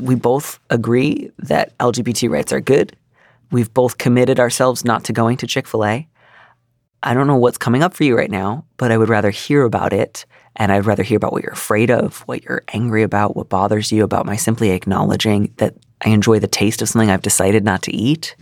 We 0.00 0.14
both 0.14 0.58
agree 0.70 1.30
that 1.38 1.76
LGBT 1.78 2.30
rights 2.30 2.52
are 2.52 2.60
good. 2.60 2.96
We've 3.50 3.72
both 3.72 3.98
committed 3.98 4.40
ourselves 4.40 4.84
not 4.84 5.04
to 5.04 5.12
going 5.12 5.36
to 5.38 5.46
Chick 5.46 5.68
Fil 5.68 5.84
A. 5.84 6.08
I 7.04 7.14
don't 7.14 7.26
know 7.26 7.36
what's 7.36 7.58
coming 7.58 7.82
up 7.82 7.94
for 7.94 8.04
you 8.04 8.16
right 8.16 8.30
now, 8.30 8.64
but 8.76 8.90
I 8.90 8.98
would 8.98 9.08
rather 9.08 9.30
hear 9.30 9.62
about 9.64 9.92
it. 9.92 10.26
And 10.56 10.70
I'd 10.70 10.86
rather 10.86 11.02
hear 11.02 11.16
about 11.16 11.32
what 11.32 11.42
you're 11.42 11.52
afraid 11.52 11.90
of, 11.90 12.20
what 12.20 12.44
you're 12.44 12.62
angry 12.72 13.02
about, 13.02 13.36
what 13.36 13.48
bothers 13.48 13.90
you 13.90 14.04
about 14.04 14.24
my 14.24 14.36
simply 14.36 14.70
acknowledging 14.70 15.52
that 15.56 15.74
I 16.04 16.10
enjoy 16.10 16.38
the 16.38 16.46
taste 16.46 16.80
of 16.80 16.88
something 16.88 17.10
I've 17.10 17.22
decided 17.22 17.64
not 17.64 17.82
to 17.82 17.94
eat. 17.94 18.36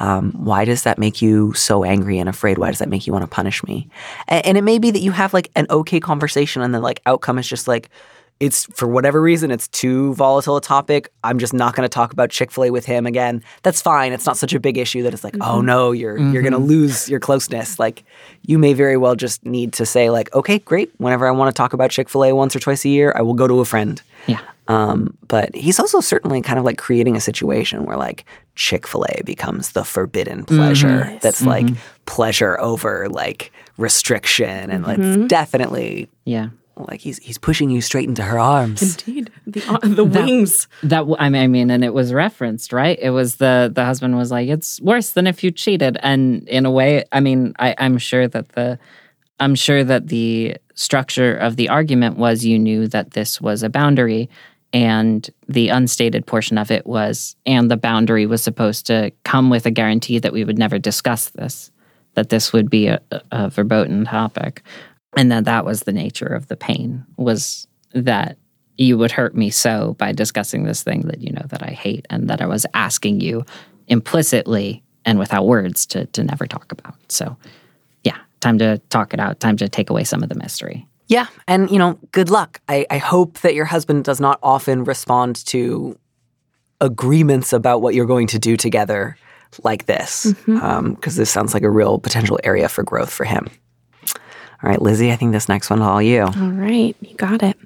Um, 0.00 0.32
why 0.32 0.64
does 0.64 0.84
that 0.84 0.98
make 0.98 1.20
you 1.20 1.52
so 1.54 1.84
angry 1.84 2.18
and 2.18 2.28
afraid? 2.28 2.58
Why 2.58 2.68
does 2.70 2.78
that 2.78 2.88
make 2.88 3.06
you 3.06 3.12
want 3.12 3.24
to 3.24 3.30
punish 3.30 3.62
me? 3.64 3.88
And, 4.28 4.46
and 4.46 4.58
it 4.58 4.62
may 4.62 4.78
be 4.78 4.90
that 4.90 5.00
you 5.00 5.10
have 5.10 5.34
like 5.34 5.50
an 5.56 5.66
okay 5.68 6.00
conversation 6.00 6.62
and 6.62 6.74
the 6.74 6.80
like 6.80 7.02
outcome 7.04 7.38
is 7.38 7.48
just 7.48 7.68
like, 7.68 7.90
it's 8.40 8.66
for 8.66 8.86
whatever 8.86 9.20
reason 9.20 9.50
it's 9.50 9.66
too 9.68 10.14
volatile 10.14 10.56
a 10.56 10.60
topic. 10.60 11.10
I'm 11.24 11.38
just 11.38 11.52
not 11.52 11.74
going 11.74 11.84
to 11.84 11.88
talk 11.88 12.12
about 12.12 12.30
Chick 12.30 12.52
Fil 12.52 12.64
A 12.64 12.70
with 12.70 12.86
him 12.86 13.06
again. 13.06 13.42
That's 13.62 13.82
fine. 13.82 14.12
It's 14.12 14.26
not 14.26 14.36
such 14.36 14.52
a 14.52 14.60
big 14.60 14.78
issue 14.78 15.02
that 15.02 15.12
it's 15.12 15.24
like, 15.24 15.36
oh 15.40 15.56
mm-hmm. 15.56 15.66
no, 15.66 15.92
you're 15.92 16.16
you're 16.18 16.42
going 16.42 16.52
to 16.52 16.58
mm-hmm. 16.58 16.68
lose 16.68 17.08
your 17.08 17.20
closeness. 17.20 17.78
Like 17.78 18.04
you 18.42 18.58
may 18.58 18.74
very 18.74 18.96
well 18.96 19.16
just 19.16 19.44
need 19.44 19.72
to 19.74 19.86
say 19.86 20.10
like, 20.10 20.32
okay, 20.34 20.58
great. 20.60 20.92
Whenever 20.98 21.26
I 21.26 21.30
want 21.32 21.54
to 21.54 21.58
talk 21.58 21.72
about 21.72 21.90
Chick 21.90 22.08
Fil 22.08 22.24
A 22.24 22.32
once 22.32 22.54
or 22.54 22.60
twice 22.60 22.84
a 22.84 22.88
year, 22.88 23.12
I 23.16 23.22
will 23.22 23.34
go 23.34 23.48
to 23.48 23.60
a 23.60 23.64
friend. 23.64 24.00
Yeah. 24.26 24.40
Um, 24.68 25.16
but 25.26 25.54
he's 25.54 25.80
also 25.80 26.00
certainly 26.00 26.42
kind 26.42 26.58
of 26.58 26.64
like 26.64 26.76
creating 26.76 27.16
a 27.16 27.20
situation 27.20 27.86
where 27.86 27.96
like 27.96 28.24
Chick 28.54 28.86
Fil 28.86 29.04
A 29.08 29.22
becomes 29.24 29.72
the 29.72 29.82
forbidden 29.82 30.44
mm-hmm. 30.44 30.56
pleasure. 30.56 31.18
That's 31.22 31.42
like 31.42 31.66
pleasure 32.04 32.60
over 32.60 33.08
like 33.08 33.50
restriction, 33.78 34.70
and 34.70 34.84
it's 34.86 35.28
definitely 35.28 36.08
Yeah. 36.24 36.50
Like 36.86 37.00
he's 37.00 37.18
he's 37.18 37.38
pushing 37.38 37.70
you 37.70 37.80
straight 37.80 38.08
into 38.08 38.22
her 38.22 38.38
arms. 38.38 38.82
indeed 38.82 39.30
the 39.46 39.62
uh, 39.68 39.78
the 39.82 40.04
wings 40.04 40.68
That 40.82 41.00
w- 41.00 41.16
I 41.18 41.28
mean, 41.28 41.42
I 41.42 41.46
mean, 41.46 41.70
and 41.70 41.82
it 41.82 41.94
was 41.94 42.12
referenced, 42.12 42.72
right? 42.72 42.98
It 43.00 43.10
was 43.10 43.36
the 43.36 43.70
the 43.74 43.84
husband 43.84 44.16
was 44.16 44.30
like, 44.30 44.48
"It's 44.48 44.80
worse 44.80 45.10
than 45.10 45.26
if 45.26 45.42
you 45.42 45.50
cheated," 45.50 45.98
and 46.02 46.48
in 46.48 46.66
a 46.66 46.70
way, 46.70 47.04
I 47.12 47.20
mean, 47.20 47.54
I, 47.58 47.74
I'm 47.78 47.98
sure 47.98 48.28
that 48.28 48.50
the 48.50 48.78
I'm 49.40 49.54
sure 49.54 49.84
that 49.84 50.08
the 50.08 50.56
structure 50.74 51.34
of 51.34 51.56
the 51.56 51.68
argument 51.68 52.18
was 52.18 52.44
you 52.44 52.58
knew 52.58 52.88
that 52.88 53.12
this 53.12 53.40
was 53.40 53.62
a 53.62 53.68
boundary, 53.68 54.28
and 54.72 55.28
the 55.48 55.68
unstated 55.70 56.26
portion 56.26 56.58
of 56.58 56.70
it 56.70 56.86
was, 56.86 57.36
and 57.46 57.70
the 57.70 57.76
boundary 57.76 58.26
was 58.26 58.42
supposed 58.42 58.86
to 58.86 59.10
come 59.24 59.50
with 59.50 59.66
a 59.66 59.70
guarantee 59.70 60.18
that 60.18 60.32
we 60.32 60.44
would 60.44 60.58
never 60.58 60.78
discuss 60.78 61.30
this, 61.30 61.70
that 62.14 62.28
this 62.28 62.52
would 62.52 62.68
be 62.68 62.88
a, 62.88 63.00
a 63.32 63.48
verboten 63.48 64.04
topic, 64.04 64.62
and 65.16 65.32
that 65.32 65.44
that 65.44 65.64
was 65.64 65.80
the 65.80 65.92
nature 65.92 66.26
of 66.26 66.48
the 66.48 66.56
pain 66.56 67.04
was 67.16 67.66
that 67.92 68.36
you 68.76 68.96
would 68.96 69.10
hurt 69.10 69.34
me 69.34 69.50
so 69.50 69.94
by 69.98 70.12
discussing 70.12 70.64
this 70.64 70.82
thing 70.82 71.02
that 71.02 71.20
you 71.20 71.32
know 71.32 71.44
that 71.46 71.62
I 71.62 71.70
hate 71.70 72.06
and 72.10 72.28
that 72.30 72.40
I 72.40 72.46
was 72.46 72.66
asking 72.74 73.20
you 73.20 73.44
implicitly 73.88 74.82
and 75.04 75.18
without 75.18 75.46
words 75.46 75.86
to 75.86 76.06
to 76.06 76.22
never 76.22 76.46
talk 76.46 76.70
about. 76.70 76.94
So, 77.10 77.36
yeah, 78.04 78.18
time 78.40 78.58
to 78.58 78.78
talk 78.90 79.14
it 79.14 79.20
out. 79.20 79.40
Time 79.40 79.56
to 79.56 79.68
take 79.68 79.90
away 79.90 80.04
some 80.04 80.22
of 80.22 80.28
the 80.28 80.34
mystery. 80.34 80.86
Yeah. 81.08 81.26
And, 81.46 81.70
you 81.70 81.78
know, 81.78 81.98
good 82.12 82.30
luck. 82.30 82.60
I, 82.68 82.86
I 82.90 82.98
hope 82.98 83.38
that 83.38 83.54
your 83.54 83.64
husband 83.64 84.04
does 84.04 84.20
not 84.20 84.38
often 84.42 84.84
respond 84.84 85.44
to 85.46 85.98
agreements 86.80 87.52
about 87.52 87.80
what 87.80 87.94
you're 87.94 88.06
going 88.06 88.26
to 88.28 88.38
do 88.38 88.56
together 88.56 89.16
like 89.64 89.86
this, 89.86 90.26
mm-hmm. 90.26 90.58
um, 90.58 90.94
because 90.94 91.16
this 91.16 91.30
sounds 91.30 91.54
like 91.54 91.62
a 91.62 91.70
real 91.70 91.98
potential 91.98 92.38
area 92.44 92.68
for 92.68 92.82
growth 92.82 93.10
for 93.10 93.24
him. 93.24 93.48
All 94.62 94.68
right, 94.68 94.82
Lizzie, 94.82 95.12
I 95.12 95.16
think 95.16 95.32
this 95.32 95.48
next 95.48 95.70
one's 95.70 95.82
all 95.82 96.02
you. 96.02 96.22
All 96.22 96.50
right, 96.50 96.96
you 97.00 97.14
got 97.16 97.42
it. 97.42 97.56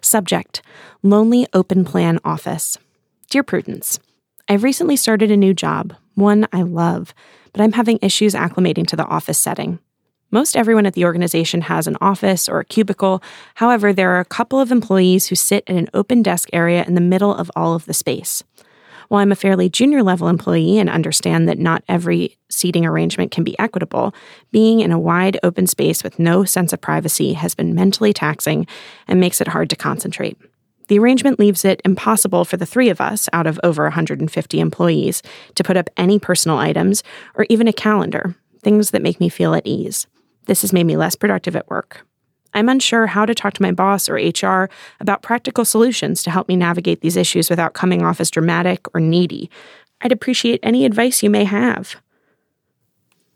Subject 0.00 0.62
Lonely 1.02 1.46
Open 1.52 1.84
Plan 1.84 2.20
Office. 2.24 2.78
Dear 3.30 3.42
Prudence, 3.42 3.98
I've 4.48 4.62
recently 4.62 4.96
started 4.96 5.30
a 5.32 5.36
new 5.36 5.52
job, 5.52 5.94
one 6.14 6.46
I 6.52 6.62
love, 6.62 7.12
but 7.52 7.60
I'm 7.60 7.72
having 7.72 7.98
issues 8.00 8.34
acclimating 8.34 8.86
to 8.88 8.96
the 8.96 9.06
office 9.06 9.38
setting. 9.38 9.80
Most 10.30 10.56
everyone 10.56 10.86
at 10.86 10.94
the 10.94 11.04
organization 11.04 11.62
has 11.62 11.86
an 11.86 11.96
office 12.00 12.48
or 12.48 12.60
a 12.60 12.64
cubicle. 12.64 13.22
However, 13.54 13.92
there 13.92 14.10
are 14.12 14.20
a 14.20 14.24
couple 14.24 14.60
of 14.60 14.70
employees 14.70 15.26
who 15.26 15.34
sit 15.34 15.64
at 15.66 15.76
an 15.76 15.88
open 15.94 16.22
desk 16.22 16.48
area 16.52 16.84
in 16.84 16.94
the 16.94 17.00
middle 17.00 17.34
of 17.34 17.50
all 17.56 17.74
of 17.74 17.86
the 17.86 17.94
space. 17.94 18.44
While 19.08 19.20
I'm 19.20 19.32
a 19.32 19.36
fairly 19.36 19.68
junior 19.68 20.02
level 20.02 20.28
employee 20.28 20.78
and 20.78 20.90
understand 20.90 21.48
that 21.48 21.58
not 21.58 21.84
every 21.88 22.36
seating 22.48 22.84
arrangement 22.84 23.30
can 23.30 23.44
be 23.44 23.58
equitable, 23.58 24.14
being 24.50 24.80
in 24.80 24.92
a 24.92 24.98
wide 24.98 25.38
open 25.42 25.66
space 25.66 26.02
with 26.02 26.18
no 26.18 26.44
sense 26.44 26.72
of 26.72 26.80
privacy 26.80 27.34
has 27.34 27.54
been 27.54 27.74
mentally 27.74 28.12
taxing 28.12 28.66
and 29.06 29.20
makes 29.20 29.40
it 29.40 29.48
hard 29.48 29.70
to 29.70 29.76
concentrate. 29.76 30.36
The 30.88 30.98
arrangement 30.98 31.38
leaves 31.38 31.64
it 31.64 31.82
impossible 31.84 32.44
for 32.44 32.56
the 32.56 32.66
three 32.66 32.90
of 32.90 33.00
us, 33.00 33.28
out 33.32 33.46
of 33.46 33.58
over 33.64 33.84
150 33.84 34.60
employees, 34.60 35.22
to 35.56 35.64
put 35.64 35.76
up 35.76 35.90
any 35.96 36.18
personal 36.18 36.58
items 36.58 37.02
or 37.34 37.46
even 37.48 37.66
a 37.66 37.72
calendar, 37.72 38.36
things 38.62 38.90
that 38.90 39.02
make 39.02 39.18
me 39.18 39.28
feel 39.28 39.54
at 39.54 39.66
ease. 39.66 40.06
This 40.46 40.62
has 40.62 40.72
made 40.72 40.84
me 40.84 40.96
less 40.96 41.16
productive 41.16 41.56
at 41.56 41.68
work. 41.68 42.06
I'm 42.56 42.68
unsure 42.68 43.06
how 43.06 43.26
to 43.26 43.34
talk 43.34 43.54
to 43.54 43.62
my 43.62 43.70
boss 43.70 44.08
or 44.08 44.14
HR 44.14 44.68
about 44.98 45.22
practical 45.22 45.64
solutions 45.64 46.22
to 46.24 46.30
help 46.30 46.48
me 46.48 46.56
navigate 46.56 47.02
these 47.02 47.16
issues 47.16 47.50
without 47.50 47.74
coming 47.74 48.02
off 48.02 48.20
as 48.20 48.30
dramatic 48.30 48.86
or 48.94 49.00
needy. 49.00 49.50
I'd 50.00 50.12
appreciate 50.12 50.60
any 50.62 50.84
advice 50.84 51.22
you 51.22 51.30
may 51.30 51.44
have. 51.44 51.96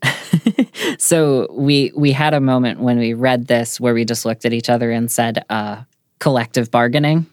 So 0.97 1.47
we 1.51 1.91
we 1.95 2.11
had 2.11 2.33
a 2.33 2.39
moment 2.39 2.79
when 2.79 2.97
we 2.97 3.13
read 3.13 3.47
this 3.47 3.79
where 3.79 3.93
we 3.93 4.05
just 4.05 4.25
looked 4.25 4.45
at 4.45 4.53
each 4.53 4.69
other 4.69 4.91
and 4.91 5.09
said, 5.11 5.43
uh, 5.49 5.83
"Collective 6.19 6.71
bargaining." 6.71 7.25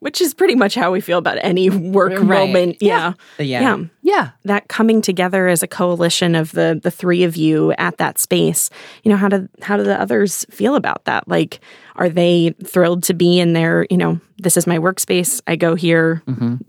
Which 0.00 0.20
is 0.20 0.32
pretty 0.32 0.54
much 0.54 0.76
how 0.76 0.92
we 0.92 1.00
feel 1.00 1.18
about 1.18 1.38
any 1.40 1.70
work 1.70 2.12
Right. 2.12 2.22
moment. 2.22 2.76
Yeah. 2.80 3.14
Yeah. 3.38 3.44
Yeah. 3.60 3.78
Yeah. 4.02 4.30
That 4.44 4.68
coming 4.68 5.02
together 5.02 5.48
as 5.48 5.62
a 5.64 5.66
coalition 5.66 6.36
of 6.36 6.52
the 6.52 6.78
the 6.80 6.90
three 6.90 7.24
of 7.24 7.36
you 7.36 7.72
at 7.78 7.96
that 7.98 8.18
space. 8.18 8.70
You 9.02 9.10
know, 9.10 9.16
how 9.16 9.28
do 9.28 9.48
how 9.60 9.76
do 9.76 9.82
the 9.82 10.00
others 10.00 10.46
feel 10.50 10.76
about 10.76 11.04
that? 11.06 11.26
Like, 11.26 11.58
are 11.96 12.08
they 12.08 12.54
thrilled 12.64 13.02
to 13.04 13.14
be 13.14 13.40
in 13.40 13.54
their, 13.54 13.86
you 13.90 13.96
know, 13.96 14.20
this 14.38 14.56
is 14.56 14.68
my 14.68 14.78
workspace. 14.78 15.40
I 15.48 15.56
go 15.56 15.74
here, 15.74 16.22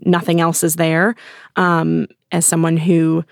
nothing 0.04 0.40
else 0.40 0.64
is 0.64 0.74
there. 0.74 1.14
Um, 1.54 2.08
as 2.32 2.44
someone 2.46 2.76
who 2.76 3.24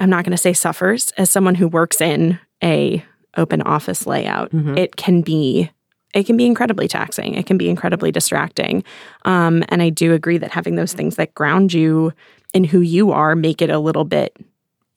I'm 0.00 0.10
not 0.10 0.24
going 0.24 0.32
to 0.32 0.36
say 0.36 0.52
suffers, 0.52 1.12
as 1.16 1.30
someone 1.30 1.54
who 1.54 1.68
works 1.68 2.00
in 2.00 2.38
a 2.64 3.04
open 3.36 3.62
office 3.62 4.06
layout, 4.08 4.50
it 4.52 4.96
can 4.96 5.22
be 5.22 5.70
it 6.14 6.24
can 6.24 6.36
be 6.36 6.46
incredibly 6.46 6.88
taxing. 6.88 7.34
It 7.34 7.46
can 7.46 7.58
be 7.58 7.68
incredibly 7.68 8.10
distracting. 8.10 8.82
Um, 9.24 9.62
and 9.68 9.82
I 9.82 9.90
do 9.90 10.14
agree 10.14 10.38
that 10.38 10.50
having 10.50 10.76
those 10.76 10.92
things 10.92 11.16
that 11.16 11.34
ground 11.34 11.72
you 11.72 12.12
in 12.54 12.64
who 12.64 12.80
you 12.80 13.12
are 13.12 13.36
make 13.36 13.60
it 13.60 13.70
a 13.70 13.78
little 13.78 14.04
bit 14.04 14.36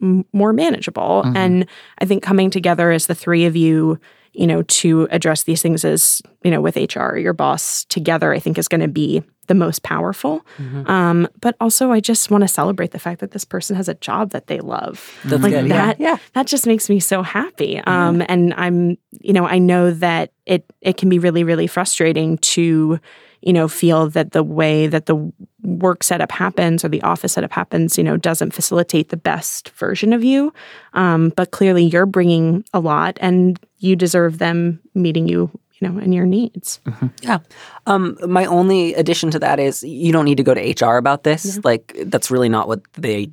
m- 0.01 0.25
more 0.31 0.53
manageable. 0.53 1.23
And 1.35 1.65
I 1.99 2.05
think 2.05 2.23
coming 2.23 2.49
together 2.49 2.91
as 2.91 3.07
the 3.07 3.15
three 3.15 3.45
of 3.45 3.55
you, 3.55 3.99
you 4.33 4.47
know, 4.47 4.61
to 4.63 5.07
address 5.11 5.43
these 5.43 5.61
things 5.61 5.83
as, 5.83 6.21
you 6.43 6.51
know, 6.51 6.61
with 6.61 6.75
HR, 6.75 7.17
your 7.17 7.33
boss 7.33 7.83
together, 7.85 8.33
I 8.33 8.39
think 8.39 8.57
is 8.57 8.67
going 8.67 8.81
to 8.81 8.87
be 8.87 9.23
the 9.47 9.53
most 9.55 9.83
powerful. 9.83 10.45
Um, 10.85 11.27
but 11.41 11.55
also, 11.59 11.91
I 11.91 11.99
just 11.99 12.31
want 12.31 12.43
to 12.43 12.47
celebrate 12.47 12.91
the 12.91 12.99
fact 12.99 13.19
that 13.19 13.31
this 13.31 13.43
person 13.43 13.75
has 13.75 13.89
a 13.89 13.95
job 13.95 14.29
that 14.31 14.47
they 14.47 14.59
love. 14.59 15.11
That's 15.25 15.43
like 15.43 15.51
good. 15.51 15.69
That, 15.71 15.99
Yeah. 15.99 16.17
that 16.33 16.47
just 16.47 16.65
makes 16.65 16.89
me 16.89 16.99
so 17.01 17.21
happy. 17.23 17.79
Um, 17.79 18.23
and 18.29 18.53
I'm, 18.53 18.97
you 19.19 19.33
know, 19.33 19.45
I 19.45 19.57
know 19.57 19.91
that 19.91 20.31
it 20.45 20.63
it 20.79 20.95
can 20.97 21.09
be 21.09 21.19
really, 21.19 21.43
really 21.43 21.67
frustrating 21.67 22.37
to, 22.37 22.99
you 23.41 23.53
know, 23.53 23.67
feel 23.67 24.09
that 24.09 24.31
the 24.31 24.43
way 24.43 24.87
that 24.87 25.07
the 25.07 25.31
work 25.63 26.03
setup 26.03 26.31
happens 26.31 26.85
or 26.85 26.89
the 26.89 27.01
office 27.01 27.33
setup 27.33 27.51
happens, 27.51 27.97
you 27.97 28.03
know, 28.03 28.17
doesn't 28.17 28.51
facilitate 28.51 29.09
the 29.09 29.17
best 29.17 29.69
version 29.69 30.13
of 30.13 30.23
you. 30.23 30.53
Um, 30.93 31.29
but 31.35 31.51
clearly, 31.51 31.83
you're 31.83 32.05
bringing 32.05 32.63
a 32.73 32.79
lot, 32.79 33.17
and 33.21 33.59
you 33.79 33.95
deserve 33.95 34.37
them 34.37 34.79
meeting 34.93 35.27
you, 35.27 35.49
you 35.79 35.87
know, 35.87 35.99
and 35.99 36.13
your 36.13 36.25
needs. 36.25 36.79
Yeah. 37.21 37.39
Um, 37.87 38.17
my 38.27 38.45
only 38.45 38.93
addition 38.93 39.31
to 39.31 39.39
that 39.39 39.59
is 39.59 39.83
you 39.83 40.11
don't 40.11 40.25
need 40.25 40.37
to 40.37 40.43
go 40.43 40.53
to 40.53 40.85
HR 40.85 40.97
about 40.97 41.23
this. 41.23 41.59
Like, 41.63 41.95
that's 42.05 42.29
really 42.29 42.49
not 42.49 42.67
what 42.67 42.81
they 42.93 43.29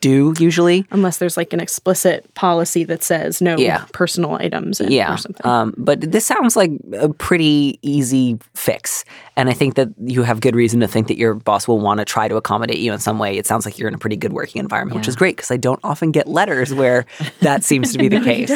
do 0.00 0.34
usually. 0.38 0.86
Unless 0.90 1.18
there's 1.18 1.36
like 1.36 1.52
an 1.52 1.60
explicit 1.60 2.32
policy 2.34 2.84
that 2.84 3.02
says 3.02 3.40
no 3.40 3.56
Yeah. 3.56 3.84
personal 3.92 4.34
items 4.34 4.80
Yeah. 4.86 5.14
or 5.14 5.16
something. 5.16 5.46
Um, 5.46 5.74
but 5.76 6.00
this 6.00 6.24
sounds 6.26 6.54
like 6.56 6.70
a 6.98 7.08
pretty 7.08 7.78
easy 7.82 8.38
fix. 8.54 9.04
And 9.36 9.48
I 9.48 9.52
think 9.52 9.74
that 9.74 9.88
you 10.04 10.22
have 10.22 10.40
good 10.40 10.54
reason 10.54 10.80
to 10.80 10.88
think 10.88 11.08
that 11.08 11.16
your 11.16 11.34
boss 11.34 11.66
will 11.66 11.80
want 11.80 11.98
to 11.98 12.04
try 12.04 12.28
to 12.28 12.36
accommodate 12.36 12.78
you 12.78 12.92
in 12.92 12.98
some 12.98 13.18
way. 13.18 13.36
It 13.36 13.46
sounds 13.46 13.64
like 13.64 13.78
you're 13.78 13.88
in 13.88 13.94
a 13.94 13.98
pretty 13.98 14.16
good 14.16 14.32
working 14.32 14.60
environment, 14.60 14.96
which 14.98 15.08
is 15.08 15.16
great 15.16 15.36
because 15.36 15.50
I 15.50 15.56
don't 15.56 15.80
often 15.82 16.10
get 16.12 16.26
letters 16.28 16.72
where 16.74 17.06
that 17.40 17.64
seems 17.64 17.92
to 17.92 17.98
be 17.98 18.08
the 18.16 18.20
case. 18.20 18.52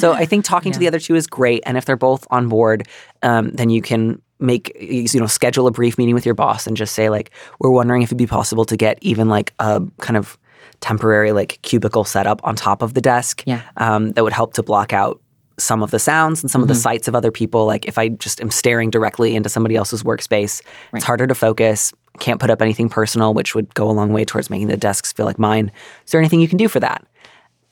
So 0.00 0.12
I 0.12 0.24
think 0.26 0.44
talking 0.44 0.72
to 0.72 0.78
the 0.78 0.86
other 0.86 0.98
two 1.00 1.14
is 1.14 1.26
great. 1.26 1.62
And 1.66 1.76
if 1.76 1.84
they're 1.84 1.96
both 1.96 2.26
on 2.30 2.48
board, 2.48 2.86
um, 3.22 3.50
then 3.50 3.70
you 3.70 3.82
can 3.82 4.20
make 4.40 4.76
you 4.80 5.20
know 5.20 5.26
schedule 5.26 5.66
a 5.66 5.70
brief 5.70 5.96
meeting 5.96 6.14
with 6.14 6.26
your 6.26 6.34
boss 6.34 6.66
and 6.66 6.76
just 6.76 6.94
say 6.94 7.08
like 7.08 7.30
we're 7.60 7.70
wondering 7.70 8.02
if 8.02 8.08
it'd 8.08 8.18
be 8.18 8.26
possible 8.26 8.64
to 8.64 8.76
get 8.76 8.98
even 9.00 9.28
like 9.28 9.54
a 9.60 9.80
kind 10.00 10.16
of 10.16 10.36
temporary 10.84 11.32
like 11.32 11.58
cubicle 11.62 12.04
setup 12.04 12.40
on 12.44 12.54
top 12.54 12.82
of 12.82 12.92
the 12.94 13.00
desk 13.00 13.42
Yeah. 13.46 13.62
um, 13.78 14.12
that 14.12 14.22
would 14.24 14.32
help 14.34 14.52
to 14.54 14.62
block 14.62 14.92
out 14.92 15.18
some 15.58 15.82
of 15.82 15.90
the 15.92 15.98
sounds 15.98 16.42
and 16.42 16.50
some 16.50 16.62
of 16.62 16.68
the 16.68 16.74
sights 16.74 17.06
of 17.08 17.14
other 17.14 17.30
people. 17.30 17.64
Like 17.64 17.86
if 17.86 17.96
I 17.96 18.08
just 18.08 18.40
am 18.40 18.50
staring 18.50 18.90
directly 18.90 19.34
into 19.36 19.48
somebody 19.48 19.76
else's 19.76 20.02
workspace, 20.02 20.60
it's 20.92 21.04
harder 21.04 21.26
to 21.28 21.34
focus. 21.34 21.92
Can't 22.18 22.40
put 22.40 22.50
up 22.50 22.60
anything 22.60 22.88
personal, 22.88 23.34
which 23.34 23.54
would 23.54 23.72
go 23.74 23.88
a 23.88 23.92
long 23.92 24.12
way 24.12 24.24
towards 24.24 24.50
making 24.50 24.66
the 24.68 24.76
desks 24.76 25.12
feel 25.12 25.26
like 25.26 25.38
mine. 25.38 25.70
Is 26.04 26.10
there 26.12 26.20
anything 26.20 26.40
you 26.40 26.48
can 26.48 26.58
do 26.58 26.68
for 26.68 26.80
that? 26.80 27.06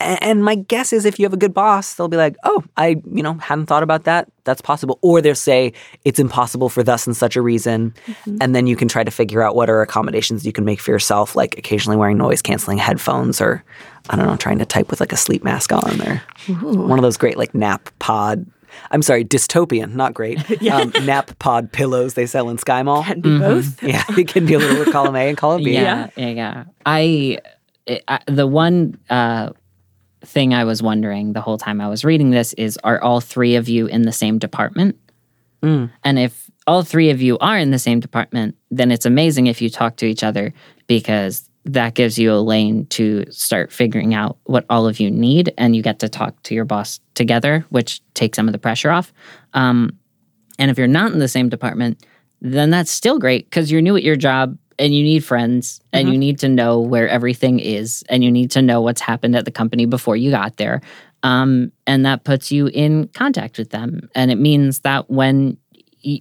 A- 0.03 0.23
And 0.23 0.43
my 0.43 0.55
guess 0.55 0.93
is 0.93 1.05
if 1.05 1.17
you 1.19 1.25
have 1.25 1.33
a 1.33 1.37
good 1.37 1.53
boss, 1.53 1.93
they'll 1.95 2.07
be 2.07 2.17
like, 2.17 2.35
oh, 2.43 2.63
I, 2.77 3.01
you 3.11 3.23
know, 3.23 3.33
hadn't 3.35 3.65
thought 3.67 3.83
about 3.83 4.03
that. 4.03 4.29
That's 4.43 4.61
possible. 4.61 4.99
Or 5.01 5.21
they'll 5.21 5.35
say 5.35 5.73
it's 6.05 6.19
impossible 6.19 6.69
for 6.69 6.83
thus 6.83 7.07
and 7.07 7.15
such 7.15 7.35
a 7.35 7.41
reason. 7.41 7.93
And 8.41 8.53
then 8.55 8.67
you 8.67 8.75
can 8.75 8.87
try 8.87 9.03
to 9.03 9.11
figure 9.11 9.41
out 9.41 9.55
what 9.55 9.69
are 9.69 9.81
accommodations 9.81 10.45
you 10.45 10.51
can 10.51 10.65
make 10.65 10.79
for 10.81 10.91
yourself, 10.91 11.35
like 11.35 11.57
occasionally 11.57 11.97
wearing 11.97 12.17
noise 12.17 12.41
canceling 12.41 12.77
headphones 12.77 13.39
or, 13.41 13.63
I 14.09 14.15
don't 14.17 14.27
know, 14.27 14.35
trying 14.35 14.59
to 14.59 14.65
type 14.65 14.89
with 14.89 14.99
like 14.99 15.13
a 15.13 15.17
sleep 15.17 15.43
mask 15.43 15.71
on 15.71 16.01
or 16.01 16.21
one 16.61 16.99
of 16.99 17.03
those 17.03 17.17
great 17.17 17.37
like 17.37 17.55
nap 17.55 17.89
pod. 17.99 18.45
I'm 18.91 19.03
sorry, 19.03 19.23
dystopian, 19.23 19.93
not 19.93 20.13
great. 20.15 20.39
um, 20.71 20.91
nap 21.05 21.37
pod 21.39 21.71
pillows 21.71 22.15
they 22.15 22.25
sell 22.25 22.49
in 22.49 22.57
Sky 22.57 22.81
Mall. 22.81 23.03
Can 23.03 23.21
be 23.21 23.37
both. 23.37 23.81
Yeah, 23.83 24.03
it 24.17 24.27
can 24.27 24.45
be 24.47 24.55
a 24.55 24.59
little 24.59 24.83
bit 24.83 24.91
column 24.91 25.15
A 25.15 25.29
and 25.29 25.37
column 25.37 25.63
B. 25.63 25.73
Yeah, 25.73 26.09
yeah, 26.15 26.29
yeah. 26.29 26.63
I, 26.85 27.37
I 28.07 28.19
the 28.25 28.47
one 28.47 28.97
uh, 29.11 29.51
thing 30.25 30.53
I 30.53 30.63
was 30.63 30.81
wondering 30.81 31.33
the 31.33 31.41
whole 31.41 31.57
time 31.57 31.81
I 31.81 31.87
was 31.87 32.03
reading 32.05 32.31
this 32.31 32.53
is: 32.53 32.77
Are 32.83 33.01
all 33.01 33.21
three 33.21 33.55
of 33.55 33.67
you 33.69 33.87
in 33.87 34.03
the 34.03 34.11
same 34.11 34.39
department? 34.39 34.97
And 36.03 36.19
if 36.19 36.49
all 36.67 36.83
three 36.83 37.09
of 37.09 37.21
you 37.21 37.37
are 37.39 37.57
in 37.57 37.71
the 37.71 37.79
same 37.79 37.99
department, 37.99 38.55
then 38.71 38.91
it's 38.91 39.05
amazing 39.05 39.47
if 39.47 39.61
you 39.61 39.69
talk 39.69 39.97
to 39.97 40.05
each 40.05 40.23
other 40.23 40.53
because 40.87 41.49
that 41.65 41.93
gives 41.93 42.19
you 42.19 42.33
a 42.33 42.43
lane 42.43 42.85
to 42.87 43.23
start 43.31 43.71
figuring 43.71 44.13
out 44.13 44.37
what 44.43 44.65
all 44.69 44.87
of 44.87 44.99
you 44.99 45.09
need, 45.09 45.53
and 45.57 45.75
you 45.75 45.81
get 45.81 45.99
to 45.99 46.09
talk 46.09 46.41
to 46.43 46.53
your 46.53 46.65
boss 46.65 46.99
together, 47.13 47.65
which 47.69 48.01
takes 48.13 48.35
some 48.35 48.47
of 48.49 48.51
the 48.51 48.59
pressure 48.59 48.91
off. 48.91 49.13
Um, 49.53 49.97
and 50.59 50.69
if 50.69 50.77
you're 50.77 50.87
not 50.87 51.13
in 51.13 51.19
the 51.19 51.29
same 51.29 51.47
department, 51.47 52.05
then 52.41 52.69
that's 52.69 52.91
still 52.91 53.17
great 53.17 53.45
because 53.45 53.71
you're 53.71 53.81
new 53.81 53.95
at 53.95 54.03
your 54.03 54.17
job 54.17 54.57
and 54.79 54.93
you 54.93 55.03
need 55.03 55.23
friends 55.23 55.81
and 55.91 56.11
you 56.11 56.17
need 56.17 56.39
to 56.39 56.49
know 56.49 56.79
where 56.79 57.07
everything 57.07 57.59
is 57.59 58.03
and 58.09 58.23
you 58.23 58.31
need 58.31 58.51
to 58.51 58.61
know 58.61 58.81
what's 58.81 59.01
happened 59.01 59.35
at 59.35 59.45
the 59.45 59.51
company 59.51 59.85
before 59.85 60.15
you 60.15 60.31
got 60.31 60.57
there. 60.57 60.81
Um, 61.23 61.71
and 61.87 62.05
that 62.05 62.23
puts 62.25 62.51
you 62.51 62.67
in 62.67 63.07
contact 63.09 63.57
with 63.57 63.69
them. 63.69 64.09
And 64.13 64.31
it 64.31 64.37
means 64.37 64.79
that 64.79 65.09
when 65.09 65.57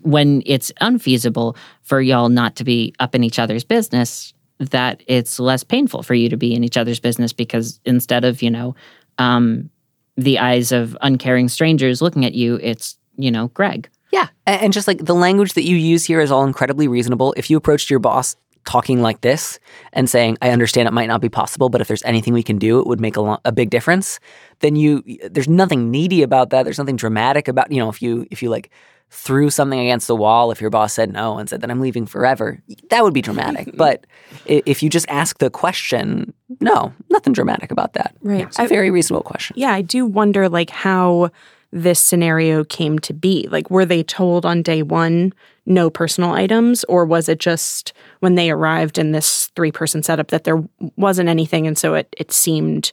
when 0.03 0.43
it's 0.47 0.71
unfeasible 0.81 1.57
for 1.83 2.01
y'all 2.01 2.29
not 2.29 2.55
to 2.57 2.65
be 2.65 2.95
up 3.01 3.15
in 3.17 3.25
each 3.25 3.38
other's 3.38 3.65
business, 3.65 4.33
that 4.59 5.03
it's 5.07 5.41
less 5.41 5.65
painful 5.65 6.03
for 6.03 6.15
you 6.15 6.29
to 6.29 6.37
be 6.37 6.55
in 6.55 6.62
each 6.62 6.77
other's 6.77 7.01
business 7.01 7.33
because 7.33 7.81
instead 7.85 8.25
of, 8.25 8.43
you 8.43 8.51
know, 8.51 8.75
um, 9.19 9.71
the 10.17 10.38
eyes 10.38 10.73
of 10.73 10.97
uncaring 11.01 11.49
strangers 11.49 12.01
looking 12.01 12.25
at 12.25 12.35
you, 12.35 12.59
it's, 12.62 12.97
you 13.17 13.31
know, 13.31 13.49
Greg. 13.49 13.88
Yeah. 14.12 14.29
And 14.46 14.72
just 14.72 14.87
like 14.87 15.05
the 15.05 15.14
language 15.14 15.55
that 15.55 15.64
you 15.64 15.77
use 15.77 16.05
here 16.05 16.20
is 16.20 16.31
all 16.31 16.44
incredibly 16.44 16.87
reasonable. 16.87 17.35
If 17.37 17.51
you 17.51 17.57
approached 17.57 17.90
your 17.90 17.98
boss 17.98 18.37
talking 18.64 19.03
like 19.03 19.22
this 19.22 19.59
and 19.92 20.09
saying, 20.09 20.38
"I 20.40 20.51
understand 20.51 20.87
it 20.87 20.92
might 20.92 21.07
not 21.07 21.20
be 21.20 21.29
possible, 21.29 21.68
but 21.68 21.81
if 21.81 21.88
there's 21.88 22.05
anything 22.05 22.33
we 22.33 22.42
can 22.44 22.59
do, 22.59 22.79
it 22.79 22.87
would 22.87 23.01
make 23.01 23.16
a, 23.16 23.20
lo- 23.20 23.38
a 23.44 23.51
big 23.51 23.70
difference." 23.70 24.20
Then 24.61 24.77
you, 24.77 25.03
there's 25.29 25.48
nothing 25.48 25.90
needy 25.90 26.22
about 26.22 26.51
that. 26.51 26.62
There's 26.62 26.79
nothing 26.79 26.96
dramatic 26.96 27.48
about 27.48 27.72
you 27.72 27.79
know 27.79 27.88
if 27.88 28.01
you 28.03 28.27
if 28.31 28.42
you 28.42 28.51
like 28.51 28.70
threw 29.11 29.51
something 29.51 29.79
against 29.79 30.07
the 30.07 30.16
wall, 30.16 30.51
if 30.51 30.61
your 30.61 30.70
boss 30.70 30.94
said 30.94 31.12
no 31.12 31.37
and 31.38 31.48
said 31.48 31.61
that 31.61 31.70
I'm 31.70 31.81
leaving 31.81 32.07
forever, 32.07 32.62
that 32.88 33.05
would 33.05 33.12
be 33.12 33.20
dramatic. 33.20 33.68
but 33.77 34.07
if 34.46 34.83
you 34.83 34.88
just 34.88 35.07
ask 35.09 35.37
the 35.38 35.51
question, 35.51 36.33
no, 36.61 36.94
nothing 37.11 37.35
dramatic 37.35 37.70
about 37.70 37.92
that. 37.92 38.14
Right. 38.22 38.46
It's 38.46 38.59
a 38.59 38.66
very 38.66 38.90
reasonable 38.90 39.22
question. 39.22 39.55
yeah, 39.59 39.72
I 39.72 39.83
do 39.83 40.07
wonder 40.07 40.48
like 40.48 40.70
how 40.70 41.31
this 41.72 41.98
scenario 41.98 42.64
came 42.64 42.98
to 43.00 43.14
be. 43.14 43.48
Like, 43.50 43.70
were 43.70 43.87
they 43.87 44.02
told 44.02 44.44
on 44.44 44.62
day 44.62 44.82
one 44.82 45.32
no 45.64 45.88
personal 45.90 46.32
items, 46.32 46.85
or 46.85 47.04
was 47.04 47.28
it 47.28 47.38
just 47.38 47.92
when 48.20 48.35
they 48.35 48.50
arrived 48.50 48.98
in 48.98 49.12
this 49.12 49.50
three 49.56 49.72
person 49.72 50.02
setup 50.02 50.28
that 50.28 50.44
there 50.44 50.62
wasn't 50.96 51.28
anything, 51.28 51.66
and 51.66 51.78
so 51.78 51.94
it 51.94 52.14
it 52.18 52.32
seemed 52.32 52.92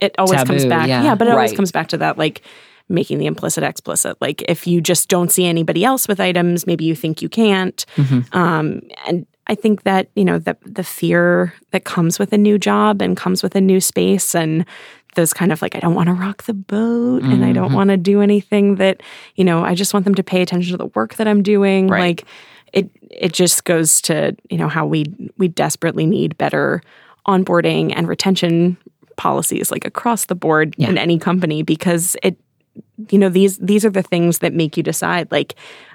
it 0.00 0.14
always 0.18 0.42
comes 0.44 0.64
back. 0.66 0.88
yeah. 1.02 1.14
but 1.14 1.26
it 1.26 1.32
always 1.32 1.52
comes 1.56 1.72
back 1.72 1.88
to 1.88 1.96
that 1.98 2.16
like 2.18 2.42
making 2.88 3.18
the 3.18 3.26
implicit 3.26 3.64
explicit. 3.64 4.16
Like 4.20 4.42
if 4.48 4.66
you 4.66 4.80
just 4.80 5.08
don't 5.08 5.32
see 5.32 5.46
anybody 5.46 5.84
else 5.84 6.06
with 6.06 6.20
items, 6.20 6.66
maybe 6.66 6.84
you 6.84 6.94
think 6.94 7.22
you 7.22 7.28
can't. 7.28 7.84
Um, 8.32 8.82
and 9.06 9.26
I 9.46 9.54
think 9.54 9.82
that 9.82 10.08
you 10.14 10.24
know 10.24 10.38
the 10.38 10.56
the 10.64 10.84
fear 10.84 11.54
that 11.70 11.84
comes 11.84 12.18
with 12.18 12.32
a 12.32 12.38
new 12.38 12.58
job 12.58 13.02
and 13.02 13.16
comes 13.16 13.42
with 13.42 13.54
a 13.54 13.60
new 13.60 13.80
space 13.80 14.34
and 14.34 14.64
those 15.14 15.32
kind 15.32 15.52
of 15.52 15.62
like 15.62 15.76
I 15.76 15.80
don't 15.80 15.94
want 15.94 16.08
to 16.08 16.14
rock 16.14 16.44
the 16.44 16.54
boat 16.54 17.22
and 17.22 17.44
I 17.44 17.52
don't 17.52 17.68
mm-hmm. 17.68 17.74
want 17.74 17.90
to 17.90 17.96
do 17.96 18.20
anything 18.20 18.76
that 18.76 19.02
you 19.36 19.44
know 19.44 19.64
I 19.64 19.74
just 19.74 19.94
want 19.94 20.04
them 20.04 20.14
to 20.16 20.22
pay 20.22 20.42
attention 20.42 20.72
to 20.72 20.78
the 20.78 20.86
work 20.86 21.14
that 21.16 21.28
I'm 21.28 21.42
doing 21.42 21.88
Right. 21.88 22.00
like 22.00 22.24
it 22.72 22.90
it 23.10 23.32
just 23.32 23.64
goes 23.64 24.00
to 24.02 24.36
you 24.50 24.58
know 24.58 24.68
how 24.68 24.86
we 24.86 25.04
we 25.38 25.48
desperately 25.48 26.06
need 26.06 26.36
better 26.36 26.82
onboarding 27.26 27.92
and 27.94 28.08
retention 28.08 28.76
policies 29.16 29.70
like 29.70 29.84
across 29.84 30.26
the 30.26 30.34
board 30.34 30.74
in 30.78 30.98
any 30.98 31.18
company 31.18 31.62
because 31.62 32.16
it 32.22 32.36
you 33.08 33.18
know 33.18 33.28
these 33.28 33.58
these 33.58 33.84
are 33.84 33.90
the 33.90 34.02
things 34.02 34.38
that 34.38 34.52
make 34.52 34.76
you 34.76 34.82
decide 34.82 35.30
like 35.30 35.54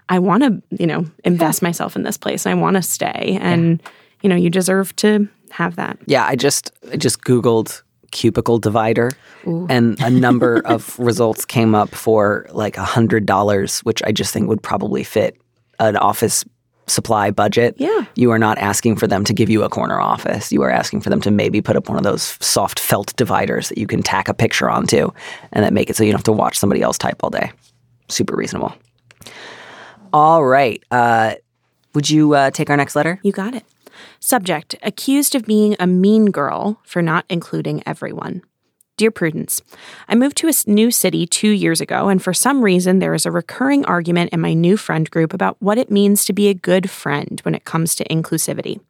I 0.10 0.20
want 0.20 0.44
to 0.44 0.62
you 0.78 0.88
know 0.88 1.06
invest 1.24 1.62
myself 1.62 1.96
in 1.96 2.04
this 2.04 2.18
place 2.18 2.46
and 2.46 2.58
I 2.58 2.62
want 2.62 2.76
to 2.76 2.82
stay 2.82 3.38
and 3.42 3.82
you 4.22 4.30
know 4.30 4.36
you 4.36 4.50
deserve 4.50 4.96
to 4.98 5.30
have 5.52 5.76
that 5.78 5.98
Yeah, 6.06 6.26
I 6.26 6.36
just 6.36 6.72
I 6.92 6.98
just 6.98 7.22
googled 7.22 7.82
cubicle 8.12 8.58
divider, 8.58 9.12
and 9.46 10.00
a 10.02 10.10
number 10.10 10.62
of 10.66 10.98
results 11.00 11.46
came 11.46 11.76
up 11.76 11.90
for 11.90 12.48
like 12.52 12.78
a 12.78 12.84
hundred 12.84 13.26
dollars, 13.26 13.80
which 13.82 14.02
I 14.04 14.12
just 14.12 14.34
think 14.34 14.48
would 14.48 14.64
probably 14.64 15.04
fit 15.04 15.38
an 15.80 15.96
office 15.98 16.44
supply 16.88 17.30
budget. 17.30 17.76
Yeah. 17.78 18.06
you 18.16 18.32
are 18.32 18.40
not 18.40 18.58
asking 18.58 18.96
for 18.96 19.06
them 19.06 19.24
to 19.24 19.34
give 19.34 19.48
you 19.48 19.62
a 19.64 19.70
corner 19.70 20.00
office. 20.02 20.52
You 20.52 20.64
are 20.64 20.72
asking 20.72 21.02
for 21.02 21.12
them 21.12 21.22
to 21.22 21.30
maybe 21.30 21.62
put 21.62 21.76
up 21.76 21.88
one 21.88 21.98
of 21.98 22.04
those 22.04 22.36
soft 22.42 22.80
felt 22.80 23.16
dividers 23.16 23.70
that 23.70 23.78
you 23.78 23.86
can 23.86 24.02
tack 24.02 24.28
a 24.28 24.34
picture 24.34 24.70
onto, 24.70 25.12
and 25.52 25.64
that 25.64 25.72
make 25.74 25.90
it 25.90 25.96
so 25.96 26.04
you 26.04 26.12
don't 26.12 26.18
have 26.20 26.24
to 26.24 26.32
watch 26.32 26.58
somebody 26.58 26.82
else 26.82 26.98
type 26.98 27.18
all 27.24 27.30
day. 27.30 27.52
Super 28.08 28.36
reasonable. 28.36 28.74
All 30.14 30.44
right. 30.44 30.84
Uh, 30.92 31.36
would 31.94 32.10
you 32.10 32.34
uh, 32.34 32.52
take 32.52 32.70
our 32.70 32.78
next 32.78 32.96
letter? 32.96 33.20
You 33.24 33.32
got 33.32 33.54
it. 33.54 33.66
Subject 34.20 34.76
Accused 34.82 35.36
of 35.36 35.46
being 35.46 35.76
a 35.80 35.88
mean 35.88 36.32
girl 36.32 36.80
for 36.84 37.02
not 37.02 37.26
including 37.30 37.84
everyone. 37.86 38.42
Dear 38.98 39.12
Prudence, 39.12 39.62
I 40.10 40.16
moved 40.16 40.36
to 40.38 40.50
a 40.50 40.70
new 40.70 40.92
city 40.92 41.26
two 41.26 41.52
years 41.52 41.80
ago, 41.80 42.10
and 42.10 42.22
for 42.22 42.34
some 42.34 42.62
reason, 42.62 43.00
there 43.00 43.14
is 43.14 43.26
a 43.26 43.32
recurring 43.32 43.86
argument 43.86 44.34
in 44.34 44.42
my 44.42 44.54
new 44.54 44.76
friend 44.76 45.10
group 45.10 45.34
about 45.34 45.56
what 45.62 45.78
it 45.78 45.90
means 45.90 46.26
to 46.26 46.34
be 46.34 46.50
a 46.50 46.54
good 46.54 46.90
friend 46.90 47.40
when 47.46 47.56
it 47.56 47.64
comes 47.64 47.96
to 47.96 48.04
inclusivity. 48.10 48.82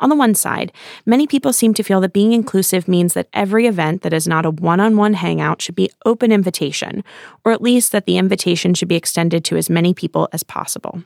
On 0.00 0.08
the 0.08 0.16
one 0.16 0.34
side, 0.34 0.72
many 1.06 1.26
people 1.26 1.52
seem 1.52 1.74
to 1.74 1.82
feel 1.82 2.00
that 2.00 2.12
being 2.12 2.32
inclusive 2.32 2.88
means 2.88 3.14
that 3.14 3.28
every 3.32 3.66
event 3.66 4.02
that 4.02 4.12
is 4.12 4.26
not 4.26 4.46
a 4.46 4.50
one 4.50 4.80
on 4.80 4.96
one 4.96 5.14
hangout 5.14 5.60
should 5.62 5.74
be 5.74 5.90
open 6.04 6.32
invitation, 6.32 7.04
or 7.44 7.52
at 7.52 7.62
least 7.62 7.92
that 7.92 8.06
the 8.06 8.18
invitation 8.18 8.74
should 8.74 8.88
be 8.88 8.96
extended 8.96 9.44
to 9.44 9.56
as 9.56 9.70
many 9.70 9.94
people 9.94 10.28
as 10.32 10.42
possible. 10.42 11.02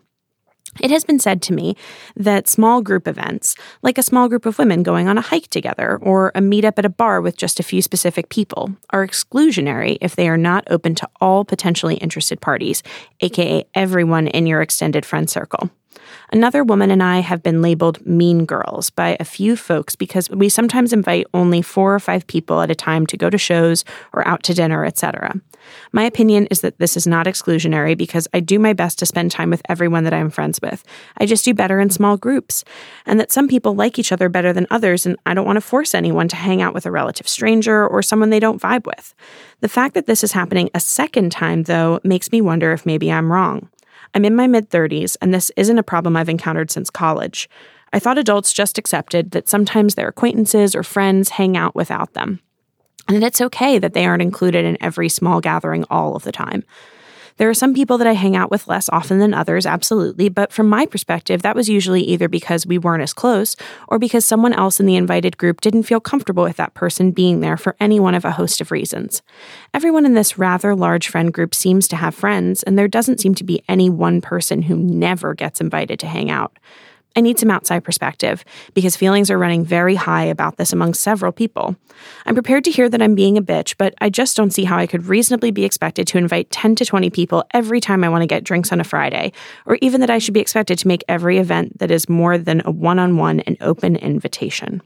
It 0.81 0.91
has 0.91 1.05
been 1.05 1.21
said 1.21 1.41
to 1.43 1.53
me 1.53 1.77
that 2.17 2.49
small 2.49 2.83
group 2.83 3.07
events, 3.07 3.55
like 3.83 3.97
a 3.97 4.03
small 4.03 4.29
group 4.29 4.45
of 4.45 4.59
women 4.59 4.83
going 4.83 5.07
on 5.07 5.17
a 5.17 5.21
hike 5.21 5.49
together 5.49 5.99
or 6.03 6.33
a 6.35 6.41
meetup 6.41 6.79
at 6.79 6.85
a 6.85 6.89
bar 6.89 7.21
with 7.21 7.37
just 7.37 7.61
a 7.61 7.65
few 7.65 7.81
specific 7.81 8.29
people, 8.29 8.75
are 8.91 9.07
exclusionary 9.07 9.99
if 10.01 10.17
they 10.17 10.29
are 10.29 10.37
not 10.37 10.65
open 10.69 10.95
to 10.97 11.09
all 11.21 11.45
potentially 11.45 11.97
interested 11.97 12.41
parties, 12.41 12.83
aka 13.21 13.65
everyone 13.75 14.27
in 14.27 14.47
your 14.47 14.63
extended 14.63 15.07
friend 15.07 15.31
circle. 15.31 15.71
Another 16.31 16.65
woman 16.65 16.91
and 16.91 17.03
I 17.03 17.21
have 17.21 17.43
been 17.43 17.63
labeled 17.63 18.05
mean 18.07 18.45
girls 18.45 18.91
by 18.91 19.17
a 19.21 19.25
few 19.25 19.57
folks 19.57 19.97
because 19.97 20.29
we 20.31 20.49
sometimes 20.49 20.93
invite 20.93 21.27
only 21.35 21.63
four 21.63 21.95
or 21.95 22.01
five 22.01 22.27
people 22.27 22.61
at 22.61 22.71
a 22.71 22.75
time 22.75 23.07
to 23.07 23.17
go 23.17 23.31
to 23.31 23.39
shows 23.39 23.85
or 24.13 24.27
out 24.27 24.43
to 24.45 24.55
dinner, 24.55 24.85
etc. 24.85 25.41
My 25.93 26.03
opinion 26.05 26.47
is 26.51 26.61
that 26.61 26.79
this 26.79 26.97
is 26.97 27.07
not 27.07 27.27
exclusionary 27.27 27.97
because 27.97 28.29
I 28.35 28.41
do 28.41 28.59
my 28.59 28.73
best 28.73 28.99
to 28.99 29.07
spend 29.07 29.31
time 29.31 29.51
with 29.51 29.63
everyone 29.69 30.05
that 30.05 30.15
I'm 30.15 30.31
friends 30.31 30.61
with. 30.61 30.85
I 31.19 31.27
just 31.27 31.45
do 31.45 31.55
better 31.55 31.81
in 31.81 31.91
small 31.91 32.17
groups. 32.17 32.65
And 33.07 33.19
that 33.21 33.33
some 33.33 33.49
people 33.49 33.75
like 33.75 33.99
each 33.99 34.13
other 34.13 34.29
better 34.29 34.53
than 34.53 34.67
others, 34.71 35.07
and 35.07 35.17
I 35.27 35.35
don't 35.35 35.47
want 35.47 35.57
to 35.57 35.63
force 35.63 35.95
anyone 35.95 36.29
to 36.29 36.37
hang 36.37 36.63
out 36.63 36.75
with 36.75 36.87
a 36.87 36.91
relative 36.91 37.29
stranger 37.29 37.87
or 37.87 38.03
someone 38.03 38.31
they 38.31 38.41
don't 38.41 38.61
vibe 38.61 38.87
with. 38.87 39.15
The 39.61 39.69
fact 39.69 39.95
that 39.95 40.07
this 40.07 40.25
is 40.25 40.33
happening 40.33 40.71
a 40.75 40.81
second 40.81 41.33
time, 41.33 41.65
though, 41.65 42.01
makes 42.05 42.33
me 42.33 42.41
wonder 42.41 42.73
if 42.73 42.87
maybe 42.87 43.11
I'm 43.11 43.33
wrong. 43.33 43.69
I'm 44.15 44.25
in 44.25 44.37
my 44.37 44.47
mid 44.47 44.71
30s, 44.71 45.17
and 45.21 45.35
this 45.35 45.51
isn't 45.57 45.79
a 45.79 45.83
problem 45.83 46.17
I've 46.17 46.29
encountered 46.29 46.71
since 46.71 46.91
college. 46.91 47.49
I 47.93 47.99
thought 47.99 48.19
adults 48.19 48.53
just 48.53 48.79
accepted 48.79 49.33
that 49.33 49.49
sometimes 49.49 49.95
their 49.95 50.09
acquaintances 50.09 50.75
or 50.75 50.83
friends 50.83 51.31
hang 51.31 51.57
out 51.57 51.75
without 51.75 52.15
them 52.15 52.41
and 53.09 53.23
that 53.23 53.27
it's 53.27 53.41
okay 53.41 53.79
that 53.79 53.93
they 53.93 54.07
aren't 54.07 54.23
included 54.23 54.65
in 54.65 54.79
every 54.81 55.09
small 55.09 55.41
gathering 55.41 55.85
all 55.91 56.17
of 56.17 56.25
the 56.25 56.33
time. 56.33 56.65
There 57.37 57.51
are 57.51 57.55
some 57.55 57.75
people 57.75 57.99
that 57.99 58.07
I 58.07 58.13
hang 58.13 58.37
out 58.37 58.51
with 58.51 58.69
less 58.69 58.89
often 58.91 59.19
than 59.19 59.35
others, 59.35 59.67
absolutely, 59.67 60.29
but 60.29 60.53
from 60.53 60.69
my 60.69 60.87
perspective, 60.87 61.43
that 61.43 61.57
was 61.57 61.69
usually 61.69 62.03
either 62.03 62.29
because 62.29 62.65
we 62.65 62.79
weren't 62.79 63.03
as 63.03 63.13
close 63.13 63.57
or 63.89 63.99
because 63.99 64.25
someone 64.25 64.53
else 64.53 64.79
in 64.79 64.87
the 64.87 64.95
invited 64.95 65.37
group 65.37 65.61
didn't 65.61 65.83
feel 65.83 65.99
comfortable 65.99 66.45
with 66.45 66.57
that 66.57 66.75
person 66.75 67.11
being 67.11 67.41
there 67.41 67.57
for 67.57 67.75
any 67.81 67.99
one 67.99 68.15
of 68.15 68.25
a 68.25 68.31
host 68.31 68.61
of 68.61 68.71
reasons. 68.71 69.21
Everyone 69.73 70.07
in 70.07 70.15
this 70.15 70.39
rather 70.39 70.77
large 70.77 71.09
friend 71.09 71.33
group 71.33 71.57
seems 71.57 71.89
to 71.89 71.97
have 71.97 72.15
friends, 72.15 72.63
and 72.63 72.79
there 72.79 72.87
doesn't 72.87 73.21
seem 73.21 73.35
to 73.35 73.45
be 73.45 73.65
any 73.69 73.91
one 73.91 74.21
person 74.21 74.63
who 74.63 74.77
never 74.77 75.35
gets 75.35 75.61
invited 75.61 75.99
to 75.99 76.07
hang 76.07 76.31
out. 76.31 76.57
I 77.17 77.21
need 77.21 77.39
some 77.39 77.51
outside 77.51 77.85
perspective 77.85 78.45
because 78.75 78.97
feelings 78.97 79.31
are 79.31 79.39
running 79.39 79.65
very 79.65 79.95
high 79.95 80.25
about 80.25 80.57
this 80.57 80.73
among 80.73 80.95
several 80.95 81.33
people. 81.33 81.77
I'm 82.27 82.35
prepared 82.35 82.65
to 82.65 82.71
hear 82.71 82.89
that 82.89 83.01
I'm 83.01 83.15
being 83.15 83.39
a 83.39 83.43
bitch, 83.43 83.77
but 83.79 83.95
I 84.01 84.11
just 84.11 84.37
don't 84.37 84.51
see 84.51 84.65
how 84.65 84.77
I 84.77 84.87
could 84.87 85.07
reasonably 85.07 85.51
be 85.51 85.65
expected 85.65 86.07
to 86.09 86.19
invite 86.19 86.51
10 86.51 86.75
to 86.77 86.85
20 86.85 87.11
people 87.11 87.45
every 87.53 87.81
time 87.81 88.03
I 88.03 88.09
want 88.09 88.23
to 88.23 88.27
get 88.27 88.45
drinks 88.45 88.73
on 88.73 88.81
a 88.81 88.85
Friday, 88.85 89.33
or 89.67 89.79
even 89.81 90.01
that 90.01 90.11
I 90.11 90.19
should 90.19 90.35
be 90.35 90.41
expected 90.41 90.79
to 90.79 90.89
make 90.89 91.05
every 91.09 91.39
event 91.39 91.79
that 91.79 91.91
is 91.91 92.09
more 92.09 92.37
than 92.37 92.63
a 92.65 92.71
one 92.71 92.99
on 92.99 93.17
one 93.17 93.41
an 93.41 93.57
open 93.61 93.97
invitation. 93.97 94.83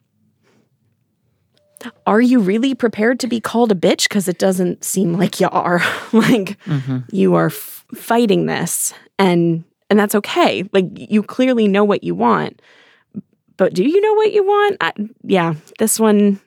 Are 2.07 2.21
you 2.21 2.41
really 2.41 2.75
prepared 2.75 3.21
to 3.21 3.29
be 3.29 3.41
called 3.41 3.71
a 3.71 3.75
bitch? 3.75 4.09
Because 4.09 4.29
it 4.29 4.39
doesn't 4.39 4.85
seem 4.85 5.15
like 5.15 5.41
you 5.41 5.49
are. 5.49 5.79
like 6.13 6.59
mm-hmm. 6.65 6.99
you 7.11 7.35
are 7.37 7.47
f- 7.47 7.85
fighting 7.95 8.47
this, 8.47 8.93
and 9.19 9.65
and 9.91 9.99
that's 9.99 10.15
okay. 10.15 10.69
Like 10.73 10.87
you 10.95 11.23
clearly 11.23 11.69
know 11.69 11.85
what 11.85 12.05
you 12.05 12.15
want, 12.15 12.61
but 13.57 13.75
do 13.75 13.85
you 13.85 14.01
know 14.01 14.15
what 14.15 14.33
you 14.33 14.45
want? 14.45 14.77
I, 14.81 14.93
yeah, 15.23 15.55
this 15.79 15.99
one 15.99 16.41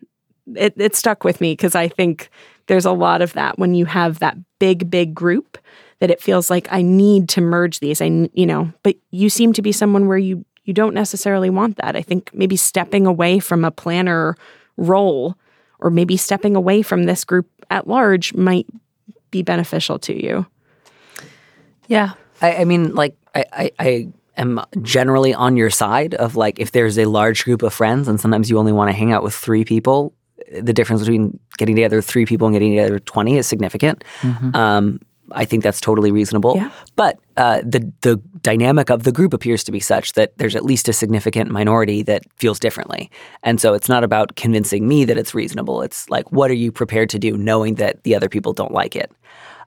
it, 0.55 0.73
it 0.77 0.95
stuck 0.95 1.23
with 1.23 1.39
me 1.41 1.53
because 1.53 1.75
I 1.75 1.87
think 1.87 2.29
there's 2.67 2.85
a 2.85 2.91
lot 2.91 3.21
of 3.21 3.33
that 3.33 3.57
when 3.59 3.73
you 3.73 3.85
have 3.85 4.19
that 4.19 4.37
big 4.59 4.89
big 4.89 5.13
group 5.13 5.57
that 5.99 6.09
it 6.09 6.21
feels 6.21 6.49
like 6.49 6.67
I 6.71 6.81
need 6.81 7.29
to 7.29 7.41
merge 7.41 7.79
these. 7.79 8.01
I 8.01 8.29
you 8.33 8.45
know, 8.45 8.71
but 8.83 8.95
you 9.11 9.29
seem 9.29 9.53
to 9.53 9.61
be 9.61 9.71
someone 9.71 10.07
where 10.07 10.17
you 10.17 10.45
you 10.63 10.73
don't 10.73 10.93
necessarily 10.93 11.49
want 11.49 11.77
that. 11.77 11.95
I 11.95 12.01
think 12.01 12.33
maybe 12.33 12.55
stepping 12.55 13.05
away 13.05 13.39
from 13.39 13.65
a 13.65 13.71
planner 13.71 14.35
role 14.77 15.35
or 15.79 15.89
maybe 15.89 16.17
stepping 16.17 16.55
away 16.55 16.81
from 16.81 17.03
this 17.03 17.23
group 17.23 17.47
at 17.69 17.87
large 17.87 18.33
might 18.33 18.67
be 19.31 19.41
beneficial 19.41 19.97
to 19.99 20.13
you. 20.13 20.45
Yeah. 21.87 22.13
I, 22.41 22.57
I 22.57 22.65
mean, 22.65 22.93
like, 22.95 23.15
I, 23.35 23.45
I, 23.53 23.71
I 23.79 24.07
am 24.37 24.61
generally 24.81 25.33
on 25.33 25.57
your 25.57 25.69
side 25.69 26.13
of 26.15 26.35
like, 26.35 26.59
if 26.59 26.71
there's 26.71 26.97
a 26.97 27.05
large 27.05 27.45
group 27.45 27.61
of 27.61 27.73
friends 27.73 28.07
and 28.07 28.19
sometimes 28.19 28.49
you 28.49 28.57
only 28.57 28.73
want 28.73 28.89
to 28.89 28.93
hang 28.93 29.11
out 29.11 29.23
with 29.23 29.33
three 29.33 29.63
people, 29.63 30.13
the 30.51 30.73
difference 30.73 31.01
between 31.01 31.39
getting 31.57 31.75
together 31.75 32.01
three 32.01 32.25
people 32.25 32.47
and 32.47 32.53
getting 32.53 32.71
together 32.71 32.99
20 32.99 33.37
is 33.37 33.47
significant. 33.47 34.03
Um, 34.55 34.99
I 35.33 35.45
think 35.45 35.63
that's 35.63 35.79
totally 35.79 36.11
reasonable. 36.11 36.55
Yeah. 36.57 36.71
But 36.95 37.19
uh, 37.37 37.61
the 37.63 37.91
the 38.01 38.17
dynamic 38.41 38.89
of 38.89 39.03
the 39.03 39.11
group 39.11 39.33
appears 39.33 39.63
to 39.65 39.71
be 39.71 39.79
such 39.79 40.13
that 40.13 40.37
there's 40.37 40.55
at 40.55 40.65
least 40.65 40.89
a 40.89 40.93
significant 40.93 41.51
minority 41.51 42.03
that 42.03 42.23
feels 42.37 42.59
differently. 42.59 43.09
And 43.43 43.61
so 43.61 43.73
it's 43.73 43.87
not 43.87 44.03
about 44.03 44.35
convincing 44.35 44.87
me 44.87 45.05
that 45.05 45.17
it's 45.17 45.33
reasonable. 45.33 45.81
It's 45.81 46.09
like, 46.09 46.31
what 46.31 46.51
are 46.51 46.55
you 46.55 46.71
prepared 46.71 47.09
to 47.11 47.19
do 47.19 47.37
knowing 47.37 47.75
that 47.75 48.03
the 48.03 48.15
other 48.15 48.29
people 48.29 48.53
don't 48.53 48.73
like 48.73 48.95
it? 48.95 49.11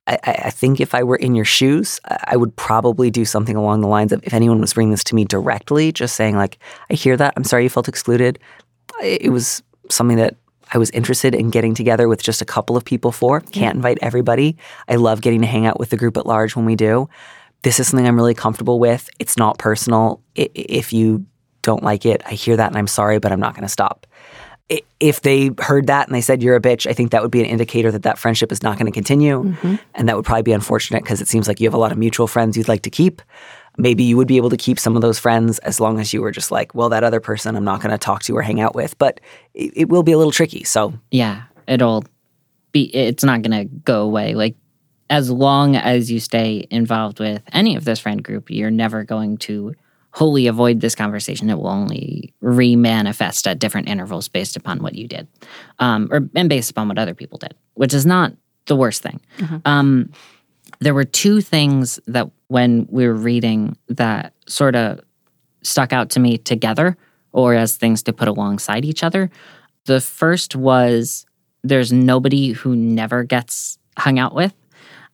I, 0.06 0.18
I 0.24 0.50
think 0.50 0.80
if 0.80 0.94
I 0.94 1.02
were 1.02 1.16
in 1.16 1.34
your 1.34 1.44
shoes, 1.44 2.00
I 2.26 2.36
would 2.36 2.54
probably 2.56 3.10
do 3.10 3.24
something 3.24 3.56
along 3.56 3.80
the 3.80 3.88
lines 3.88 4.12
of 4.12 4.22
if 4.22 4.34
anyone 4.34 4.60
was 4.60 4.74
bringing 4.74 4.90
this 4.90 5.04
to 5.04 5.14
me 5.14 5.24
directly, 5.24 5.92
just 5.92 6.14
saying 6.16 6.36
like, 6.36 6.58
"I 6.90 6.94
hear 6.94 7.16
that. 7.16 7.34
I'm 7.36 7.44
sorry 7.44 7.64
you 7.64 7.70
felt 7.70 7.88
excluded." 7.88 8.38
It 9.02 9.32
was 9.32 9.62
something 9.90 10.18
that 10.18 10.36
I 10.72 10.78
was 10.78 10.90
interested 10.90 11.34
in 11.34 11.50
getting 11.50 11.74
together 11.74 12.08
with 12.08 12.22
just 12.22 12.42
a 12.42 12.44
couple 12.44 12.76
of 12.76 12.84
people 12.84 13.12
for. 13.12 13.40
Can't 13.40 13.76
invite 13.76 13.98
everybody. 14.02 14.56
I 14.88 14.96
love 14.96 15.20
getting 15.20 15.40
to 15.40 15.46
hang 15.46 15.66
out 15.66 15.78
with 15.78 15.90
the 15.90 15.96
group 15.96 16.16
at 16.16 16.26
large 16.26 16.56
when 16.56 16.64
we 16.64 16.76
do. 16.76 17.08
This 17.62 17.80
is 17.80 17.88
something 17.88 18.06
I'm 18.06 18.16
really 18.16 18.34
comfortable 18.34 18.78
with. 18.78 19.08
It's 19.18 19.36
not 19.36 19.58
personal. 19.58 20.20
If 20.34 20.92
you 20.92 21.24
don't 21.62 21.82
like 21.82 22.04
it, 22.04 22.22
I 22.26 22.32
hear 22.32 22.56
that 22.56 22.68
and 22.68 22.76
I'm 22.76 22.86
sorry, 22.86 23.18
but 23.18 23.32
I'm 23.32 23.40
not 23.40 23.54
going 23.54 23.62
to 23.62 23.68
stop 23.68 24.06
if 24.68 25.20
they 25.20 25.50
heard 25.58 25.88
that 25.88 26.06
and 26.06 26.14
they 26.14 26.20
said 26.20 26.42
you're 26.42 26.56
a 26.56 26.60
bitch, 26.60 26.88
I 26.88 26.94
think 26.94 27.10
that 27.10 27.22
would 27.22 27.30
be 27.30 27.40
an 27.40 27.46
indicator 27.46 27.90
that 27.90 28.02
that 28.04 28.18
friendship 28.18 28.50
is 28.50 28.62
not 28.62 28.78
going 28.78 28.86
to 28.86 28.92
continue, 28.92 29.44
mm-hmm. 29.44 29.74
and 29.94 30.08
that 30.08 30.16
would 30.16 30.24
probably 30.24 30.42
be 30.42 30.52
unfortunate 30.52 31.02
because 31.02 31.20
it 31.20 31.28
seems 31.28 31.46
like 31.46 31.60
you 31.60 31.66
have 31.66 31.74
a 31.74 31.78
lot 31.78 31.92
of 31.92 31.98
mutual 31.98 32.26
friends 32.26 32.56
you'd 32.56 32.68
like 32.68 32.82
to 32.82 32.90
keep. 32.90 33.20
Maybe 33.76 34.04
you 34.04 34.16
would 34.16 34.28
be 34.28 34.36
able 34.36 34.50
to 34.50 34.56
keep 34.56 34.78
some 34.78 34.96
of 34.96 35.02
those 35.02 35.18
friends 35.18 35.58
as 35.60 35.80
long 35.80 35.98
as 36.00 36.14
you 36.14 36.22
were 36.22 36.30
just 36.30 36.50
like, 36.50 36.74
well, 36.74 36.88
that 36.90 37.04
other 37.04 37.20
person 37.20 37.56
I'm 37.56 37.64
not 37.64 37.80
going 37.80 37.90
to 37.90 37.98
talk 37.98 38.22
to 38.22 38.36
or 38.36 38.42
hang 38.42 38.60
out 38.60 38.74
with, 38.74 38.96
but 38.98 39.20
it, 39.52 39.72
it 39.74 39.88
will 39.88 40.04
be 40.04 40.12
a 40.12 40.18
little 40.18 40.32
tricky. 40.32 40.64
So 40.64 40.94
Yeah, 41.10 41.42
it'll 41.66 42.04
be. 42.72 42.84
It's 42.94 43.24
not 43.24 43.42
going 43.42 43.68
to 43.68 43.74
go 43.84 44.02
away. 44.02 44.34
Like 44.34 44.56
as 45.10 45.30
long 45.30 45.76
as 45.76 46.10
you 46.10 46.20
stay 46.20 46.66
involved 46.70 47.20
with 47.20 47.42
any 47.52 47.76
of 47.76 47.84
this 47.84 48.00
friend 48.00 48.22
group, 48.22 48.50
you're 48.50 48.70
never 48.70 49.04
going 49.04 49.36
to 49.38 49.74
wholly 50.14 50.46
avoid 50.46 50.80
this 50.80 50.94
conversation. 50.94 51.50
It 51.50 51.58
will 51.58 51.68
only 51.68 52.32
re-manifest 52.40 53.48
at 53.48 53.58
different 53.58 53.88
intervals 53.88 54.28
based 54.28 54.56
upon 54.56 54.80
what 54.80 54.94
you 54.94 55.08
did, 55.08 55.26
um, 55.80 56.08
or 56.10 56.28
and 56.34 56.48
based 56.48 56.70
upon 56.70 56.88
what 56.88 56.98
other 56.98 57.14
people 57.14 57.38
did, 57.38 57.54
which 57.74 57.92
is 57.92 58.06
not 58.06 58.32
the 58.66 58.76
worst 58.76 59.02
thing. 59.02 59.20
Um, 59.64 60.12
there 60.80 60.94
were 60.94 61.04
two 61.04 61.40
things 61.40 62.00
that 62.06 62.30
when 62.48 62.86
we 62.90 63.06
were 63.06 63.14
reading 63.14 63.76
that 63.88 64.32
sort 64.46 64.76
of 64.76 65.00
stuck 65.62 65.92
out 65.92 66.10
to 66.10 66.20
me 66.20 66.38
together 66.38 66.96
or 67.32 67.54
as 67.54 67.76
things 67.76 68.02
to 68.04 68.12
put 68.12 68.28
alongside 68.28 68.84
each 68.84 69.02
other. 69.02 69.30
The 69.86 70.00
first 70.00 70.54
was 70.54 71.26
there's 71.62 71.92
nobody 71.92 72.52
who 72.52 72.76
never 72.76 73.24
gets 73.24 73.78
hung 73.98 74.18
out 74.18 74.34
with. 74.34 74.54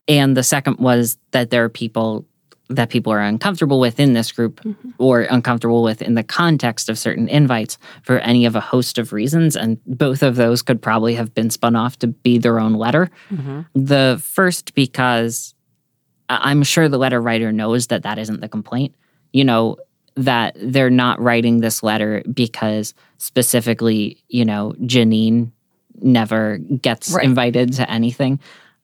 And 0.07 0.35
the 0.37 0.43
second 0.43 0.77
was 0.77 1.17
that 1.31 1.49
there 1.49 1.63
are 1.63 1.69
people 1.69 2.25
that 2.75 2.89
people 2.89 3.11
are 3.13 3.19
uncomfortable 3.21 3.79
with 3.79 3.99
in 3.99 4.13
this 4.13 4.31
group 4.31 4.61
or 4.97 5.21
uncomfortable 5.21 5.83
with 5.83 6.01
in 6.01 6.15
the 6.15 6.23
context 6.23 6.89
of 6.89 6.97
certain 6.97 7.27
invites 7.27 7.77
for 8.03 8.19
any 8.19 8.45
of 8.45 8.55
a 8.55 8.59
host 8.61 8.97
of 8.97 9.13
reasons. 9.13 9.55
And 9.55 9.77
both 9.85 10.23
of 10.23 10.35
those 10.35 10.61
could 10.61 10.81
probably 10.81 11.13
have 11.15 11.33
been 11.33 11.49
spun 11.49 11.75
off 11.75 11.97
to 11.99 12.07
be 12.07 12.37
their 12.37 12.59
own 12.59 12.73
letter. 12.73 13.09
The 13.75 14.21
first, 14.23 14.73
because 14.73 15.53
I'm 16.29 16.63
sure 16.63 16.87
the 16.87 16.97
letter 16.97 17.21
writer 17.21 17.51
knows 17.51 17.87
that 17.87 18.03
that 18.03 18.17
isn't 18.17 18.41
the 18.41 18.49
complaint. 18.49 18.95
You 19.33 19.43
know, 19.43 19.77
that 20.15 20.55
they're 20.61 20.89
not 20.89 21.21
writing 21.21 21.59
this 21.61 21.83
letter 21.83 22.21
because 22.33 22.93
specifically, 23.17 24.23
you 24.27 24.45
know, 24.45 24.73
Janine 24.81 25.51
never 26.01 26.57
gets 26.57 27.11
Right. 27.11 27.25
invited 27.25 27.73
to 27.73 27.89
anything. 27.89 28.39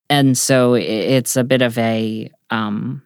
And 0.10 0.38
so 0.38 0.74
it's 0.76 1.36
a 1.36 1.44
bit 1.44 1.62
of 1.62 1.78
a 1.78 2.32
um 2.50 3.02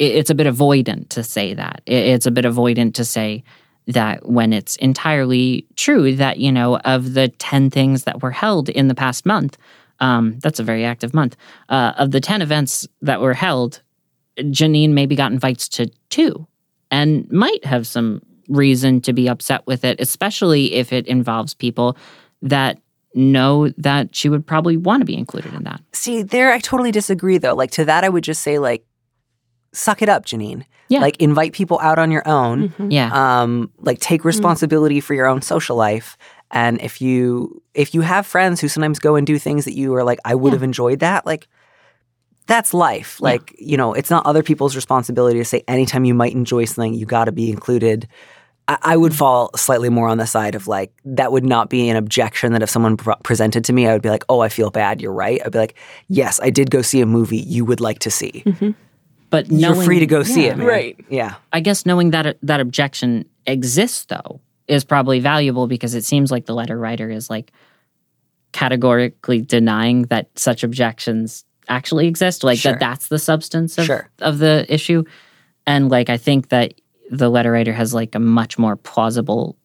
it's 0.00 0.30
a 0.30 0.34
bit 0.34 0.46
avoidant 0.46 1.10
to 1.10 1.22
say 1.22 1.52
that. 1.54 1.82
It's 1.84 2.24
a 2.24 2.30
bit 2.30 2.46
avoidant 2.46 2.94
to 2.94 3.04
say 3.04 3.44
that 3.86 4.26
when 4.26 4.52
it's 4.52 4.76
entirely 4.76 5.66
true 5.76 6.16
that, 6.16 6.38
you 6.38 6.50
know, 6.50 6.78
of 6.78 7.12
the 7.12 7.28
10 7.28 7.70
things 7.70 8.04
that 8.04 8.22
were 8.22 8.30
held 8.30 8.70
in 8.70 8.88
the 8.88 8.94
past 8.94 9.26
month, 9.26 9.58
um, 10.00 10.38
that's 10.38 10.58
a 10.58 10.62
very 10.62 10.86
active 10.86 11.12
month, 11.12 11.36
uh, 11.68 11.92
of 11.98 12.12
the 12.12 12.20
10 12.20 12.40
events 12.40 12.88
that 13.02 13.20
were 13.20 13.34
held, 13.34 13.82
Janine 14.38 14.90
maybe 14.90 15.14
got 15.14 15.32
invites 15.32 15.68
to 15.68 15.90
two 16.08 16.46
and 16.90 17.30
might 17.30 17.62
have 17.66 17.86
some 17.86 18.22
reason 18.48 19.02
to 19.02 19.12
be 19.12 19.28
upset 19.28 19.66
with 19.66 19.84
it, 19.84 20.00
especially 20.00 20.72
if 20.72 20.94
it 20.94 21.06
involves 21.06 21.52
people 21.52 21.96
that 22.40 22.78
know 23.14 23.68
that 23.76 24.14
she 24.16 24.30
would 24.30 24.46
probably 24.46 24.78
want 24.78 25.02
to 25.02 25.04
be 25.04 25.16
included 25.16 25.52
in 25.52 25.64
that. 25.64 25.80
see, 25.92 26.22
there 26.22 26.52
I 26.52 26.58
totally 26.58 26.92
disagree 26.92 27.36
though. 27.36 27.54
Like 27.54 27.72
to 27.72 27.84
that, 27.84 28.02
I 28.02 28.08
would 28.08 28.24
just 28.24 28.42
say 28.42 28.58
like, 28.58 28.84
suck 29.72 30.02
it 30.02 30.08
up, 30.08 30.26
Janine. 30.26 30.64
Yeah. 30.88 31.00
Like 31.00 31.16
invite 31.18 31.52
people 31.52 31.78
out 31.80 31.98
on 31.98 32.10
your 32.10 32.26
own. 32.26 32.70
Mm-hmm. 32.70 32.90
Yeah. 32.90 33.10
um, 33.42 33.70
like 33.78 34.00
take 34.00 34.22
mm. 34.22 34.24
responsibility 34.24 35.00
for 35.00 35.14
your 35.14 35.26
own 35.26 35.42
social 35.42 35.76
life 35.76 36.16
and 36.50 36.80
if 36.80 37.00
you 37.00 37.62
if 37.74 37.94
you 37.94 38.00
have 38.00 38.26
friends 38.26 38.60
who 38.60 38.68
sometimes 38.68 38.98
go 38.98 39.16
and 39.16 39.26
do 39.26 39.38
things 39.38 39.64
that 39.64 39.74
you 39.74 39.94
are 39.94 40.04
like 40.04 40.18
i 40.24 40.34
would 40.34 40.52
Yeah. 40.52 40.56
have 40.56 40.62
enjoyed 40.62 41.00
that 41.00 41.24
like 41.26 41.48
that's 42.46 42.74
life 42.74 43.18
Yeah. 43.20 43.30
like 43.30 43.54
you 43.58 43.76
know 43.76 43.92
it's 43.94 44.10
not 44.10 44.26
other 44.26 44.42
people's 44.42 44.76
responsibility 44.76 45.38
to 45.38 45.44
say 45.44 45.62
anytime 45.68 46.04
you 46.04 46.14
might 46.14 46.32
enjoy 46.34 46.64
something 46.64 46.94
you 46.94 47.06
got 47.06 47.26
to 47.26 47.32
be 47.32 47.50
included 47.50 48.08
I, 48.68 48.78
I 48.82 48.96
would 48.96 49.12
mm. 49.12 49.16
fall 49.16 49.50
slightly 49.56 49.88
more 49.88 50.08
on 50.08 50.18
the 50.18 50.26
side 50.26 50.54
of 50.54 50.66
like 50.66 50.92
that 51.04 51.32
would 51.32 51.44
not 51.44 51.70
be 51.70 51.88
an 51.88 51.96
objection 51.96 52.52
that 52.52 52.62
if 52.62 52.70
someone 52.70 52.96
pr- 52.96 53.12
presented 53.22 53.64
to 53.66 53.72
me 53.72 53.86
i 53.86 53.92
would 53.92 54.02
be 54.02 54.10
like 54.10 54.24
oh 54.28 54.40
i 54.40 54.48
feel 54.48 54.70
bad 54.70 55.00
you're 55.00 55.12
right 55.12 55.40
i'd 55.44 55.52
be 55.52 55.58
like 55.58 55.76
yes 56.08 56.40
i 56.42 56.50
did 56.50 56.70
go 56.70 56.82
see 56.82 57.00
a 57.00 57.06
movie 57.06 57.38
you 57.38 57.64
would 57.64 57.80
like 57.80 58.00
to 58.00 58.10
see 58.10 58.42
mm-hmm. 58.44 58.70
But 59.30 59.50
you're 59.50 59.74
free 59.74 60.00
to 60.00 60.06
go 60.06 60.22
see 60.22 60.44
yeah. 60.46 60.52
it 60.52 60.58
man. 60.58 60.66
Right. 60.66 61.04
yeah 61.08 61.36
I 61.52 61.60
guess 61.60 61.86
knowing 61.86 62.10
that 62.10 62.36
that 62.42 62.60
objection 62.60 63.24
exists 63.46 64.04
though 64.06 64.40
is 64.68 64.84
probably 64.84 65.20
valuable 65.20 65.66
because 65.66 65.94
it 65.94 66.04
seems 66.04 66.30
like 66.30 66.46
the 66.46 66.54
letter 66.54 66.78
writer 66.78 67.10
is 67.10 67.30
like 67.30 67.52
categorically 68.52 69.40
denying 69.40 70.02
that 70.04 70.28
such 70.38 70.62
objections 70.64 71.44
actually 71.68 72.06
exist 72.08 72.42
like 72.42 72.58
Sure. 72.58 72.72
that 72.72 72.80
that's 72.80 73.08
the 73.08 73.18
substance 73.18 73.78
of, 73.78 73.86
Sure. 73.86 74.10
of 74.20 74.38
the 74.38 74.66
issue 74.68 75.04
and 75.66 75.88
like 75.88 76.10
I 76.10 76.16
think 76.16 76.48
that 76.48 76.74
the 77.10 77.28
letter 77.30 77.52
writer 77.52 77.72
has 77.72 77.94
like 77.94 78.14
a 78.14 78.18
much 78.20 78.58
more 78.58 78.76
plausible 78.76 79.56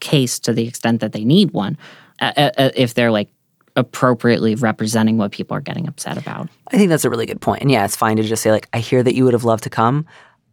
case 0.00 0.38
to 0.40 0.52
the 0.52 0.66
extent 0.66 1.00
that 1.00 1.12
they 1.12 1.24
need 1.24 1.52
one 1.52 1.76
uh, 2.20 2.32
uh, 2.36 2.50
uh, 2.58 2.70
if 2.74 2.94
they're 2.94 3.10
like 3.10 3.28
appropriately 3.76 4.54
representing 4.54 5.16
what 5.16 5.32
people 5.32 5.56
are 5.56 5.60
getting 5.60 5.88
upset 5.88 6.18
about 6.18 6.48
I 6.72 6.78
think 6.78 6.88
that's 6.88 7.04
a 7.04 7.10
really 7.10 7.26
good 7.26 7.40
point. 7.40 7.62
And 7.62 7.70
yeah, 7.70 7.84
it's 7.84 7.96
fine 7.96 8.16
to 8.16 8.22
just 8.22 8.42
say, 8.42 8.50
like, 8.50 8.68
I 8.72 8.78
hear 8.78 9.02
that 9.02 9.14
you 9.14 9.24
would 9.24 9.34
have 9.34 9.44
loved 9.44 9.64
to 9.64 9.70
come. 9.70 10.06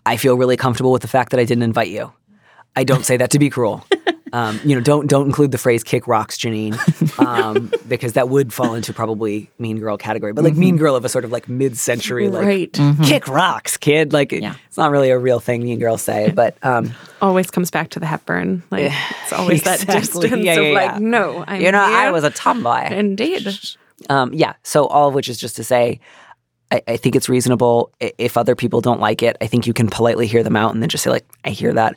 I 0.06 0.18
feel 0.18 0.38
really 0.38 0.58
comfortable 0.58 0.92
with 0.92 1.02
the 1.02 1.08
fact 1.08 1.32
that 1.32 1.40
I 1.40 1.46
didn't 1.46 1.64
invite 1.64 1.90
you. 1.90 2.12
I 2.76 2.84
don't 2.84 3.06
say 3.06 3.18
that 3.18 3.32
to 3.32 3.40
be 3.40 3.50
cruel. 3.50 3.86
Um, 4.34 4.60
you 4.64 4.76
know, 4.76 4.82
don't 4.82 5.08
don't 5.08 5.26
include 5.26 5.52
the 5.52 5.58
phrase 5.58 5.84
"kick 5.84 6.08
rocks, 6.08 6.38
Janine," 6.38 6.78
um, 7.20 7.72
because 7.88 8.14
that 8.14 8.30
would 8.30 8.54
fall 8.54 8.74
into 8.76 8.94
probably 8.94 9.50
mean 9.60 9.80
girl 9.80 9.98
category. 9.98 10.34
But 10.34 10.44
like 10.44 10.56
mean 10.56 10.78
girl 10.78 10.96
of 10.96 11.06
a 11.06 11.10
sort 11.10 11.26
of 11.26 11.32
like 11.32 11.48
mid-century, 11.50 12.30
like 12.30 12.46
right. 12.46 12.80
kick 13.04 13.28
rocks, 13.28 13.78
kid. 13.78 14.14
Like 14.14 14.32
Yeah. 14.32 14.56
it's 14.68 14.78
not 14.78 14.92
really 14.92 15.10
a 15.10 15.18
real 15.18 15.40
thing 15.40 15.64
mean 15.64 15.80
girls 15.80 16.02
say, 16.02 16.32
but 16.36 16.58
um, 16.64 16.92
Always 17.22 17.52
comes 17.52 17.72
back 17.72 17.90
to 17.92 18.00
the 18.00 18.06
Hepburn. 18.06 18.64
Like 18.72 18.92
it's 19.24 19.34
always 19.34 19.64
that 19.64 19.84
Exactly. 19.84 20.22
distance 20.30 20.44
Yeah, 20.46 20.54
of 20.60 20.74
like, 20.74 20.92
yeah. 20.92 20.98
no, 21.00 21.44
I'm 21.48 21.62
you 21.62 21.72
know, 21.72 21.80
I 21.82 22.12
was 22.12 22.24
a 22.24 22.30
tomboy. 22.30 22.88
indeed. 22.92 23.48
Um, 24.10 24.34
yeah. 24.34 24.54
So 24.64 24.86
all 24.88 25.10
of 25.10 25.14
which 25.14 25.28
is 25.28 25.38
just 25.38 25.56
to 25.58 25.64
say, 25.64 26.00
I, 26.72 26.82
I 26.88 26.98
think 26.98 27.16
it's 27.16 27.28
reasonable. 27.28 27.92
If 28.00 28.38
other 28.38 28.56
people 28.56 28.80
don't 28.80 29.00
like 29.00 29.24
it, 29.24 29.36
I 29.42 29.48
think 29.48 29.68
you 29.68 29.74
can 29.74 29.90
politely 29.90 30.28
hear 30.28 30.44
them 30.44 30.56
out 30.56 30.72
and 30.74 30.82
then 30.82 30.88
just 30.90 31.04
say 31.04 31.10
like, 31.10 31.26
"I 31.44 31.50
hear 31.50 31.74
that. 31.74 31.96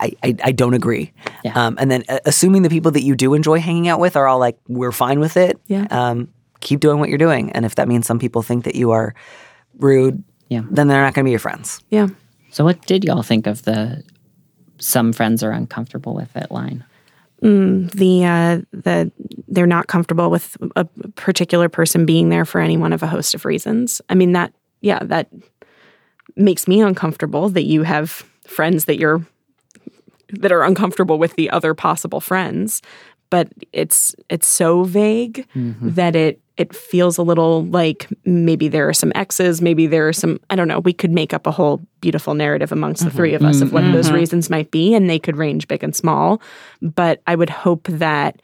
I 0.00 0.12
I, 0.22 0.36
I 0.44 0.52
don't 0.52 0.74
agree." 0.74 1.12
Yeah. 1.44 1.52
Um, 1.66 1.76
and 1.78 1.90
then 1.90 2.04
uh, 2.08 2.18
assuming 2.24 2.62
the 2.62 2.70
people 2.70 2.90
that 2.92 3.02
you 3.02 3.14
do 3.16 3.34
enjoy 3.34 3.60
hanging 3.60 3.88
out 3.88 4.00
with 4.00 4.16
are 4.16 4.26
all 4.26 4.38
like, 4.38 4.58
"We're 4.68 4.92
fine 4.92 5.20
with 5.20 5.36
it." 5.36 5.58
Yeah. 5.66 5.86
Um, 5.90 6.28
keep 6.60 6.80
doing 6.80 6.98
what 6.98 7.08
you're 7.08 7.18
doing. 7.18 7.50
And 7.52 7.64
if 7.66 7.74
that 7.74 7.88
means 7.88 8.06
some 8.06 8.18
people 8.18 8.42
think 8.42 8.64
that 8.64 8.74
you 8.74 8.90
are 8.92 9.14
rude, 9.78 10.22
Yeah. 10.48 10.62
then 10.70 10.88
they're 10.88 11.02
not 11.02 11.12
going 11.12 11.24
to 11.24 11.28
be 11.28 11.30
your 11.32 11.38
friends. 11.40 11.80
Yeah. 11.90 12.08
so 12.50 12.64
what 12.64 12.80
did 12.86 13.04
y'all 13.04 13.22
think 13.22 13.46
of 13.46 13.62
the 13.64 14.02
some 14.78 15.12
friends 15.12 15.42
are 15.42 15.50
uncomfortable 15.50 16.14
with 16.14 16.34
it 16.36 16.50
line 16.50 16.84
the 17.42 18.24
uh, 18.24 18.60
the 18.72 19.12
they're 19.48 19.66
not 19.66 19.86
comfortable 19.86 20.30
with 20.30 20.56
a 20.76 20.86
particular 21.16 21.68
person 21.68 22.06
being 22.06 22.30
there 22.30 22.46
for 22.46 22.58
any 22.60 22.78
one 22.78 22.92
of 22.94 23.02
a 23.02 23.06
host 23.06 23.34
of 23.34 23.44
reasons. 23.44 24.00
I 24.08 24.14
mean 24.14 24.32
that 24.32 24.54
yeah 24.80 25.00
that 25.02 25.28
makes 26.36 26.66
me 26.66 26.80
uncomfortable 26.80 27.50
that 27.50 27.64
you 27.64 27.82
have 27.82 28.24
friends 28.46 28.86
that 28.86 28.98
you're 28.98 29.24
that 30.30 30.52
are 30.52 30.62
uncomfortable 30.62 31.18
with 31.18 31.34
the 31.36 31.50
other 31.50 31.74
possible 31.74 32.20
friends, 32.20 32.82
but 33.30 33.48
it's 33.72 34.14
it's 34.28 34.46
so 34.46 34.84
vague 34.84 35.46
mm-hmm. 35.54 35.90
that 35.90 36.14
it 36.14 36.40
it 36.56 36.74
feels 36.74 37.18
a 37.18 37.22
little 37.22 37.64
like 37.64 38.08
maybe 38.24 38.68
there 38.68 38.88
are 38.88 38.92
some 38.92 39.10
X's, 39.14 39.60
maybe 39.60 39.86
there 39.86 40.06
are 40.06 40.12
some 40.12 40.38
I 40.50 40.56
don't 40.56 40.68
know. 40.68 40.80
We 40.80 40.92
could 40.92 41.10
make 41.10 41.34
up 41.34 41.46
a 41.46 41.50
whole 41.50 41.84
beautiful 42.00 42.34
narrative 42.34 42.70
amongst 42.70 43.04
the 43.04 43.10
three 43.10 43.32
mm-hmm. 43.32 43.44
of 43.44 43.50
us 43.50 43.60
of 43.60 43.72
what 43.72 43.82
mm-hmm. 43.82 43.92
those 43.92 44.12
reasons 44.12 44.50
might 44.50 44.70
be, 44.70 44.94
and 44.94 45.10
they 45.10 45.18
could 45.18 45.36
range 45.36 45.66
big 45.66 45.82
and 45.82 45.96
small. 45.96 46.40
But 46.80 47.22
I 47.26 47.34
would 47.34 47.50
hope 47.50 47.88
that 47.88 48.40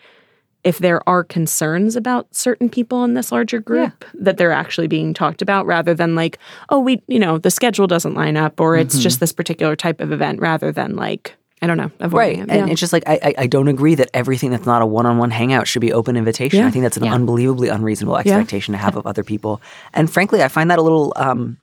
if 0.64 0.78
there 0.78 1.09
are 1.09 1.24
concerns 1.24 1.97
about 1.97 2.35
certain 2.35 2.68
people 2.68 3.05
in 3.05 3.14
this 3.14 3.33
larger 3.33 3.61
group 3.61 4.05
that 4.12 4.37
they're 4.37 4.53
actually 4.53 4.89
being 4.89 5.14
talked 5.14 5.41
about 5.41 5.64
rather 5.66 5.95
than 5.95 6.14
like 6.14 6.39
oh 6.68 6.78
we 6.78 7.03
you 7.07 7.18
know 7.18 7.39
the 7.39 7.51
schedule 7.51 7.87
doesn't 7.87 8.14
line 8.14 8.37
up 8.37 8.61
or 8.61 8.76
it's 8.76 8.99
just 8.99 9.20
this 9.20 9.33
particular 9.33 9.74
type 9.74 10.01
of 10.01 10.12
event 10.12 10.39
rather 10.41 10.70
than 10.70 10.97
like 10.97 11.37
I 11.62 11.66
don't 11.66 11.76
know. 11.76 11.90
Right. 12.00 12.36
Avoiding 12.38 12.40
And. 12.50 12.66
Yeah. 12.68 12.72
it's 12.72 12.80
just 12.80 12.92
like, 12.92 13.02
I, 13.06 13.18
I, 13.22 13.34
I 13.38 13.46
don't 13.46 13.68
agree 13.68 13.94
that 13.96 14.08
everything 14.14 14.50
that's 14.50 14.64
not 14.66 14.80
a 14.82 14.86
one 14.86 15.04
on 15.06 15.18
one 15.18 15.30
hangout 15.30 15.66
should 15.68 15.80
be 15.80 15.92
open 15.92 16.16
invitation. 16.16 16.61
Yeah. 16.61 16.66
I 16.66 16.70
think 16.70 16.82
that's 16.84 16.96
an 16.96 17.04
Yeah. 17.04 17.14
unbelievably 17.14 17.68
unreasonable 17.68 18.16
expectation 18.16 18.72
to 18.72 18.78
have 18.78 18.96
of 18.96 19.06
other 19.06 19.22
people. 19.22 19.61
And 19.92 20.11
frankly, 20.11 20.42
I 20.42 20.48
find 20.48 20.70
that 20.70 20.78
a 20.78 20.82
little, 20.82 21.12
um, 21.16 21.58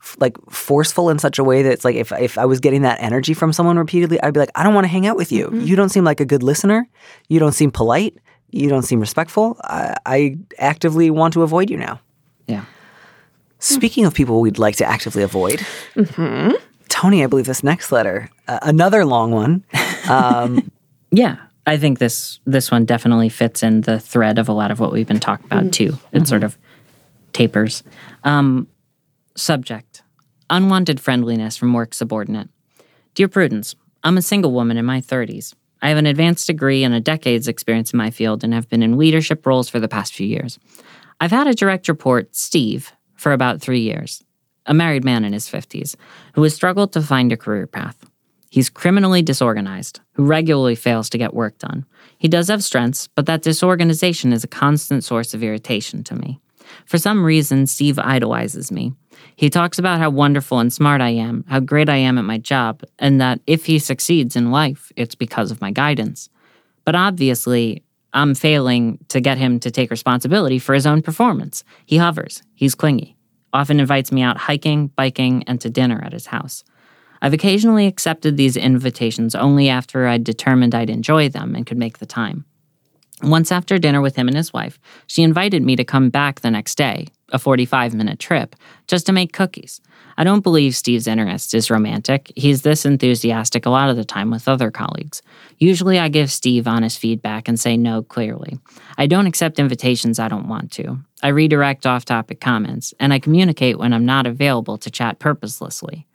f- 0.00 0.16
like 0.20 0.36
forceful 0.48 1.10
in 1.10 1.18
such 1.18 1.38
a 1.40 1.44
way 1.44 1.62
that 1.62 1.72
it's 1.72 1.84
like 1.84 1.96
if 1.96 2.12
if 2.12 2.38
I 2.38 2.44
was 2.44 2.60
getting 2.60 2.82
that 2.82 3.02
energy 3.02 3.34
from 3.34 3.52
someone 3.52 3.76
repeatedly, 3.78 4.22
I'd 4.22 4.32
be 4.32 4.38
like, 4.40 4.52
I 4.54 4.62
don't 4.62 4.74
want 4.74 4.84
to 4.84 4.88
hang 4.88 5.06
out 5.08 5.16
with 5.16 5.32
you. 5.32 5.46
Mm-hmm. 5.46 5.60
You 5.62 5.74
don't 5.74 5.88
seem 5.88 6.04
like 6.04 6.20
a 6.20 6.24
good 6.24 6.44
listener. 6.44 6.88
You 7.28 7.40
don't 7.40 7.52
seem 7.52 7.72
polite. 7.72 8.16
You 8.52 8.68
don't 8.68 8.82
seem 8.84 9.00
respectful. 9.00 9.56
I, 9.64 9.96
I 10.06 10.36
actively 10.58 11.10
want 11.10 11.34
to 11.34 11.42
avoid 11.42 11.68
you 11.68 11.76
now. 11.78 12.00
Yeah. 12.46 12.60
Hmm. 12.60 12.66
Speaking 13.58 14.04
of 14.04 14.14
people 14.14 14.40
we'd 14.40 14.58
like 14.58 14.76
to 14.76 14.84
actively 14.86 15.24
avoid, 15.24 15.66
mm-hmm. 15.96 16.52
Tony, 16.96 17.22
I 17.22 17.26
believe 17.26 17.44
this 17.44 17.62
next 17.62 17.92
letter, 17.92 18.30
uh, 18.48 18.58
another 18.62 19.04
long 19.04 19.30
one. 19.30 19.64
Um, 20.08 20.70
Yeah, 21.10 21.36
I 21.66 21.76
think 21.76 21.98
this 21.98 22.40
this 22.46 22.70
one 22.70 22.84
definitely 22.84 23.28
fits 23.28 23.62
in 23.62 23.82
the 23.82 24.00
thread 24.00 24.38
of 24.38 24.48
a 24.48 24.52
lot 24.52 24.70
of 24.70 24.80
what 24.80 24.92
we've 24.92 25.06
been 25.06 25.20
talking 25.20 25.46
about 25.46 25.72
too. 25.72 25.98
It 26.12 26.26
sort 26.26 26.42
of 26.42 26.58
tapers. 27.32 27.82
Um, 28.24 28.66
subject: 29.34 30.02
unwanted 30.50 31.00
friendliness 31.00 31.56
from 31.56 31.72
work 31.72 31.94
subordinate. 31.94 32.48
Dear 33.14 33.28
Prudence, 33.28 33.74
I'm 34.04 34.18
a 34.18 34.22
single 34.22 34.52
woman 34.52 34.76
in 34.76 34.84
my 34.84 35.00
30s. 35.00 35.54
I 35.80 35.88
have 35.88 35.98
an 35.98 36.06
advanced 36.06 36.46
degree 36.48 36.82
and 36.82 36.94
a 36.94 37.00
decade's 37.00 37.48
experience 37.48 37.92
in 37.92 37.98
my 37.98 38.10
field 38.10 38.42
and 38.42 38.52
have 38.52 38.68
been 38.68 38.82
in 38.82 38.98
leadership 38.98 39.46
roles 39.46 39.68
for 39.68 39.80
the 39.80 39.88
past 39.88 40.12
few 40.14 40.26
years. 40.26 40.58
I've 41.20 41.30
had 41.30 41.46
a 41.46 41.54
direct 41.54 41.88
report, 41.88 42.34
Steve, 42.34 42.92
for 43.14 43.32
about 43.32 43.60
three 43.60 43.80
years, 43.80 44.22
a 44.66 44.74
married 44.74 45.04
man 45.04 45.24
in 45.24 45.32
his 45.32 45.48
50s, 45.48 45.96
who 46.34 46.42
has 46.42 46.54
struggled 46.54 46.92
to 46.92 47.02
find 47.02 47.32
a 47.32 47.36
career 47.36 47.66
path. 47.66 47.96
He's 48.50 48.70
criminally 48.70 49.22
disorganized, 49.22 50.00
who 50.12 50.24
regularly 50.24 50.76
fails 50.76 51.10
to 51.10 51.18
get 51.18 51.34
work 51.34 51.58
done. 51.58 51.84
He 52.18 52.28
does 52.28 52.48
have 52.48 52.64
strengths, 52.64 53.08
but 53.08 53.26
that 53.26 53.42
disorganization 53.42 54.32
is 54.32 54.44
a 54.44 54.48
constant 54.48 55.04
source 55.04 55.34
of 55.34 55.42
irritation 55.42 56.04
to 56.04 56.14
me. 56.14 56.40
For 56.84 56.98
some 56.98 57.24
reason, 57.24 57.66
Steve 57.66 57.98
idolizes 57.98 58.72
me. 58.72 58.92
He 59.34 59.50
talks 59.50 59.78
about 59.78 59.98
how 59.98 60.10
wonderful 60.10 60.58
and 60.58 60.72
smart 60.72 61.00
I 61.00 61.10
am, 61.10 61.44
how 61.48 61.60
great 61.60 61.88
I 61.88 61.96
am 61.96 62.18
at 62.18 62.24
my 62.24 62.38
job, 62.38 62.82
and 62.98 63.20
that 63.20 63.40
if 63.46 63.66
he 63.66 63.78
succeeds 63.78 64.36
in 64.36 64.50
life, 64.50 64.92
it's 64.96 65.14
because 65.14 65.50
of 65.50 65.60
my 65.60 65.70
guidance. 65.70 66.28
But 66.84 66.94
obviously, 66.94 67.82
I'm 68.12 68.34
failing 68.34 68.98
to 69.08 69.20
get 69.20 69.38
him 69.38 69.60
to 69.60 69.70
take 69.70 69.90
responsibility 69.90 70.58
for 70.58 70.74
his 70.74 70.86
own 70.86 71.02
performance. 71.02 71.64
He 71.84 71.98
hovers, 71.98 72.42
he's 72.54 72.74
clingy, 72.74 73.15
often 73.56 73.80
invites 73.80 74.12
me 74.12 74.22
out 74.22 74.36
hiking, 74.36 74.88
biking, 74.88 75.42
and 75.44 75.60
to 75.60 75.70
dinner 75.70 76.00
at 76.04 76.12
his 76.12 76.26
house. 76.26 76.62
I've 77.22 77.32
occasionally 77.32 77.86
accepted 77.86 78.36
these 78.36 78.56
invitations 78.56 79.34
only 79.34 79.68
after 79.68 80.06
I'd 80.06 80.24
determined 80.24 80.74
I'd 80.74 80.90
enjoy 80.90 81.28
them 81.28 81.54
and 81.54 81.66
could 81.66 81.78
make 81.78 81.98
the 81.98 82.06
time. 82.06 82.44
Once 83.22 83.50
after 83.50 83.78
dinner 83.78 84.00
with 84.00 84.16
him 84.16 84.28
and 84.28 84.36
his 84.36 84.52
wife, 84.52 84.78
she 85.06 85.22
invited 85.22 85.62
me 85.62 85.74
to 85.74 85.84
come 85.84 86.10
back 86.10 86.40
the 86.40 86.50
next 86.50 86.76
day, 86.76 87.06
a 87.30 87.38
45 87.38 87.94
minute 87.94 88.18
trip, 88.18 88.54
just 88.86 89.06
to 89.06 89.12
make 89.12 89.32
cookies. 89.32 89.80
I 90.18 90.24
don't 90.24 90.42
believe 90.42 90.74
Steve's 90.74 91.06
interest 91.06 91.54
is 91.54 91.70
romantic. 91.70 92.32
He's 92.36 92.62
this 92.62 92.84
enthusiastic 92.84 93.66
a 93.66 93.70
lot 93.70 93.90
of 93.90 93.96
the 93.96 94.04
time 94.04 94.30
with 94.30 94.48
other 94.48 94.70
colleagues. 94.70 95.22
Usually 95.58 95.98
I 95.98 96.08
give 96.08 96.30
Steve 96.30 96.66
honest 96.66 96.98
feedback 96.98 97.48
and 97.48 97.58
say 97.58 97.76
no 97.76 98.02
clearly. 98.02 98.58
I 98.96 99.06
don't 99.06 99.26
accept 99.26 99.58
invitations 99.58 100.18
I 100.18 100.28
don't 100.28 100.48
want 100.48 100.70
to. 100.72 100.98
I 101.22 101.28
redirect 101.28 101.86
off 101.86 102.04
topic 102.04 102.40
comments, 102.40 102.94
and 103.00 103.12
I 103.12 103.18
communicate 103.18 103.78
when 103.78 103.92
I'm 103.92 104.06
not 104.06 104.26
available 104.26 104.78
to 104.78 104.90
chat 104.90 105.18
purposelessly. 105.18 106.06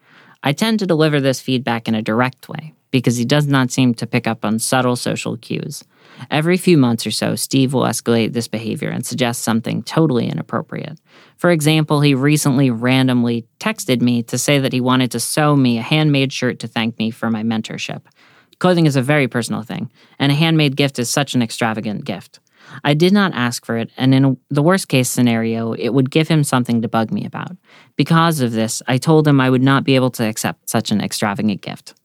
I 0.43 0.53
tend 0.53 0.79
to 0.79 0.87
deliver 0.87 1.19
this 1.19 1.39
feedback 1.39 1.87
in 1.87 1.95
a 1.95 2.01
direct 2.01 2.49
way 2.49 2.73
because 2.89 3.17
he 3.17 3.25
does 3.25 3.47
not 3.47 3.71
seem 3.71 3.93
to 3.95 4.07
pick 4.07 4.27
up 4.27 4.43
on 4.43 4.59
subtle 4.59 4.95
social 4.95 5.37
cues. 5.37 5.83
Every 6.29 6.57
few 6.57 6.77
months 6.77 7.07
or 7.07 7.11
so, 7.11 7.35
Steve 7.35 7.73
will 7.73 7.83
escalate 7.83 8.33
this 8.33 8.47
behavior 8.47 8.89
and 8.89 9.05
suggest 9.05 9.41
something 9.41 9.83
totally 9.83 10.27
inappropriate. 10.27 10.99
For 11.37 11.49
example, 11.49 12.01
he 12.01 12.13
recently 12.13 12.69
randomly 12.69 13.47
texted 13.59 14.01
me 14.01 14.23
to 14.23 14.37
say 14.37 14.59
that 14.59 14.73
he 14.73 14.81
wanted 14.81 15.11
to 15.11 15.19
sew 15.19 15.55
me 15.55 15.77
a 15.77 15.81
handmade 15.81 16.31
shirt 16.31 16.59
to 16.59 16.67
thank 16.67 16.99
me 16.99 17.11
for 17.11 17.29
my 17.29 17.43
mentorship. 17.43 18.01
Clothing 18.59 18.85
is 18.85 18.95
a 18.95 19.01
very 19.01 19.27
personal 19.27 19.63
thing, 19.63 19.91
and 20.19 20.31
a 20.31 20.35
handmade 20.35 20.75
gift 20.75 20.99
is 20.99 21.09
such 21.09 21.33
an 21.33 21.41
extravagant 21.41 22.05
gift. 22.05 22.39
I 22.83 22.93
did 22.93 23.11
not 23.11 23.33
ask 23.33 23.65
for 23.65 23.77
it, 23.77 23.89
and 23.97 24.13
in 24.13 24.37
the 24.49 24.61
worst 24.61 24.87
case 24.87 25.09
scenario, 25.09 25.73
it 25.73 25.89
would 25.89 26.11
give 26.11 26.27
him 26.27 26.43
something 26.43 26.81
to 26.81 26.87
bug 26.87 27.11
me 27.11 27.25
about. 27.25 27.57
Because 27.95 28.39
of 28.39 28.51
this, 28.51 28.81
I 28.87 28.97
told 28.97 29.27
him 29.27 29.41
I 29.41 29.49
would 29.49 29.63
not 29.63 29.83
be 29.83 29.95
able 29.95 30.11
to 30.11 30.23
accept 30.23 30.69
such 30.69 30.91
an 30.91 31.01
extravagant 31.01 31.61
gift. 31.61 31.95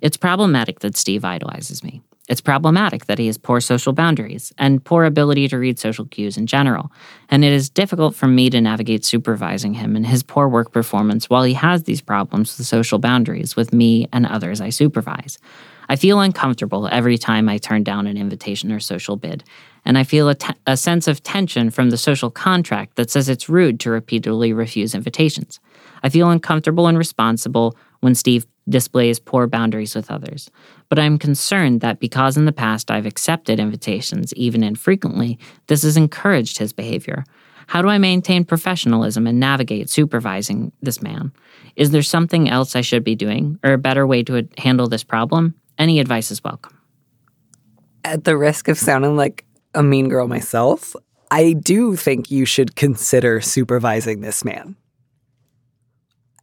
It's 0.00 0.16
problematic 0.16 0.80
that 0.80 0.96
Steve 0.96 1.24
idolizes 1.24 1.84
me. 1.84 2.02
It's 2.28 2.42
problematic 2.42 3.06
that 3.06 3.18
he 3.18 3.26
has 3.26 3.38
poor 3.38 3.58
social 3.60 3.94
boundaries 3.94 4.52
and 4.58 4.84
poor 4.84 5.04
ability 5.04 5.48
to 5.48 5.58
read 5.58 5.78
social 5.78 6.04
cues 6.04 6.36
in 6.36 6.46
general, 6.46 6.92
and 7.30 7.42
it 7.44 7.52
is 7.52 7.70
difficult 7.70 8.14
for 8.14 8.26
me 8.26 8.50
to 8.50 8.60
navigate 8.60 9.04
supervising 9.04 9.74
him 9.74 9.96
and 9.96 10.06
his 10.06 10.22
poor 10.22 10.46
work 10.46 10.70
performance 10.70 11.30
while 11.30 11.42
he 11.42 11.54
has 11.54 11.84
these 11.84 12.02
problems 12.02 12.56
with 12.58 12.66
social 12.66 12.98
boundaries 12.98 13.56
with 13.56 13.72
me 13.72 14.06
and 14.12 14.26
others 14.26 14.60
I 14.60 14.68
supervise. 14.68 15.38
I 15.88 15.96
feel 15.96 16.20
uncomfortable 16.20 16.86
every 16.92 17.16
time 17.16 17.48
I 17.48 17.56
turn 17.56 17.82
down 17.82 18.06
an 18.06 18.18
invitation 18.18 18.70
or 18.70 18.78
social 18.78 19.16
bid, 19.16 19.42
and 19.86 19.96
I 19.96 20.04
feel 20.04 20.28
a, 20.28 20.34
te- 20.34 20.52
a 20.66 20.76
sense 20.76 21.08
of 21.08 21.22
tension 21.22 21.70
from 21.70 21.88
the 21.88 21.96
social 21.96 22.30
contract 22.30 22.96
that 22.96 23.10
says 23.10 23.30
it's 23.30 23.48
rude 23.48 23.80
to 23.80 23.90
repeatedly 23.90 24.52
refuse 24.52 24.94
invitations. 24.94 25.60
I 26.02 26.10
feel 26.10 26.30
uncomfortable 26.30 26.88
and 26.88 26.98
responsible 26.98 27.74
when 28.00 28.14
Steve 28.14 28.46
displays 28.68 29.18
poor 29.18 29.46
boundaries 29.46 29.94
with 29.94 30.10
others. 30.10 30.50
But 30.88 30.98
I'm 30.98 31.18
concerned 31.18 31.80
that 31.80 32.00
because 32.00 32.36
in 32.36 32.44
the 32.44 32.52
past 32.52 32.90
I've 32.90 33.06
accepted 33.06 33.58
invitations, 33.60 34.34
even 34.34 34.62
infrequently, 34.62 35.38
this 35.66 35.82
has 35.82 35.96
encouraged 35.96 36.58
his 36.58 36.72
behavior. 36.72 37.24
How 37.66 37.82
do 37.82 37.88
I 37.88 37.98
maintain 37.98 38.44
professionalism 38.44 39.26
and 39.26 39.38
navigate 39.38 39.90
supervising 39.90 40.72
this 40.80 41.02
man? 41.02 41.32
Is 41.76 41.90
there 41.90 42.02
something 42.02 42.48
else 42.48 42.74
I 42.74 42.80
should 42.80 43.04
be 43.04 43.14
doing 43.14 43.58
or 43.62 43.72
a 43.74 43.78
better 43.78 44.06
way 44.06 44.22
to 44.24 44.48
handle 44.58 44.88
this 44.88 45.04
problem? 45.04 45.54
Any 45.78 46.00
advice 46.00 46.30
is 46.30 46.42
welcome. 46.42 46.78
at 48.04 48.24
the 48.24 48.36
risk 48.36 48.68
of 48.68 48.78
sounding 48.78 49.16
like 49.16 49.44
a 49.74 49.82
mean 49.82 50.08
girl 50.08 50.28
myself, 50.28 50.96
I 51.30 51.52
do 51.52 51.94
think 51.96 52.30
you 52.30 52.46
should 52.46 52.74
consider 52.74 53.40
supervising 53.40 54.22
this 54.22 54.44
man. 54.44 54.76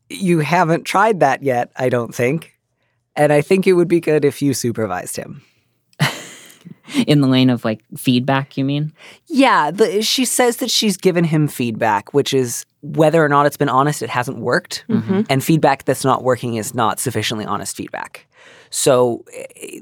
You 0.10 0.39
haven't 0.39 0.84
tried 0.84 1.20
that 1.22 1.43
yet, 1.43 1.72
I 1.76 1.89
don't 1.89 2.14
think. 2.14 2.53
And 3.16 3.32
I 3.32 3.41
think 3.41 3.66
it 3.66 3.74
would 3.74 3.88
be 3.88 3.99
good 3.99 4.26
if 4.26 4.41
you 4.41 4.53
supervised 4.53 5.16
him. 5.16 5.41
In 7.08 7.22
the 7.22 7.28
lane 7.28 7.49
of 7.49 7.66
like 7.66 7.82
feedback, 7.97 8.58
you 8.58 8.66
mean? 8.66 8.93
Yeah, 9.28 9.72
the, 9.72 10.01
she 10.01 10.26
says 10.26 10.58
that 10.58 10.70
she's 10.70 10.97
given 10.97 11.24
him 11.24 11.47
feedback, 11.47 12.14
which 12.14 12.34
is 12.34 12.66
whether 12.82 13.24
or 13.24 13.30
not 13.30 13.45
it's 13.45 13.58
been 13.58 13.70
honest, 13.70 14.03
it 14.03 14.10
hasn't 14.10 14.38
worked. 14.38 14.86
And 15.30 15.43
feedback 15.43 15.86
that's 15.86 16.03
not 16.06 16.24
working 16.24 16.56
is 16.56 16.76
not 16.76 16.99
sufficiently 16.99 17.45
honest 17.45 17.76
feedback. 17.76 18.28
So, 18.70 19.24
eh, 19.34 19.80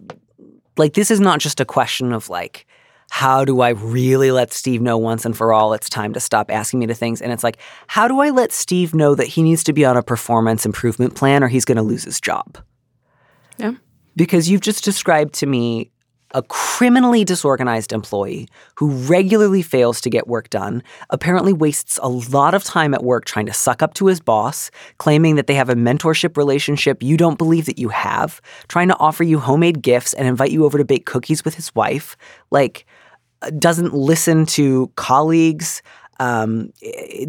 like, 0.77 0.93
this 0.93 1.11
is 1.11 1.19
not 1.19 1.39
just 1.39 1.59
a 1.59 1.65
question 1.65 2.13
of 2.13 2.29
like, 2.29 2.65
how 3.13 3.45
do 3.45 3.61
I 3.61 3.69
really 3.69 4.31
let 4.31 4.51
Steve 4.51 4.81
know 4.81 4.97
once 4.97 5.23
and 5.23 5.37
for 5.37 5.53
all 5.53 5.73
it's 5.73 5.87
time 5.87 6.13
to 6.13 6.19
stop 6.19 6.49
asking 6.49 6.79
me 6.79 6.87
to 6.87 6.95
things? 6.95 7.21
And 7.21 7.31
it's 7.31 7.43
like, 7.43 7.59
how 7.85 8.07
do 8.07 8.21
I 8.21 8.31
let 8.31 8.51
Steve 8.51 8.95
know 8.95 9.13
that 9.13 9.27
he 9.27 9.43
needs 9.43 9.63
to 9.65 9.71
be 9.71 9.85
on 9.85 9.95
a 9.95 10.01
performance 10.01 10.65
improvement 10.65 11.13
plan 11.13 11.43
or 11.43 11.47
he's 11.47 11.63
going 11.63 11.77
to 11.77 11.83
lose 11.83 12.03
his 12.03 12.19
job? 12.19 12.57
Yeah. 13.59 13.73
because 14.15 14.49
you've 14.49 14.61
just 14.61 14.83
described 14.83 15.35
to 15.35 15.45
me 15.45 15.91
a 16.33 16.41
criminally 16.41 17.23
disorganized 17.23 17.93
employee 17.93 18.47
who 18.77 18.89
regularly 18.89 19.61
fails 19.61 20.01
to 20.01 20.09
get 20.09 20.27
work 20.27 20.49
done, 20.49 20.81
apparently 21.11 21.53
wastes 21.53 21.99
a 22.01 22.09
lot 22.09 22.55
of 22.55 22.63
time 22.63 22.95
at 22.95 23.03
work 23.03 23.25
trying 23.25 23.45
to 23.45 23.53
suck 23.53 23.83
up 23.83 23.93
to 23.93 24.07
his 24.07 24.19
boss, 24.19 24.71
claiming 24.97 25.35
that 25.35 25.45
they 25.45 25.53
have 25.53 25.69
a 25.69 25.75
mentorship 25.75 26.35
relationship 26.35 27.03
you 27.03 27.15
don't 27.15 27.37
believe 27.37 27.67
that 27.67 27.77
you 27.77 27.89
have, 27.89 28.41
trying 28.67 28.87
to 28.87 28.97
offer 28.97 29.23
you 29.23 29.37
homemade 29.37 29.83
gifts 29.83 30.13
and 30.15 30.27
invite 30.27 30.51
you 30.51 30.65
over 30.65 30.79
to 30.79 30.85
bake 30.85 31.05
cookies 31.05 31.45
with 31.45 31.53
his 31.53 31.73
wife, 31.75 32.17
like 32.49 32.87
doesn't 33.51 33.93
listen 33.93 34.45
to 34.47 34.91
colleagues. 34.95 35.81
Um, 36.19 36.71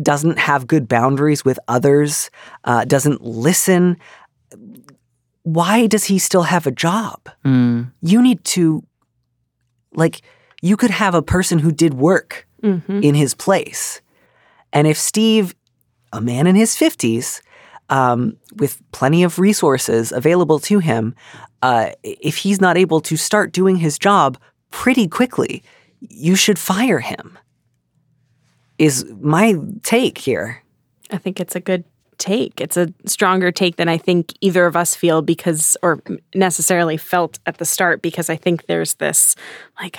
doesn't 0.02 0.38
have 0.38 0.66
good 0.66 0.86
boundaries 0.88 1.44
with 1.44 1.58
others, 1.68 2.30
uh, 2.64 2.84
doesn't 2.84 3.22
listen. 3.22 3.96
Why 5.42 5.86
does 5.86 6.04
he 6.04 6.18
still 6.18 6.42
have 6.42 6.66
a 6.66 6.70
job? 6.70 7.28
Mm, 7.44 7.92
you 8.02 8.22
need 8.22 8.44
to 8.44 8.82
like 9.94 10.22
you 10.62 10.76
could 10.76 10.90
have 10.90 11.14
a 11.14 11.22
person 11.22 11.58
who 11.58 11.70
did 11.72 11.94
work 11.94 12.46
Mm-hmm. 12.62 13.00
in 13.02 13.14
his 13.14 13.34
place 13.34 14.00
and 14.72 14.86
if 14.86 14.96
steve 14.96 15.54
a 16.14 16.20
man 16.22 16.46
in 16.46 16.54
his 16.56 16.74
50s 16.74 17.42
um, 17.90 18.38
with 18.56 18.80
plenty 18.90 19.22
of 19.22 19.38
resources 19.38 20.10
available 20.12 20.58
to 20.60 20.78
him 20.78 21.14
uh, 21.60 21.90
if 22.02 22.38
he's 22.38 22.62
not 22.62 22.78
able 22.78 23.00
to 23.02 23.18
start 23.18 23.52
doing 23.52 23.76
his 23.76 23.98
job 23.98 24.38
pretty 24.70 25.06
quickly 25.06 25.62
you 26.10 26.36
should 26.36 26.58
fire 26.58 27.00
him 27.00 27.38
is 28.78 29.04
my 29.20 29.56
take 29.82 30.18
here. 30.18 30.62
I 31.10 31.18
think 31.18 31.40
it's 31.40 31.54
a 31.54 31.60
good 31.60 31.84
take. 32.18 32.60
It's 32.60 32.76
a 32.76 32.92
stronger 33.06 33.50
take 33.52 33.76
than 33.76 33.88
I 33.88 33.98
think 33.98 34.32
either 34.40 34.66
of 34.66 34.76
us 34.76 34.94
feel 34.94 35.22
because, 35.22 35.76
or 35.82 36.00
necessarily 36.34 36.96
felt 36.96 37.38
at 37.46 37.58
the 37.58 37.64
start, 37.64 38.02
because 38.02 38.28
I 38.30 38.36
think 38.36 38.66
there's 38.66 38.94
this 38.94 39.36
like, 39.80 39.96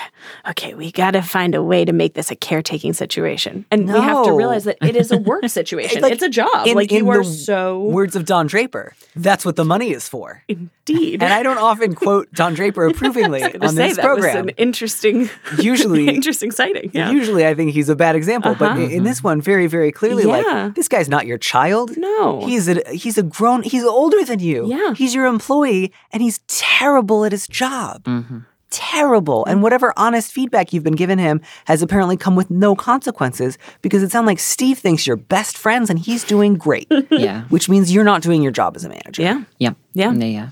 okay, 0.49 0.73
we 0.73 0.91
got 0.91 1.11
to 1.11 1.21
find 1.21 1.53
a 1.55 1.61
way 1.61 1.83
to 1.85 1.91
make 1.93 2.13
this 2.13 2.31
a 2.31 2.35
caretaking 2.35 2.93
situation. 2.93 3.65
And 3.71 3.87
we 3.91 3.99
have 3.99 4.25
to 4.25 4.31
realize 4.33 4.63
that 4.63 4.77
it 4.81 4.95
is 4.95 5.11
a 5.11 5.17
work 5.17 5.47
situation. 5.49 6.01
Like, 6.01 6.13
it's 6.13 6.23
a 6.23 6.29
job. 6.29 6.65
in- 6.67 6.75
like, 6.75 6.91
in 6.91 7.05
you 7.05 7.09
are 7.11 7.23
so. 7.23 7.81
Words 7.83 8.15
of 8.15 8.25
Don 8.25 8.47
Draper. 8.47 8.93
That's 9.15 9.45
what 9.45 9.55
the 9.57 9.65
money 9.65 9.91
is 9.91 10.07
for. 10.07 10.43
Indeed. 10.47 11.21
And 11.21 11.33
I 11.33 11.43
don't 11.43 11.57
often 11.57 11.93
quote 11.95 12.31
Don 12.33 12.53
Draper 12.53 12.85
approvingly 12.87 13.43
on 13.43 13.75
this 13.75 13.97
program. 13.99 14.47
an 14.49 14.55
interesting, 14.57 15.29
Usually- 15.59 16.07
interesting 16.07 16.51
sighting. 16.51 16.91
Yeah. 16.93 17.11
Usually, 17.11 17.45
I 17.45 17.53
think 17.53 17.71
he's 17.71 17.89
a 17.89 17.95
bad 17.95 18.15
example, 18.15 18.55
but 18.57 18.71
Uh-huh. 18.71 18.81
in 18.81 18.91
in 18.91 19.03
this 19.03 19.21
one, 19.23 19.41
very, 19.41 19.67
very 19.67 19.91
clearly, 19.91 20.23
Yeah. 20.25 20.63
like 20.65 20.75
this 20.75 20.87
guy's 20.87 21.09
not 21.09 21.25
your 21.27 21.37
child. 21.37 21.97
No. 21.97 22.04
He's 22.45 22.67
a 22.69 22.81
he's 22.93 23.17
a 23.17 23.23
grown. 23.23 23.63
He's 23.63 23.83
older 23.83 24.23
than 24.25 24.39
you. 24.39 24.67
Yeah. 24.67 24.93
he's 24.95 25.13
your 25.15 25.25
employee, 25.25 25.91
and 26.11 26.21
he's 26.21 26.39
terrible 26.47 27.25
at 27.25 27.31
his 27.31 27.47
job. 27.47 28.03
Mm-hmm. 28.03 28.39
Terrible, 28.71 29.45
and 29.45 29.61
whatever 29.63 29.93
honest 29.95 30.33
feedback 30.33 30.73
you've 30.73 30.83
been 30.83 30.95
giving 30.95 31.17
him 31.17 31.39
has 31.65 31.81
apparently 31.81 32.17
come 32.17 32.35
with 32.35 32.49
no 32.49 32.75
consequences 32.75 33.57
because 33.81 34.03
it 34.03 34.11
sounds 34.11 34.25
like 34.25 34.39
Steve 34.39 34.79
thinks 34.79 35.07
you're 35.07 35.15
best 35.15 35.57
friends 35.57 35.89
and 35.89 35.97
he's 35.97 36.23
doing 36.25 36.55
great, 36.55 36.87
Yeah. 37.09 37.43
which 37.49 37.69
means 37.69 37.93
you're 37.93 38.03
not 38.03 38.21
doing 38.21 38.41
your 38.41 38.51
job 38.51 38.75
as 38.75 38.83
a 38.83 38.89
manager. 38.89 39.21
yeah. 39.21 39.43
Yeah. 39.59 39.73
Yeah. 39.93 40.11
Yeah. 40.13 40.49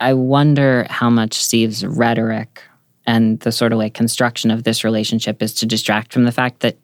I 0.00 0.12
wonder 0.14 0.86
how 0.90 1.08
much 1.08 1.34
Steve's 1.34 1.84
rhetoric 1.86 2.62
and 3.06 3.38
the 3.40 3.52
sort 3.52 3.72
of 3.72 3.78
like 3.78 3.94
construction 3.94 4.50
of 4.50 4.64
this 4.64 4.82
relationship 4.82 5.40
is 5.40 5.54
to 5.54 5.66
distract 5.66 6.12
from 6.12 6.24
the 6.24 6.32
fact 6.32 6.60
that 6.60 6.76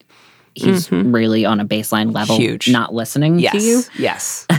he's 0.54 0.88
mm-hmm. 0.88 1.12
really 1.12 1.44
on 1.44 1.60
a 1.60 1.64
baseline 1.64 2.12
level 2.12 2.36
Huge. 2.36 2.68
not 2.68 2.94
listening 2.94 3.38
Yes. 3.38 3.52
to 3.52 3.60
you. 3.60 3.82
Yes. 3.98 4.46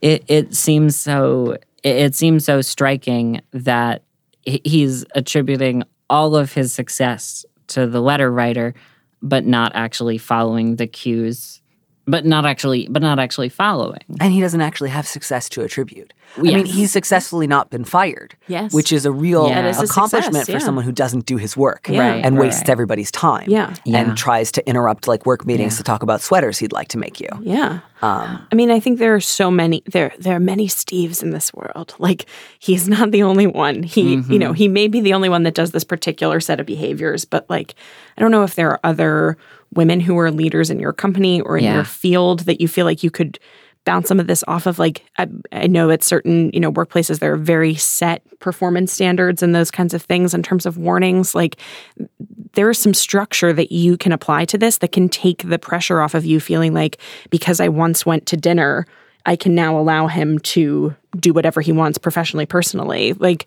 It 0.00 0.24
it 0.28 0.54
seems 0.54 0.96
so 0.96 1.52
it, 1.84 1.96
it 1.96 2.14
seems 2.14 2.44
so 2.44 2.60
striking 2.60 3.40
that 3.52 4.02
he's 4.44 5.04
attributing 5.14 5.84
all 6.10 6.34
of 6.34 6.52
his 6.52 6.72
success 6.72 7.46
to 7.68 7.86
the 7.86 8.00
letter 8.00 8.30
writer 8.30 8.74
but 9.22 9.46
not 9.46 9.70
actually 9.74 10.18
following 10.18 10.76
the 10.76 10.86
cues 10.86 11.61
but 12.06 12.24
not 12.26 12.44
actually 12.44 12.88
but 12.90 13.02
not 13.02 13.18
actually 13.18 13.48
following. 13.48 14.00
and 14.20 14.32
he 14.32 14.40
doesn't 14.40 14.60
actually 14.60 14.90
have 14.90 15.06
success 15.06 15.48
to 15.50 15.62
attribute. 15.62 16.12
I 16.38 16.40
mean, 16.40 16.64
he's 16.64 16.90
successfully 16.90 17.46
not 17.46 17.68
been 17.68 17.84
fired. 17.84 18.34
Yes. 18.48 18.72
Which 18.72 18.90
is 18.90 19.04
a 19.04 19.12
real 19.12 19.48
Yeah. 19.48 19.62
That 19.62 19.68
is 19.68 19.80
a 19.80 19.84
accomplishment 19.84 20.36
success, 20.46 20.54
for 20.54 20.60
someone 20.60 20.84
who 20.84 20.90
doesn't 20.92 21.26
do 21.26 21.36
his 21.36 21.56
work 21.58 21.88
Yeah. 21.90 22.00
Right, 22.00 22.24
and 22.24 22.36
right, 22.36 22.46
wastes 22.46 22.62
right. 22.62 22.70
everybody's 22.70 23.10
time. 23.10 23.44
Yeah. 23.48 23.74
Yeah. 23.84 23.98
And 24.00 24.16
tries 24.16 24.50
to 24.52 24.66
interrupt 24.66 25.06
like 25.06 25.26
work 25.26 25.44
meetings 25.46 25.74
Yeah. 25.74 25.78
to 25.78 25.82
talk 25.84 26.02
about 26.02 26.22
sweaters 26.22 26.58
he'd 26.58 26.72
like 26.72 26.88
to 26.88 26.98
make 26.98 27.20
you. 27.20 27.28
Yeah. 27.42 27.80
Um, 28.00 28.46
I 28.50 28.54
mean, 28.54 28.70
I 28.70 28.80
think 28.80 28.98
there 28.98 29.14
are 29.14 29.20
so 29.20 29.50
many 29.50 29.82
there 29.92 30.12
there 30.18 30.34
are 30.34 30.40
many 30.40 30.66
Steves 30.68 31.22
in 31.22 31.30
this 31.30 31.52
world. 31.54 31.94
Like 32.02 32.24
he's 32.58 32.88
not 32.88 33.10
the 33.12 33.22
only 33.22 33.46
one. 33.46 33.82
He, 33.84 34.14
you 34.28 34.38
know, 34.38 34.52
he 34.52 34.66
may 34.68 34.88
be 34.88 35.00
the 35.00 35.12
only 35.14 35.28
one 35.28 35.42
that 35.44 35.54
does 35.54 35.70
this 35.70 35.84
particular 35.84 36.40
set 36.40 36.58
of 36.60 36.66
behaviors, 36.66 37.24
but 37.26 37.48
like 37.50 37.74
I 38.16 38.20
don't 38.22 38.30
know 38.32 38.42
if 38.42 38.54
there 38.56 38.70
are 38.70 38.80
other 38.82 39.36
women 39.74 40.00
who 40.00 40.18
are 40.18 40.30
leaders 40.30 40.70
in 40.70 40.78
your 40.78 40.92
company 40.92 41.40
or 41.40 41.56
in 41.58 41.64
Yeah. 41.64 41.74
your 41.74 41.84
field 41.84 42.40
that 42.40 42.60
you 42.60 42.68
feel 42.68 42.86
like 42.86 43.02
you 43.02 43.10
could 43.10 43.38
bounce 43.84 44.06
some 44.06 44.20
of 44.20 44.28
this 44.28 44.44
off 44.46 44.66
of 44.66 44.78
like 44.78 45.04
I, 45.18 45.26
I 45.50 45.66
know 45.66 45.90
at 45.90 46.04
certain 46.04 46.50
you 46.52 46.60
know 46.60 46.70
workplaces 46.70 47.18
there 47.18 47.32
are 47.32 47.36
very 47.36 47.74
set 47.74 48.22
performance 48.38 48.92
standards 48.92 49.42
and 49.42 49.54
those 49.56 49.72
kinds 49.72 49.92
of 49.92 50.02
things 50.02 50.34
in 50.34 50.42
terms 50.44 50.66
of 50.66 50.78
warnings 50.78 51.34
like 51.34 51.56
there 52.54 52.70
is 52.70 52.78
some 52.78 52.94
structure 52.94 53.52
that 53.52 53.72
you 53.72 53.96
can 53.96 54.12
apply 54.12 54.44
to 54.44 54.58
this 54.58 54.78
that 54.78 54.92
can 54.92 55.08
take 55.08 55.48
the 55.48 55.58
pressure 55.58 56.00
off 56.00 56.14
of 56.14 56.24
you 56.24 56.38
feeling 56.38 56.74
like 56.74 56.98
because 57.30 57.58
I 57.60 57.68
once 57.68 58.04
went 58.06 58.26
to 58.26 58.36
dinner, 58.36 58.86
I 59.26 59.36
can 59.36 59.54
now 59.54 59.78
allow 59.78 60.06
him 60.06 60.38
to 60.40 60.94
do 61.18 61.32
whatever 61.32 61.60
he 61.60 61.72
wants 61.72 61.98
professionally, 61.98 62.46
personally. 62.46 63.12
Like 63.12 63.46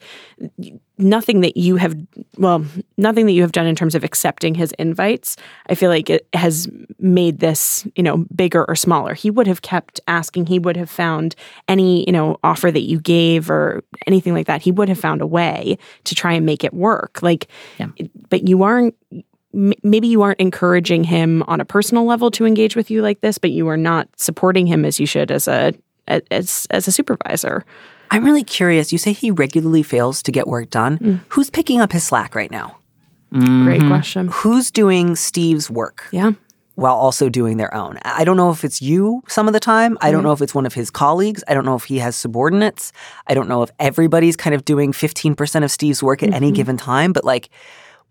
nothing 0.97 1.41
that 1.41 1.57
you 1.57 1.75
have, 1.77 1.95
well, 2.37 2.63
nothing 2.97 3.25
that 3.25 3.31
you 3.31 3.41
have 3.41 3.51
done 3.51 3.65
in 3.65 3.75
terms 3.75 3.95
of 3.95 4.03
accepting 4.03 4.53
his 4.55 4.71
invites, 4.73 5.35
I 5.67 5.75
feel 5.75 5.89
like 5.89 6.09
it 6.09 6.27
has 6.33 6.69
made 6.99 7.39
this, 7.39 7.87
you 7.95 8.03
know, 8.03 8.17
bigger 8.35 8.65
or 8.67 8.75
smaller. 8.75 9.13
He 9.15 9.31
would 9.31 9.47
have 9.47 9.61
kept 9.63 9.99
asking, 10.07 10.45
he 10.45 10.59
would 10.59 10.77
have 10.77 10.89
found 10.89 11.35
any, 11.67 12.05
you 12.05 12.11
know, 12.13 12.37
offer 12.43 12.71
that 12.71 12.81
you 12.83 12.99
gave 12.99 13.49
or 13.49 13.83
anything 14.05 14.33
like 14.33 14.47
that. 14.47 14.61
He 14.61 14.71
would 14.71 14.87
have 14.89 14.99
found 14.99 15.21
a 15.21 15.27
way 15.27 15.77
to 16.03 16.15
try 16.15 16.33
and 16.33 16.45
make 16.45 16.63
it 16.63 16.73
work. 16.73 17.21
Like, 17.23 17.47
Yeah. 17.79 17.87
but 18.29 18.47
you 18.47 18.61
aren't 18.63 18.95
m- 19.55 19.73
maybe 19.81 20.07
you 20.07 20.21
aren't 20.21 20.39
encouraging 20.39 21.03
him 21.05 21.43
on 21.47 21.61
a 21.61 21.65
personal 21.65 22.05
level 22.05 22.29
to 22.31 22.45
engage 22.45 22.75
with 22.75 22.91
you 22.91 23.01
like 23.01 23.21
this 23.21 23.37
but 23.37 23.51
you 23.51 23.67
are 23.67 23.77
not 23.77 24.07
supporting 24.17 24.67
him 24.67 24.85
as 24.85 24.99
you 24.99 25.05
should 25.05 25.31
as 25.31 25.47
a 25.47 25.73
as 26.07 26.67
as 26.69 26.87
a 26.87 26.91
supervisor 26.91 27.65
I'm 28.11 28.23
really 28.23 28.43
curious. 28.43 28.91
You 28.91 28.99
say 28.99 29.13
he 29.13 29.31
regularly 29.31 29.81
fails 29.81 30.21
to 30.23 30.31
get 30.31 30.47
work 30.47 30.69
done. 30.69 30.99
Mm. 30.99 31.21
Who's 31.29 31.49
picking 31.49 31.81
up 31.81 31.91
his 31.91 32.03
slack 32.03 32.35
right 32.35 32.51
now? 32.51 32.77
great 33.33 33.81
question 33.87 34.29
Who's 34.31 34.71
doing 34.71 35.15
Steve's 35.15 35.69
work? 35.69 36.07
yeah 36.11 36.33
while 36.75 36.95
also 36.95 37.29
doing 37.29 37.57
their 37.57 37.73
own. 37.73 37.97
I 38.03 38.25
don't 38.25 38.37
know 38.37 38.51
if 38.51 38.63
it's 38.63 38.81
you 38.81 39.23
some 39.27 39.47
of 39.47 39.53
the 39.53 39.59
time. 39.59 39.97
I 40.01 40.11
don't 40.11 40.23
know 40.23 40.33
if 40.33 40.41
it's 40.41 40.53
one 40.53 40.65
of 40.65 40.73
his 40.73 40.91
colleagues. 40.91 41.43
I 41.47 41.53
don't 41.53 41.65
know 41.65 41.75
if 41.75 41.85
he 41.85 41.99
has 41.99 42.15
subordinates. 42.15 42.91
I 43.27 43.33
don't 43.33 43.47
know 43.47 43.63
if 43.63 43.71
everybody's 43.79 44.35
kind 44.35 44.53
of 44.53 44.65
doing 44.65 44.91
15% 44.91 45.63
of 45.63 45.71
Steve's 45.71 46.03
work 46.03 46.21
at 46.21 46.33
any 46.33 46.51
given 46.51 46.75
time. 46.77 47.13
But 47.13 47.23
like, 47.23 47.49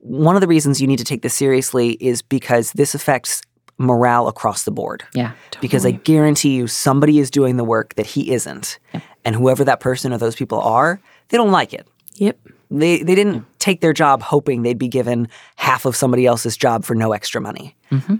one 0.04 0.36
of 0.36 0.42
the 0.42 0.46
reasons 0.46 0.80
you 0.80 0.86
need 0.86 0.98
to 0.98 1.04
take 1.04 1.22
this 1.22 1.34
seriously 1.34 1.92
is 1.92 2.20
because 2.20 2.72
this 2.72 2.94
affects 2.94 3.40
morale 3.78 4.28
across 4.28 4.64
the 4.64 4.70
board. 4.70 5.02
Yeah. 5.14 5.32
Totally. 5.50 5.60
Because 5.62 5.86
I 5.86 5.90
guarantee 5.92 6.54
you, 6.54 6.66
somebody 6.66 7.18
is 7.18 7.30
doing 7.30 7.56
the 7.56 7.64
work 7.64 7.94
that 7.94 8.06
he 8.06 8.30
isn't. 8.32 8.78
And 9.24 9.34
whoever 9.34 9.64
that 9.64 9.80
person 9.80 10.12
or 10.12 10.18
those 10.18 10.36
people 10.36 10.60
are, 10.60 11.00
they 11.28 11.38
don't 11.38 11.50
like 11.50 11.72
it. 11.72 11.88
yep 12.16 12.38
They, 12.70 13.02
they 13.02 13.14
didn't 13.14 13.46
take 13.64 13.80
their 13.80 13.92
job 13.92 14.22
hoping 14.22 14.62
they'd 14.62 14.78
be 14.78 14.88
given 14.88 15.26
half 15.56 15.86
of 15.86 15.96
somebody 15.96 16.26
else's 16.26 16.56
job 16.56 16.84
for 16.84 16.94
no 16.94 17.12
extra 17.12 17.40
money. 17.40 17.74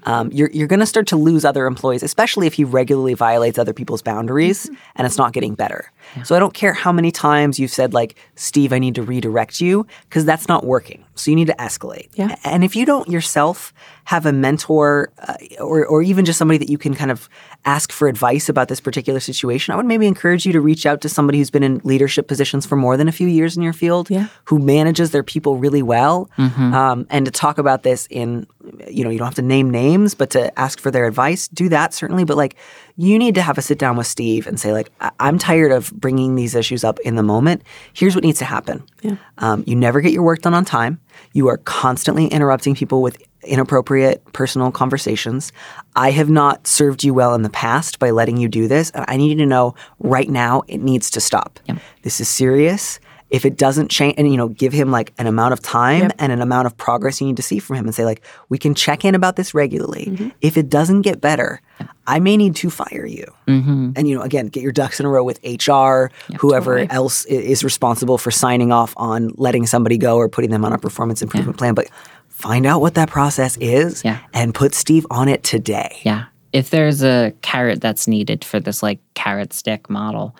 Um, 0.05 0.31
you're 0.31 0.51
you're 0.53 0.69
going 0.69 0.79
to 0.81 0.87
start 0.95 1.09
to 1.09 1.17
lose 1.17 1.45
other 1.45 1.67
employees, 1.67 2.05
especially 2.05 2.47
if 2.47 2.55
he 2.55 2.63
regularly 2.63 3.15
violates 3.15 3.59
other 3.59 3.73
people's 3.73 4.03
boundaries 4.03 4.71
and 4.95 5.05
it's 5.05 5.19
not 5.19 5.33
getting 5.33 5.55
better. 5.57 5.91
So 6.23 6.37
I 6.37 6.39
don't 6.39 6.55
care 6.55 6.73
how 6.75 6.93
many 6.93 7.11
times 7.11 7.59
you've 7.59 7.73
said 7.73 7.93
like, 7.93 8.15
Steve, 8.37 8.73
I 8.73 8.79
need 8.79 8.95
to 8.95 9.03
redirect 9.03 9.61
you 9.61 9.85
because 10.09 10.25
that's 10.25 10.47
not 10.47 10.65
working. 10.65 11.05
So 11.17 11.31
you 11.33 11.37
need 11.37 11.49
to 11.49 11.57
escalate. 11.59 12.09
Yeah. 12.15 12.37
And 12.45 12.63
if 12.63 12.77
you 12.77 12.87
don't 12.87 13.09
yourself 13.09 13.73
have 14.05 14.27
a 14.27 14.33
mentor 14.33 15.11
uh, 15.19 15.35
or 15.61 15.85
or 15.87 16.03
even 16.03 16.25
just 16.25 16.39
somebody 16.39 16.59
that 16.59 16.71
you 16.71 16.79
can 16.79 16.95
kind 16.95 17.11
of 17.11 17.29
ask 17.65 17.91
for 17.91 18.07
advice 18.07 18.49
about 18.49 18.69
this 18.69 18.81
particular 18.81 19.19
situation, 19.21 19.73
I 19.73 19.77
would 19.77 19.87
maybe 19.87 20.07
encourage 20.07 20.47
you 20.47 20.53
to 20.53 20.61
reach 20.61 20.87
out 20.87 21.01
to 21.01 21.09
somebody 21.09 21.39
who's 21.39 21.51
been 21.51 21.65
in 21.65 21.81
leadership 21.83 22.29
positions 22.29 22.65
for 22.65 22.77
more 22.77 22.97
than 22.97 23.09
a 23.09 23.13
few 23.13 23.27
years 23.27 23.57
in 23.57 23.63
your 23.65 23.73
field, 23.73 24.09
Yeah. 24.09 24.29
who 24.45 24.59
manages 24.61 25.11
their 25.11 25.25
people 25.35 25.57
really 25.59 25.83
well, 25.83 26.31
um, 26.39 27.07
and 27.11 27.27
to 27.27 27.31
talk 27.31 27.59
about 27.59 27.83
this 27.83 28.07
in, 28.11 28.47
you 28.89 29.05
know, 29.05 29.11
you 29.11 29.19
don't 29.19 29.27
have 29.27 29.35
to 29.35 29.43
name 29.43 29.69
names, 29.71 30.15
but 30.15 30.31
to 30.31 30.59
ask 30.59 30.81
for 30.81 30.91
their 30.91 31.07
advice, 31.07 31.49
do 31.49 31.69
that 31.69 31.93
certainly. 31.93 32.25
But 32.25 32.39
like, 32.39 32.57
you 32.97 33.19
need 33.19 33.35
to 33.35 33.43
have 33.43 33.59
a 33.59 33.63
sit 33.63 33.79
down 33.79 33.97
with 33.99 34.07
Steve 34.07 34.47
and 34.47 34.59
say 34.59 34.73
like, 34.73 34.91
I- 35.01 35.11
I'm 35.21 35.37
tired 35.39 35.73
of 35.73 35.93
bringing 35.93 36.37
these 36.37 36.55
issues 36.55 36.85
up 36.85 36.99
in 37.01 37.17
the 37.17 37.23
moment. 37.23 37.63
Here's 37.93 38.15
what 38.15 38.25
needs 38.25 38.39
to 38.39 38.45
happen. 38.47 38.83
Yeah. 39.03 39.17
Um, 39.39 39.65
you 39.67 39.77
never 39.77 40.01
get 40.01 40.13
your 40.13 40.23
work 40.23 40.41
done 40.43 40.55
on 40.55 40.65
time. 40.65 41.01
You 41.33 41.49
are 41.49 41.59
constantly 41.59 42.27
interrupting 42.29 42.75
people 42.75 43.03
with 43.03 43.21
inappropriate 43.43 44.25
personal 44.33 44.71
conversations. 44.73 45.53
I 45.97 46.11
have 46.13 46.31
not 46.31 46.67
served 46.67 47.05
you 47.05 47.13
well 47.13 47.35
in 47.35 47.43
the 47.43 47.51
past 47.51 47.99
by 47.99 48.11
letting 48.11 48.39
you 48.39 48.49
do 48.49 48.67
this. 48.69 48.91
And 48.91 49.05
I 49.07 49.17
need 49.19 49.33
you 49.33 49.37
to 49.45 49.47
know 49.47 49.75
right 49.99 50.29
now 50.31 50.63
it 50.67 50.79
needs 50.79 51.11
to 51.11 51.21
stop. 51.21 51.61
This 52.03 52.21
is 52.21 52.29
serious. 52.29 53.01
If 53.35 53.45
it 53.45 53.57
doesn't 53.57 53.91
change, 53.91 54.15
and 54.17 54.31
you 54.31 54.37
know, 54.37 54.47
give 54.49 54.73
him 54.73 54.93
like 54.93 55.13
an 55.19 55.27
amount 55.27 55.55
of 55.55 55.61
time 55.61 56.13
and 56.21 56.31
an 56.31 56.41
amount 56.41 56.67
of 56.67 56.77
progress 56.77 57.21
you 57.21 57.27
need 57.27 57.37
to 57.39 57.43
see 57.43 57.59
from 57.59 57.75
him, 57.77 57.85
and 57.87 57.95
say 57.95 58.05
like, 58.05 58.23
we 58.49 58.59
can 58.59 58.77
check 58.77 59.05
in 59.05 59.17
about 59.17 59.35
this 59.35 59.55
regularly. 59.55 60.07
Mm-hmm. 60.07 60.29
If 60.41 60.57
it 60.57 60.71
doesn't 60.71 61.03
get 61.03 61.21
better, 61.21 61.61
I 62.07 62.21
may 62.21 62.37
need 62.37 62.55
to 62.57 62.71
fire 62.71 63.05
you. 63.05 63.27
Mm-hmm. 63.49 63.93
And 63.97 64.09
you 64.09 64.17
know, 64.17 64.23
again, 64.23 64.47
get 64.47 64.63
your 64.63 64.71
ducks 64.71 65.01
in 65.01 65.07
a 65.07 65.09
row 65.09 65.25
with 65.25 65.41
HR, 65.43 66.13
whoever 66.39 66.79
totally. 66.79 66.91
else 66.91 67.25
is 67.25 67.65
responsible 67.65 68.19
for 68.19 68.31
signing 68.31 68.71
off 68.71 68.95
on 68.97 69.33
letting 69.37 69.67
somebody 69.67 69.99
go 69.99 70.17
or 70.17 70.29
putting 70.29 70.51
them 70.51 70.65
on 70.65 70.73
a 70.73 70.79
performance 70.79 71.21
improvement 71.21 71.59
plan. 71.59 71.75
But 71.75 71.89
find 72.29 72.67
out 72.67 72.81
what 72.81 72.95
that 72.95 73.11
process 73.11 73.57
is 73.57 74.05
Yeah. 74.05 74.19
and 74.33 74.55
put 74.55 74.75
Steve 74.75 75.07
on 75.11 75.29
it 75.29 75.43
today. 75.43 75.99
Yeah. 76.05 76.27
If 76.53 76.71
there's 76.71 77.03
a 77.03 77.33
carrot 77.43 77.81
that's 77.81 78.07
needed 78.07 78.45
for 78.45 78.61
this 78.61 78.81
like 78.81 79.01
carrot 79.15 79.53
stick 79.53 79.91
model, 79.91 80.37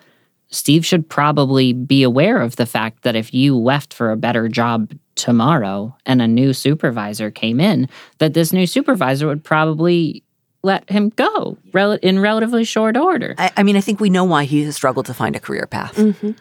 Steve 0.55 0.85
should 0.85 1.09
probably 1.09 1.73
be 1.73 2.01
aware 2.03 2.41
of 2.41 2.55
the 2.55 2.65
fact 2.65 3.03
that 3.03 3.15
if 3.15 3.33
you 3.33 3.57
left 3.57 3.93
for 3.93 4.11
a 4.11 4.17
better 4.17 4.47
job 4.47 4.91
tomorrow 5.15 5.95
and 6.05 6.21
a 6.21 6.27
new 6.27 6.53
supervisor 6.53 7.29
came 7.31 7.59
in, 7.59 7.87
that 8.19 8.33
this 8.33 8.51
new 8.53 8.65
supervisor 8.67 9.27
would 9.27 9.43
probably 9.43 10.23
let 10.63 10.89
him 10.89 11.09
go 11.09 11.57
rel- 11.73 11.99
in 12.01 12.19
relatively 12.19 12.63
short 12.63 12.97
order. 12.97 13.35
I, 13.37 13.51
I 13.57 13.63
mean, 13.63 13.75
I 13.75 13.81
think 13.81 13.99
we 13.99 14.09
know 14.09 14.23
why 14.23 14.45
he 14.45 14.63
has 14.63 14.75
struggled 14.75 15.05
to 15.07 15.13
find 15.13 15.35
a 15.35 15.39
career 15.39 15.67
path. 15.67 15.95
Mm-hmm. 15.95 16.31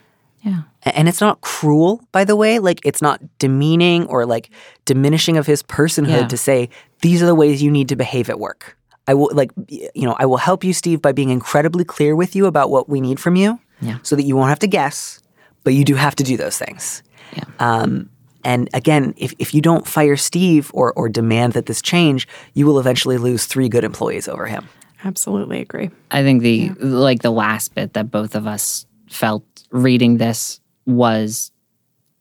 Yeah. 0.42 0.62
And 0.82 1.08
it's 1.08 1.20
not 1.20 1.40
cruel, 1.40 2.02
by 2.12 2.24
the 2.24 2.36
way. 2.36 2.58
Like, 2.58 2.80
it's 2.84 3.00
not 3.02 3.20
demeaning 3.38 4.06
or 4.06 4.26
like 4.26 4.50
diminishing 4.84 5.36
of 5.36 5.46
his 5.46 5.62
personhood 5.62 6.08
Yeah. 6.22 6.28
to 6.28 6.36
say, 6.36 6.68
these 7.00 7.22
are 7.22 7.26
the 7.26 7.34
ways 7.34 7.62
you 7.62 7.70
need 7.70 7.88
to 7.88 7.96
behave 7.96 8.28
at 8.30 8.38
work. 8.38 8.76
I 9.06 9.14
will 9.14 9.28
like 9.32 9.50
you 9.68 10.06
know, 10.06 10.16
I 10.18 10.24
will 10.26 10.38
help 10.38 10.64
you 10.64 10.72
Steve 10.72 11.02
by 11.02 11.12
being 11.12 11.28
incredibly 11.30 11.84
clear 11.84 12.16
with 12.16 12.34
you 12.34 12.46
about 12.46 12.70
what 12.70 12.88
we 12.88 13.00
need 13.02 13.20
from 13.20 13.36
you 13.36 13.58
Yeah. 13.84 13.98
so 14.02 14.16
that 14.16 14.24
you 14.24 14.36
won't 14.36 14.48
have 14.48 14.58
to 14.60 14.66
guess, 14.66 15.20
but 15.62 15.74
you 15.74 15.84
do 15.84 15.94
have 15.94 16.16
to 16.16 16.24
do 16.24 16.36
those 16.36 16.58
things. 16.58 17.02
Yeah. 17.36 17.44
Um 17.58 18.10
and 18.44 18.68
again, 18.74 19.14
if, 19.16 19.32
if 19.38 19.54
you 19.54 19.62
don't 19.62 19.86
fire 19.86 20.16
Steve 20.16 20.70
or, 20.74 20.92
or 20.92 21.08
demand 21.08 21.54
that 21.54 21.64
this 21.66 21.80
change, 21.80 22.28
you 22.52 22.66
will 22.66 22.78
eventually 22.78 23.16
lose 23.16 23.46
three 23.46 23.70
good 23.70 23.84
employees 23.84 24.28
over 24.28 24.46
him. 24.46 24.68
Absolutely 25.02 25.60
agree. 25.60 25.90
I 26.10 26.22
think 26.22 26.42
the 26.42 26.70
like 26.78 27.22
the 27.22 27.30
last 27.30 27.74
bit 27.74 27.94
that 27.94 28.10
both 28.10 28.34
of 28.34 28.46
us 28.46 28.86
felt 29.08 29.44
reading 29.70 30.18
this 30.18 30.60
was 30.86 31.52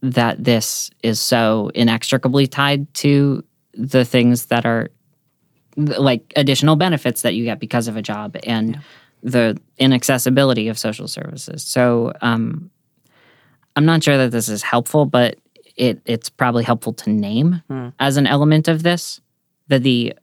that 0.01 0.43
this 0.43 0.91
is 1.01 1.19
so 1.19 1.71
inextricably 1.73 2.47
tied 2.47 2.93
to 2.95 3.43
the 3.73 4.03
things 4.03 4.47
that 4.47 4.65
are 4.65 4.89
like 5.75 6.33
additional 6.35 6.75
benefits 6.75 7.21
that 7.23 7.33
you 7.35 7.45
get 7.45 7.59
because 7.59 7.87
of 7.87 7.95
a 7.97 8.01
job 8.01 8.35
and 8.43 8.79
the 9.23 9.57
inaccessibility 9.77 10.67
of 10.67 10.77
social 10.77 11.07
services. 11.07 11.63
So 11.63 12.13
um, 12.21 12.69
I'm 13.75 13.85
not 13.85 14.03
sure 14.03 14.17
that 14.17 14.31
this 14.31 14.49
is 14.49 14.61
helpful, 14.61 15.05
but 15.05 15.37
it 15.75 16.01
it's 16.05 16.29
probably 16.29 16.63
helpful 16.63 16.93
to 16.93 17.09
name 17.09 17.63
as 17.99 18.17
an 18.17 18.27
element 18.27 18.67
of 18.67 18.83
this 18.83 19.19
that 19.69 19.81
the 19.81 20.13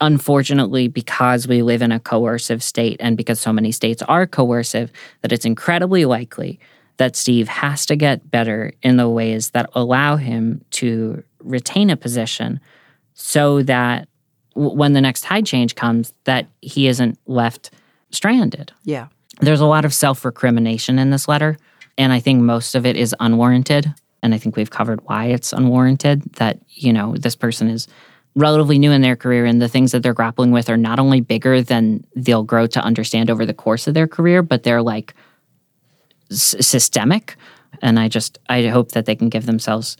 unfortunately 0.00 0.88
because 0.88 1.46
we 1.48 1.60
live 1.62 1.82
in 1.82 1.92
a 1.92 2.00
coercive 2.00 2.62
state 2.62 2.96
and 3.00 3.16
because 3.16 3.40
so 3.40 3.52
many 3.52 3.72
states 3.72 4.02
are 4.02 4.26
coercive 4.26 4.90
that 5.22 5.32
it's 5.32 5.44
incredibly 5.44 6.04
likely 6.04 6.58
that 6.98 7.16
Steve 7.16 7.48
has 7.48 7.84
to 7.86 7.96
get 7.96 8.30
better 8.30 8.72
in 8.82 8.96
the 8.96 9.08
ways 9.08 9.50
that 9.50 9.68
allow 9.74 10.16
him 10.16 10.62
to 10.70 11.22
retain 11.40 11.90
a 11.90 11.96
position 11.96 12.58
so 13.14 13.62
that 13.62 14.08
w- 14.54 14.74
when 14.74 14.92
the 14.94 15.00
next 15.00 15.22
tide 15.22 15.44
change 15.44 15.74
comes 15.74 16.14
that 16.24 16.46
he 16.62 16.86
isn't 16.88 17.18
left 17.26 17.70
stranded 18.10 18.72
Yeah. 18.84 19.08
there's 19.40 19.60
a 19.60 19.66
lot 19.66 19.84
of 19.84 19.92
self 19.94 20.24
recrimination 20.24 20.98
in 20.98 21.10
this 21.10 21.28
letter, 21.28 21.56
and 21.98 22.12
I 22.12 22.20
think 22.20 22.42
most 22.42 22.74
of 22.74 22.86
it 22.86 22.96
is 22.96 23.14
unwarranted. 23.20 23.92
And 24.22 24.34
I 24.34 24.38
think 24.38 24.56
we've 24.56 24.70
covered 24.70 25.00
why 25.04 25.26
it's 25.26 25.52
unwarranted. 25.52 26.22
That, 26.34 26.58
you 26.70 26.92
know, 26.92 27.14
this 27.16 27.36
person 27.36 27.68
is 27.68 27.86
relatively 28.34 28.78
new 28.78 28.90
in 28.92 29.00
their 29.02 29.16
career, 29.16 29.44
and 29.44 29.60
the 29.62 29.68
things 29.68 29.92
that 29.92 30.02
they're 30.02 30.14
grappling 30.14 30.50
with 30.52 30.68
are 30.68 30.76
not 30.76 30.98
only 30.98 31.20
bigger 31.20 31.62
than 31.62 32.04
they'll 32.16 32.42
grow 32.42 32.66
to 32.68 32.80
understand 32.80 33.30
over 33.30 33.46
the 33.46 33.54
course 33.54 33.86
of 33.86 33.94
their 33.94 34.06
career, 34.08 34.42
but 34.42 34.62
they're 34.62 34.82
like 34.82 35.14
s- 36.30 36.56
systemic. 36.60 37.36
And 37.82 37.98
I 37.98 38.08
just, 38.08 38.38
I 38.48 38.66
hope 38.66 38.92
that 38.92 39.04
they 39.06 39.14
can 39.16 39.28
give 39.28 39.46
themselves 39.46 39.96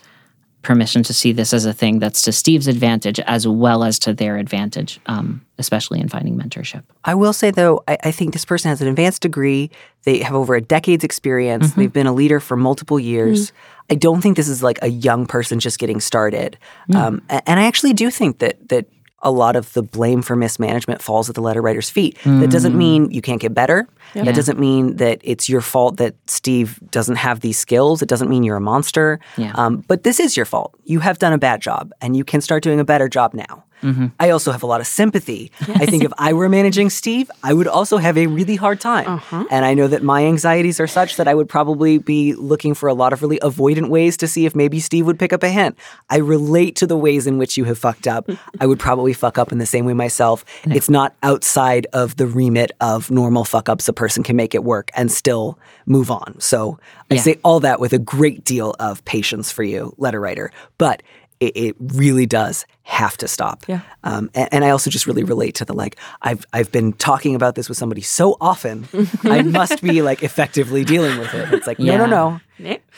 permission 0.66 1.02
to 1.04 1.14
see 1.14 1.32
this 1.32 1.54
as 1.54 1.64
a 1.64 1.72
thing 1.72 2.00
that's 2.00 2.20
to 2.22 2.32
Steve's 2.32 2.66
advantage 2.66 3.20
as 3.20 3.46
well 3.46 3.84
as 3.84 3.98
to 4.00 4.12
their 4.12 4.36
advantage, 4.36 4.98
um, 5.06 5.40
especially 5.58 6.00
in 6.00 6.08
finding 6.08 6.36
mentorship. 6.36 6.82
I 7.04 7.14
will 7.14 7.32
say 7.32 7.52
though, 7.52 7.84
I, 7.86 7.96
I 8.04 8.10
think 8.10 8.32
this 8.32 8.44
person 8.44 8.68
has 8.68 8.82
an 8.82 8.88
advanced 8.88 9.22
degree. 9.22 9.70
They 10.02 10.18
have 10.18 10.34
over 10.34 10.56
a 10.56 10.60
decade's 10.60 11.04
experience. 11.04 11.72
They've 11.74 11.92
been 11.92 12.08
a 12.08 12.12
leader 12.12 12.40
for 12.40 12.56
multiple 12.56 12.98
years. 12.98 13.52
I 13.88 13.94
don't 13.94 14.20
think 14.20 14.36
this 14.36 14.48
is 14.48 14.62
like 14.62 14.80
a 14.82 14.88
young 14.88 15.26
person 15.26 15.60
just 15.60 15.78
getting 15.78 16.00
started. 16.00 16.58
Um, 16.92 17.22
and 17.28 17.60
I 17.60 17.64
actually 17.64 17.92
do 17.92 18.10
think 18.10 18.38
that 18.38 18.68
that 18.68 18.86
a 19.26 19.30
lot 19.30 19.56
of 19.56 19.72
the 19.72 19.82
blame 19.82 20.22
for 20.22 20.36
mismanagement 20.36 21.02
falls 21.02 21.28
at 21.28 21.34
the 21.34 21.40
letter 21.42 21.60
writer's 21.60 21.90
feet. 21.90 22.16
That 22.24 22.48
doesn't 22.48 22.78
mean 22.78 23.10
you 23.10 23.20
can't 23.20 23.40
get 23.40 23.52
better. 23.52 23.88
That 24.14 24.34
doesn't 24.36 24.58
mean 24.58 24.96
that 24.96 25.20
it's 25.22 25.48
your 25.48 25.60
fault 25.60 25.96
that 25.96 26.14
Steve 26.28 26.78
doesn't 26.90 27.16
have 27.16 27.40
these 27.40 27.58
skills. 27.58 28.02
It 28.02 28.08
doesn't 28.08 28.30
mean 28.30 28.44
you're 28.44 28.56
a 28.56 28.60
monster. 28.60 29.18
Yeah. 29.36 29.52
Um, 29.56 29.82
but 29.88 30.04
this 30.04 30.20
is 30.20 30.36
your 30.36 30.46
fault. 30.46 30.74
You 30.84 31.00
have 31.00 31.18
done 31.18 31.32
a 31.32 31.38
bad 31.38 31.60
job, 31.60 31.92
and 32.00 32.16
you 32.16 32.24
can 32.24 32.40
start 32.40 32.62
doing 32.62 32.80
a 32.80 32.84
better 32.84 33.08
job 33.08 33.34
now. 33.34 33.64
Mm-hmm. 33.82 34.06
I 34.18 34.30
also 34.30 34.52
have 34.52 34.62
a 34.62 34.66
lot 34.66 34.80
of 34.80 34.86
sympathy. 34.86 35.52
I 35.60 35.86
think 35.86 36.04
if 36.04 36.12
I 36.18 36.32
were 36.32 36.48
managing 36.48 36.90
Steve, 36.90 37.30
I 37.42 37.52
would 37.52 37.66
also 37.68 37.98
have 37.98 38.16
a 38.18 38.26
really 38.26 38.56
hard 38.56 38.80
time. 38.80 39.06
Uh-huh. 39.08 39.44
And 39.50 39.64
I 39.64 39.74
know 39.74 39.86
that 39.88 40.02
my 40.02 40.24
anxieties 40.24 40.80
are 40.80 40.86
such 40.86 41.16
that 41.16 41.28
I 41.28 41.34
would 41.34 41.48
probably 41.48 41.98
be 41.98 42.34
looking 42.34 42.74
for 42.74 42.88
a 42.88 42.94
lot 42.94 43.12
of 43.12 43.22
really 43.22 43.38
avoidant 43.40 43.88
ways 43.88 44.16
to 44.18 44.26
see 44.28 44.46
if 44.46 44.54
maybe 44.54 44.80
Steve 44.80 45.06
would 45.06 45.18
pick 45.18 45.32
up 45.32 45.42
a 45.42 45.48
hint. 45.48 45.78
I 46.10 46.18
relate 46.18 46.76
to 46.76 46.86
the 46.86 46.96
ways 46.96 47.26
in 47.26 47.38
which 47.38 47.56
you 47.56 47.64
have 47.64 47.78
fucked 47.78 48.06
up. 48.08 48.28
I 48.60 48.66
would 48.66 48.78
probably 48.78 49.12
fuck 49.12 49.38
up 49.38 49.52
in 49.52 49.58
the 49.58 49.66
same 49.66 49.84
way 49.84 49.92
myself. 49.94 50.44
It's 50.64 50.90
not 50.90 51.14
outside 51.22 51.86
of 51.92 52.16
the 52.16 52.26
remit 52.26 52.72
of 52.80 53.10
normal 53.10 53.44
fuck 53.44 53.68
ups. 53.68 53.88
A 53.88 53.92
person 53.92 54.22
can 54.22 54.36
make 54.36 54.54
it 54.54 54.64
work 54.64 54.90
and 54.96 55.10
still 55.12 55.58
move 55.86 56.10
on. 56.10 56.40
So 56.40 56.78
I 57.10 57.14
Yeah. 57.16 57.20
say 57.20 57.38
all 57.44 57.60
that 57.60 57.78
with 57.80 57.92
a 57.92 57.98
great 57.98 58.44
deal 58.44 58.74
of 58.80 59.04
patience 59.04 59.52
for 59.52 59.62
you, 59.62 59.94
letter 59.98 60.20
writer. 60.20 60.50
But 60.78 61.02
it, 61.40 61.56
it 61.56 61.76
really 61.80 62.26
does 62.26 62.64
have 62.82 63.16
to 63.18 63.28
stop. 63.28 63.64
Yeah. 63.68 63.80
Um, 64.04 64.30
and, 64.34 64.48
and 64.52 64.64
I 64.64 64.70
also 64.70 64.90
just 64.90 65.06
really 65.06 65.24
relate 65.24 65.54
to 65.56 65.64
the 65.64 65.72
like 65.74 65.96
I've 66.22 66.46
I've 66.52 66.70
been 66.72 66.92
talking 66.94 67.34
about 67.34 67.54
this 67.56 67.68
with 67.68 67.76
somebody 67.78 68.00
so 68.00 68.36
often, 68.40 68.88
I 69.24 69.42
must 69.42 69.82
be 69.82 70.02
like 70.02 70.22
effectively 70.22 70.84
dealing 70.84 71.18
with 71.18 71.34
it. 71.34 71.52
It's 71.52 71.66
like 71.66 71.78
no 71.78 71.96
no 71.96 72.06
no 72.06 72.40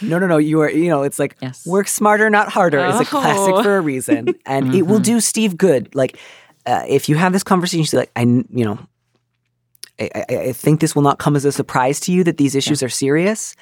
no 0.01 0.19
no 0.19 0.27
no 0.27 0.37
you 0.37 0.61
are 0.61 0.71
you 0.71 0.89
know 0.89 1.03
it's 1.03 1.19
like 1.19 1.37
Yes. 1.43 1.67
work 1.67 1.89
smarter 1.89 2.31
not 2.31 2.49
harder 2.49 2.85
is 2.87 3.01
a 3.01 3.05
classic 3.05 3.55
Oh. 3.55 3.63
for 3.63 3.77
a 3.77 3.81
reason, 3.81 4.35
and 4.47 4.75
it 4.75 4.83
will 4.83 5.01
do 5.01 5.21
Steve 5.21 5.57
good. 5.57 5.95
Like 5.95 6.19
uh, 6.67 6.85
if 6.87 7.09
you 7.09 7.17
have 7.17 7.33
this 7.33 7.43
conversation, 7.43 7.99
like 7.99 8.11
I 8.15 8.23
you 8.23 8.65
know. 8.65 8.79
I, 10.01 10.11
I, 10.31 10.37
I 10.37 10.53
think 10.53 10.79
this 10.79 10.95
will 10.95 11.03
not 11.03 11.19
come 11.19 11.35
as 11.35 11.45
a 11.45 11.51
surprise 11.51 11.99
to 12.01 12.13
you 12.13 12.23
that 12.23 12.37
these 12.37 12.55
issues 12.55 12.85
are 12.85 12.89
serious 12.89 13.57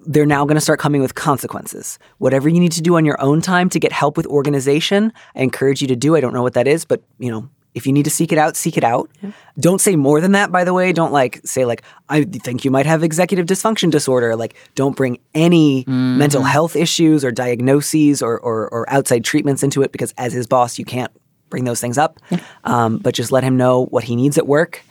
they're 0.00 0.26
now 0.26 0.44
going 0.44 0.56
to 0.56 0.60
start 0.60 0.80
coming 0.80 1.00
with 1.00 1.14
consequences. 1.14 1.98
Whatever 2.18 2.48
you 2.48 2.60
need 2.60 2.72
to 2.72 2.82
do 2.82 2.96
on 2.96 3.04
your 3.04 3.20
own 3.20 3.40
time 3.40 3.68
to 3.70 3.80
get 3.80 3.92
help 3.92 4.16
with 4.16 4.26
organization, 4.26 5.12
I 5.34 5.42
encourage 5.42 5.80
you 5.80 5.88
to 5.88 5.96
do. 5.96 6.16
I 6.16 6.20
don't 6.20 6.34
know 6.34 6.42
what 6.42 6.54
that 6.54 6.68
is, 6.68 6.84
but 6.84 7.02
you 7.18 7.30
know, 7.30 7.48
if 7.74 7.86
you 7.86 7.92
need 7.92 8.04
to 8.04 8.10
seek 8.10 8.30
it 8.30 8.38
out, 8.38 8.56
seek 8.56 8.76
it 8.76 8.84
out. 8.84 9.10
Don't 9.58 9.80
say 9.80 9.96
more 9.96 10.20
than 10.20 10.32
that, 10.32 10.52
by 10.52 10.62
the 10.62 10.72
way. 10.72 10.92
Don't 10.92 11.12
like 11.12 11.40
say 11.44 11.64
like 11.64 11.82
I 12.08 12.22
think 12.22 12.64
you 12.64 12.70
might 12.70 12.86
have 12.86 13.02
executive 13.02 13.46
dysfunction 13.46 13.90
disorder. 13.90 14.36
Like 14.36 14.54
don't 14.76 14.96
bring 14.96 15.18
any 15.34 15.84
mental 15.88 16.42
health 16.42 16.76
issues 16.76 17.24
or 17.24 17.32
diagnoses 17.32 18.22
or, 18.22 18.38
or 18.38 18.68
or 18.68 18.88
outside 18.90 19.24
treatments 19.24 19.62
into 19.62 19.82
it 19.82 19.90
because 19.90 20.14
as 20.18 20.32
his 20.32 20.46
boss, 20.46 20.78
you 20.78 20.84
can't 20.84 21.10
bring 21.50 21.64
those 21.64 21.80
things 21.80 21.98
up. 21.98 22.20
Um, 22.62 22.98
but 22.98 23.14
just 23.14 23.32
let 23.32 23.42
him 23.42 23.56
know 23.56 23.86
what 23.86 24.04
he 24.04 24.14
needs 24.16 24.38
at 24.38 24.46
work 24.46 24.82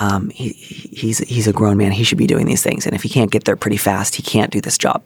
um, 0.00 0.30
he, 0.30 0.48
he- 0.50 0.88
he's 0.96 1.18
he's 1.18 1.46
a 1.48 1.52
grown 1.52 1.76
man. 1.76 1.92
He 1.92 2.04
should 2.04 2.18
be 2.18 2.26
doing 2.26 2.46
these 2.46 2.62
things, 2.62 2.86
and 2.86 2.94
if 2.94 3.02
he 3.02 3.08
can't 3.08 3.30
get 3.30 3.44
there 3.44 3.56
pretty 3.56 3.76
fast, 3.76 4.14
he 4.16 4.22
can't 4.22 4.50
do 4.50 4.60
this 4.60 4.76
job. 4.78 5.02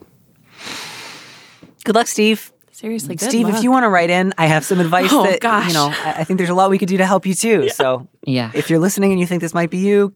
Good 1.85 1.95
luck, 1.95 2.07
Steve. 2.07 2.53
Seriously, 2.73 3.15
good 3.15 3.29
Steve, 3.29 3.49
if 3.51 3.63
you 3.63 3.71
want 3.71 3.85
to 3.85 3.89
write 3.91 4.09
in, 4.09 4.33
I 4.39 4.47
have 4.47 4.65
some 4.65 4.81
advice 4.81 5.11
Oh, 5.13 5.25
that 5.25 5.41
gosh. 5.41 5.69
you 5.69 5.75
know. 5.75 5.89
I, 5.93 6.15
I 6.21 6.25
think 6.25 6.39
there's 6.39 6.49
a 6.49 6.55
lot 6.55 6.71
we 6.71 6.79
could 6.79 6.89
do 6.89 6.97
to 6.97 7.05
help 7.07 7.27
you 7.27 7.35
too. 7.35 7.69
So, 7.69 8.09
Yeah. 8.25 8.51
if 8.55 8.71
you're 8.71 8.79
listening 8.79 9.11
and 9.13 9.21
you 9.21 9.27
think 9.27 9.43
this 9.43 9.53
might 9.53 9.69
be 9.69 9.79
you, 9.79 10.15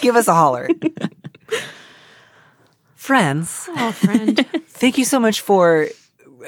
give 0.00 0.14
us 0.14 0.28
a 0.28 0.34
holler. 0.34 0.68
Friends, 2.94 3.68
Oh, 3.76 3.92
friend. 3.92 4.46
thank 4.68 4.98
you 4.98 5.04
so 5.04 5.18
much 5.18 5.40
for 5.40 5.88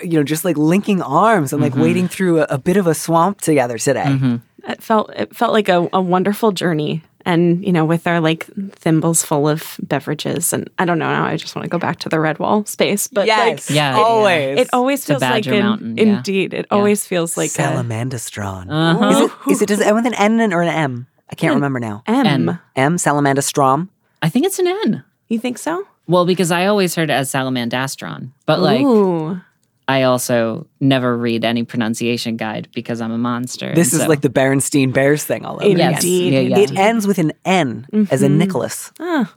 you 0.02 0.12
know 0.18 0.22
just 0.22 0.44
like 0.44 0.56
linking 0.56 1.02
arms 1.02 1.52
and 1.52 1.60
like 1.62 1.74
wading 1.74 2.08
through 2.08 2.40
a, 2.40 2.46
a 2.50 2.58
bit 2.58 2.76
of 2.76 2.86
a 2.86 2.94
swamp 2.94 3.40
together 3.40 3.78
today. 3.78 4.38
it 4.68 4.82
felt 4.82 5.10
it 5.16 5.34
felt 5.34 5.52
like 5.52 5.68
a, 5.68 5.88
a 5.92 6.00
wonderful 6.00 6.52
journey 6.52 7.02
and 7.24 7.64
you 7.64 7.72
know 7.72 7.84
with 7.84 8.06
our 8.06 8.20
like 8.20 8.46
thimbles 8.76 9.22
full 9.24 9.48
of 9.48 9.76
beverages 9.82 10.52
and 10.52 10.68
i 10.78 10.84
don't 10.84 10.98
know 10.98 11.08
now 11.10 11.24
i 11.24 11.36
just 11.36 11.54
want 11.56 11.64
to 11.64 11.68
go 11.68 11.78
back 11.78 11.98
to 11.98 12.08
the 12.08 12.16
Redwall 12.16 12.66
space 12.66 13.08
but 13.08 13.26
Yes, 13.26 13.68
like 13.70 13.76
Yeah, 13.76 13.96
always. 13.96 14.58
it 14.58 14.68
always 14.72 15.04
feels 15.04 15.22
like 15.22 15.46
an, 15.46 15.58
Mountain, 15.60 15.96
yeah. 15.96 16.02
indeed 16.16 16.52
it 16.54 16.66
always 16.70 17.06
feels 17.06 17.36
like 17.36 17.50
a 17.50 17.62
Salamandastron. 17.62 18.66
Uh-huh. 18.70 19.08
Is 19.10 19.20
it, 19.20 19.50
is 19.52 19.62
it 19.62 19.66
does 19.66 19.80
it 19.80 19.86
end 19.86 19.96
with 19.96 20.06
an 20.06 20.14
N 20.14 20.52
or 20.52 20.62
an 20.62 20.68
M? 20.68 21.06
I 21.30 21.34
can't 21.34 21.54
remember 21.54 21.80
now. 21.80 22.02
M 22.06 22.58
M 22.76 22.96
Salamandastrom. 22.96 23.88
I 24.20 24.28
think 24.28 24.46
it's 24.46 24.58
an 24.58 24.66
N. 24.66 25.04
you 25.28 25.38
think 25.38 25.58
so 25.58 25.86
Well, 26.06 26.26
because 26.26 26.50
I 26.50 26.66
always 26.66 26.94
heard 26.94 27.10
it 27.10 27.14
as 27.14 27.30
salamandastron, 27.32 28.30
but 28.46 28.60
like 28.60 28.82
Ooh. 28.84 29.40
I 29.88 30.02
also 30.04 30.66
never 30.80 31.16
read 31.16 31.44
any 31.44 31.64
pronunciation 31.64 32.36
guide 32.36 32.68
because 32.74 33.00
I'm 33.00 33.10
a 33.12 33.18
monster. 33.18 33.74
This 33.74 33.92
is 33.92 34.00
so- 34.02 34.08
like 34.08 34.20
the 34.20 34.28
Berenstein 34.30 34.92
Bears 34.92 35.24
thing 35.24 35.44
all 35.44 35.56
over. 35.56 35.64
Indeed. 35.64 35.80
again. 35.82 35.92
Yes. 35.92 36.04
Yeah, 36.04 36.40
yeah. 36.40 36.58
It 36.58 36.78
ends 36.78 37.06
with 37.06 37.18
an 37.18 37.32
N 37.44 37.86
as 38.10 38.22
in 38.22 38.38
Nicholas. 38.38 38.92
Ah. 39.00 39.34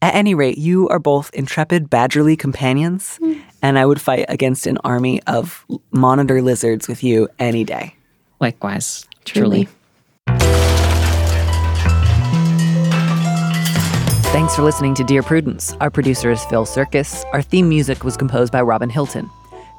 At 0.00 0.14
any 0.14 0.34
rate, 0.34 0.58
you 0.58 0.88
are 0.90 0.98
both 0.98 1.30
intrepid 1.32 1.88
badgerly 1.88 2.36
companions, 2.36 3.18
and 3.62 3.78
I 3.78 3.86
would 3.86 4.00
fight 4.00 4.26
against 4.28 4.66
an 4.66 4.76
army 4.84 5.22
of 5.26 5.64
monitor 5.90 6.42
lizards 6.42 6.88
with 6.88 7.02
you 7.02 7.28
any 7.38 7.64
day. 7.64 7.94
likewise. 8.40 9.06
Truly. 9.24 9.66
Truly. 10.26 10.44
Thanks 14.32 14.56
for 14.56 14.62
listening 14.62 14.94
to 14.96 15.04
Dear 15.04 15.22
Prudence. 15.22 15.74
Our 15.80 15.90
producer 15.90 16.30
is 16.30 16.44
Phil 16.46 16.66
Surkis. 16.66 17.24
Our 17.32 17.40
theme 17.40 17.68
music 17.68 18.02
was 18.04 18.16
composed 18.16 18.52
by 18.52 18.60
Robin 18.62 18.90
Hilton. 18.90 19.30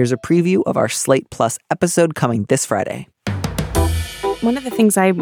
Here's 0.00 0.12
a 0.12 0.16
preview 0.16 0.62
of 0.64 0.78
our 0.78 0.88
Slate 0.88 1.28
Plus 1.28 1.58
episode 1.70 2.14
coming 2.14 2.44
this 2.44 2.64
Friday. 2.64 3.06
One 4.40 4.56
of 4.56 4.64
the 4.64 4.70
things 4.70 4.96
I 4.96 5.12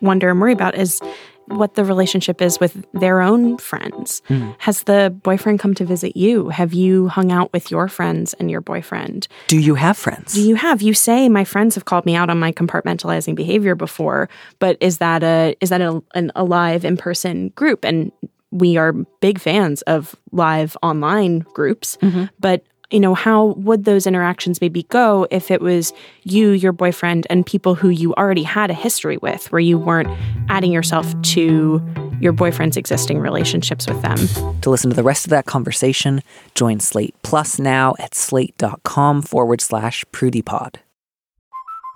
wonder 0.00 0.30
and 0.30 0.40
worry 0.40 0.52
about 0.52 0.76
is 0.76 1.00
what 1.46 1.74
the 1.74 1.84
relationship 1.84 2.40
is 2.40 2.60
with 2.60 2.86
their 2.92 3.20
own 3.20 3.58
friends. 3.58 4.22
Hmm. 4.28 4.52
Has 4.58 4.84
the 4.84 5.12
boyfriend 5.24 5.58
come 5.58 5.74
to 5.74 5.84
visit 5.84 6.16
you? 6.16 6.50
Have 6.50 6.72
you 6.72 7.08
hung 7.08 7.32
out 7.32 7.52
with 7.52 7.72
your 7.72 7.88
friends 7.88 8.32
and 8.34 8.48
your 8.48 8.60
boyfriend? 8.60 9.26
Do 9.48 9.58
you 9.58 9.74
have 9.74 9.96
friends? 9.96 10.34
Do 10.34 10.48
you 10.48 10.54
have? 10.54 10.82
You 10.82 10.94
say 10.94 11.28
my 11.28 11.42
friends 11.42 11.74
have 11.74 11.86
called 11.86 12.06
me 12.06 12.14
out 12.14 12.30
on 12.30 12.38
my 12.38 12.52
compartmentalizing 12.52 13.34
behavior 13.34 13.74
before, 13.74 14.28
but 14.60 14.76
is 14.80 14.98
that 14.98 15.24
a 15.24 15.56
is 15.60 15.70
that 15.70 15.80
a, 15.80 16.00
an 16.14 16.30
a 16.36 16.44
live 16.44 16.84
in 16.84 16.96
person 16.96 17.48
group? 17.56 17.84
And 17.84 18.12
we 18.52 18.76
are 18.76 18.92
big 18.92 19.40
fans 19.40 19.82
of 19.82 20.14
live 20.30 20.76
online 20.80 21.40
groups, 21.40 21.98
mm-hmm. 22.00 22.26
but 22.38 22.62
you 22.90 23.00
know 23.00 23.14
how 23.14 23.46
would 23.58 23.84
those 23.84 24.06
interactions 24.06 24.60
maybe 24.60 24.84
go 24.84 25.26
if 25.30 25.50
it 25.50 25.60
was 25.60 25.92
you 26.24 26.50
your 26.50 26.72
boyfriend 26.72 27.26
and 27.28 27.44
people 27.44 27.74
who 27.74 27.88
you 27.88 28.14
already 28.14 28.42
had 28.42 28.70
a 28.70 28.74
history 28.74 29.16
with 29.18 29.50
where 29.52 29.60
you 29.60 29.78
weren't 29.78 30.08
adding 30.48 30.72
yourself 30.72 31.20
to 31.22 31.82
your 32.20 32.32
boyfriend's 32.32 32.76
existing 32.76 33.18
relationships 33.18 33.86
with 33.86 34.00
them 34.02 34.18
To 34.62 34.70
listen 34.70 34.90
to 34.90 34.96
the 34.96 35.02
rest 35.02 35.24
of 35.24 35.30
that 35.30 35.46
conversation, 35.46 36.22
join 36.54 36.80
Slate 36.80 37.14
Plus 37.22 37.58
now 37.58 37.94
at 37.98 38.14
slate.com 38.14 39.22
forward 39.22 39.60
slash 39.60 40.04
prudypod. 40.12 40.76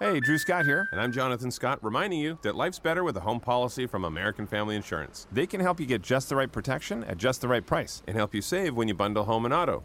Hey, 0.01 0.18
Drew 0.18 0.38
Scott 0.38 0.64
here, 0.64 0.88
and 0.90 1.01
I'm 1.01 1.12
Jonathan 1.12 1.53
Scott, 1.53 1.78
reminding 1.82 2.18
you 2.18 2.38
that 2.43 2.57
life's 2.57 2.80
better 2.80 3.05
with 3.05 3.16
a 3.16 3.20
home 3.20 3.38
policy 3.38 3.86
from 3.86 4.05
American 4.05 4.47
Family 4.49 4.74
Insurance. 4.74 5.28
They 5.30 5.47
can 5.47 5.61
help 5.61 5.78
you 5.78 5.86
get 5.86 6.03
just 6.03 6.28
the 6.28 6.34
right 6.34 6.51
protection 6.51 7.05
at 7.05 7.18
just 7.18 7.40
the 7.40 7.47
right 7.47 7.64
price 7.64 8.03
and 8.09 8.16
help 8.16 8.34
you 8.34 8.43
save 8.43 8.74
when 8.74 8.88
you 8.88 8.95
bundle 8.95 9.24
home 9.24 9.45
and 9.45 9.55
auto. 9.55 9.84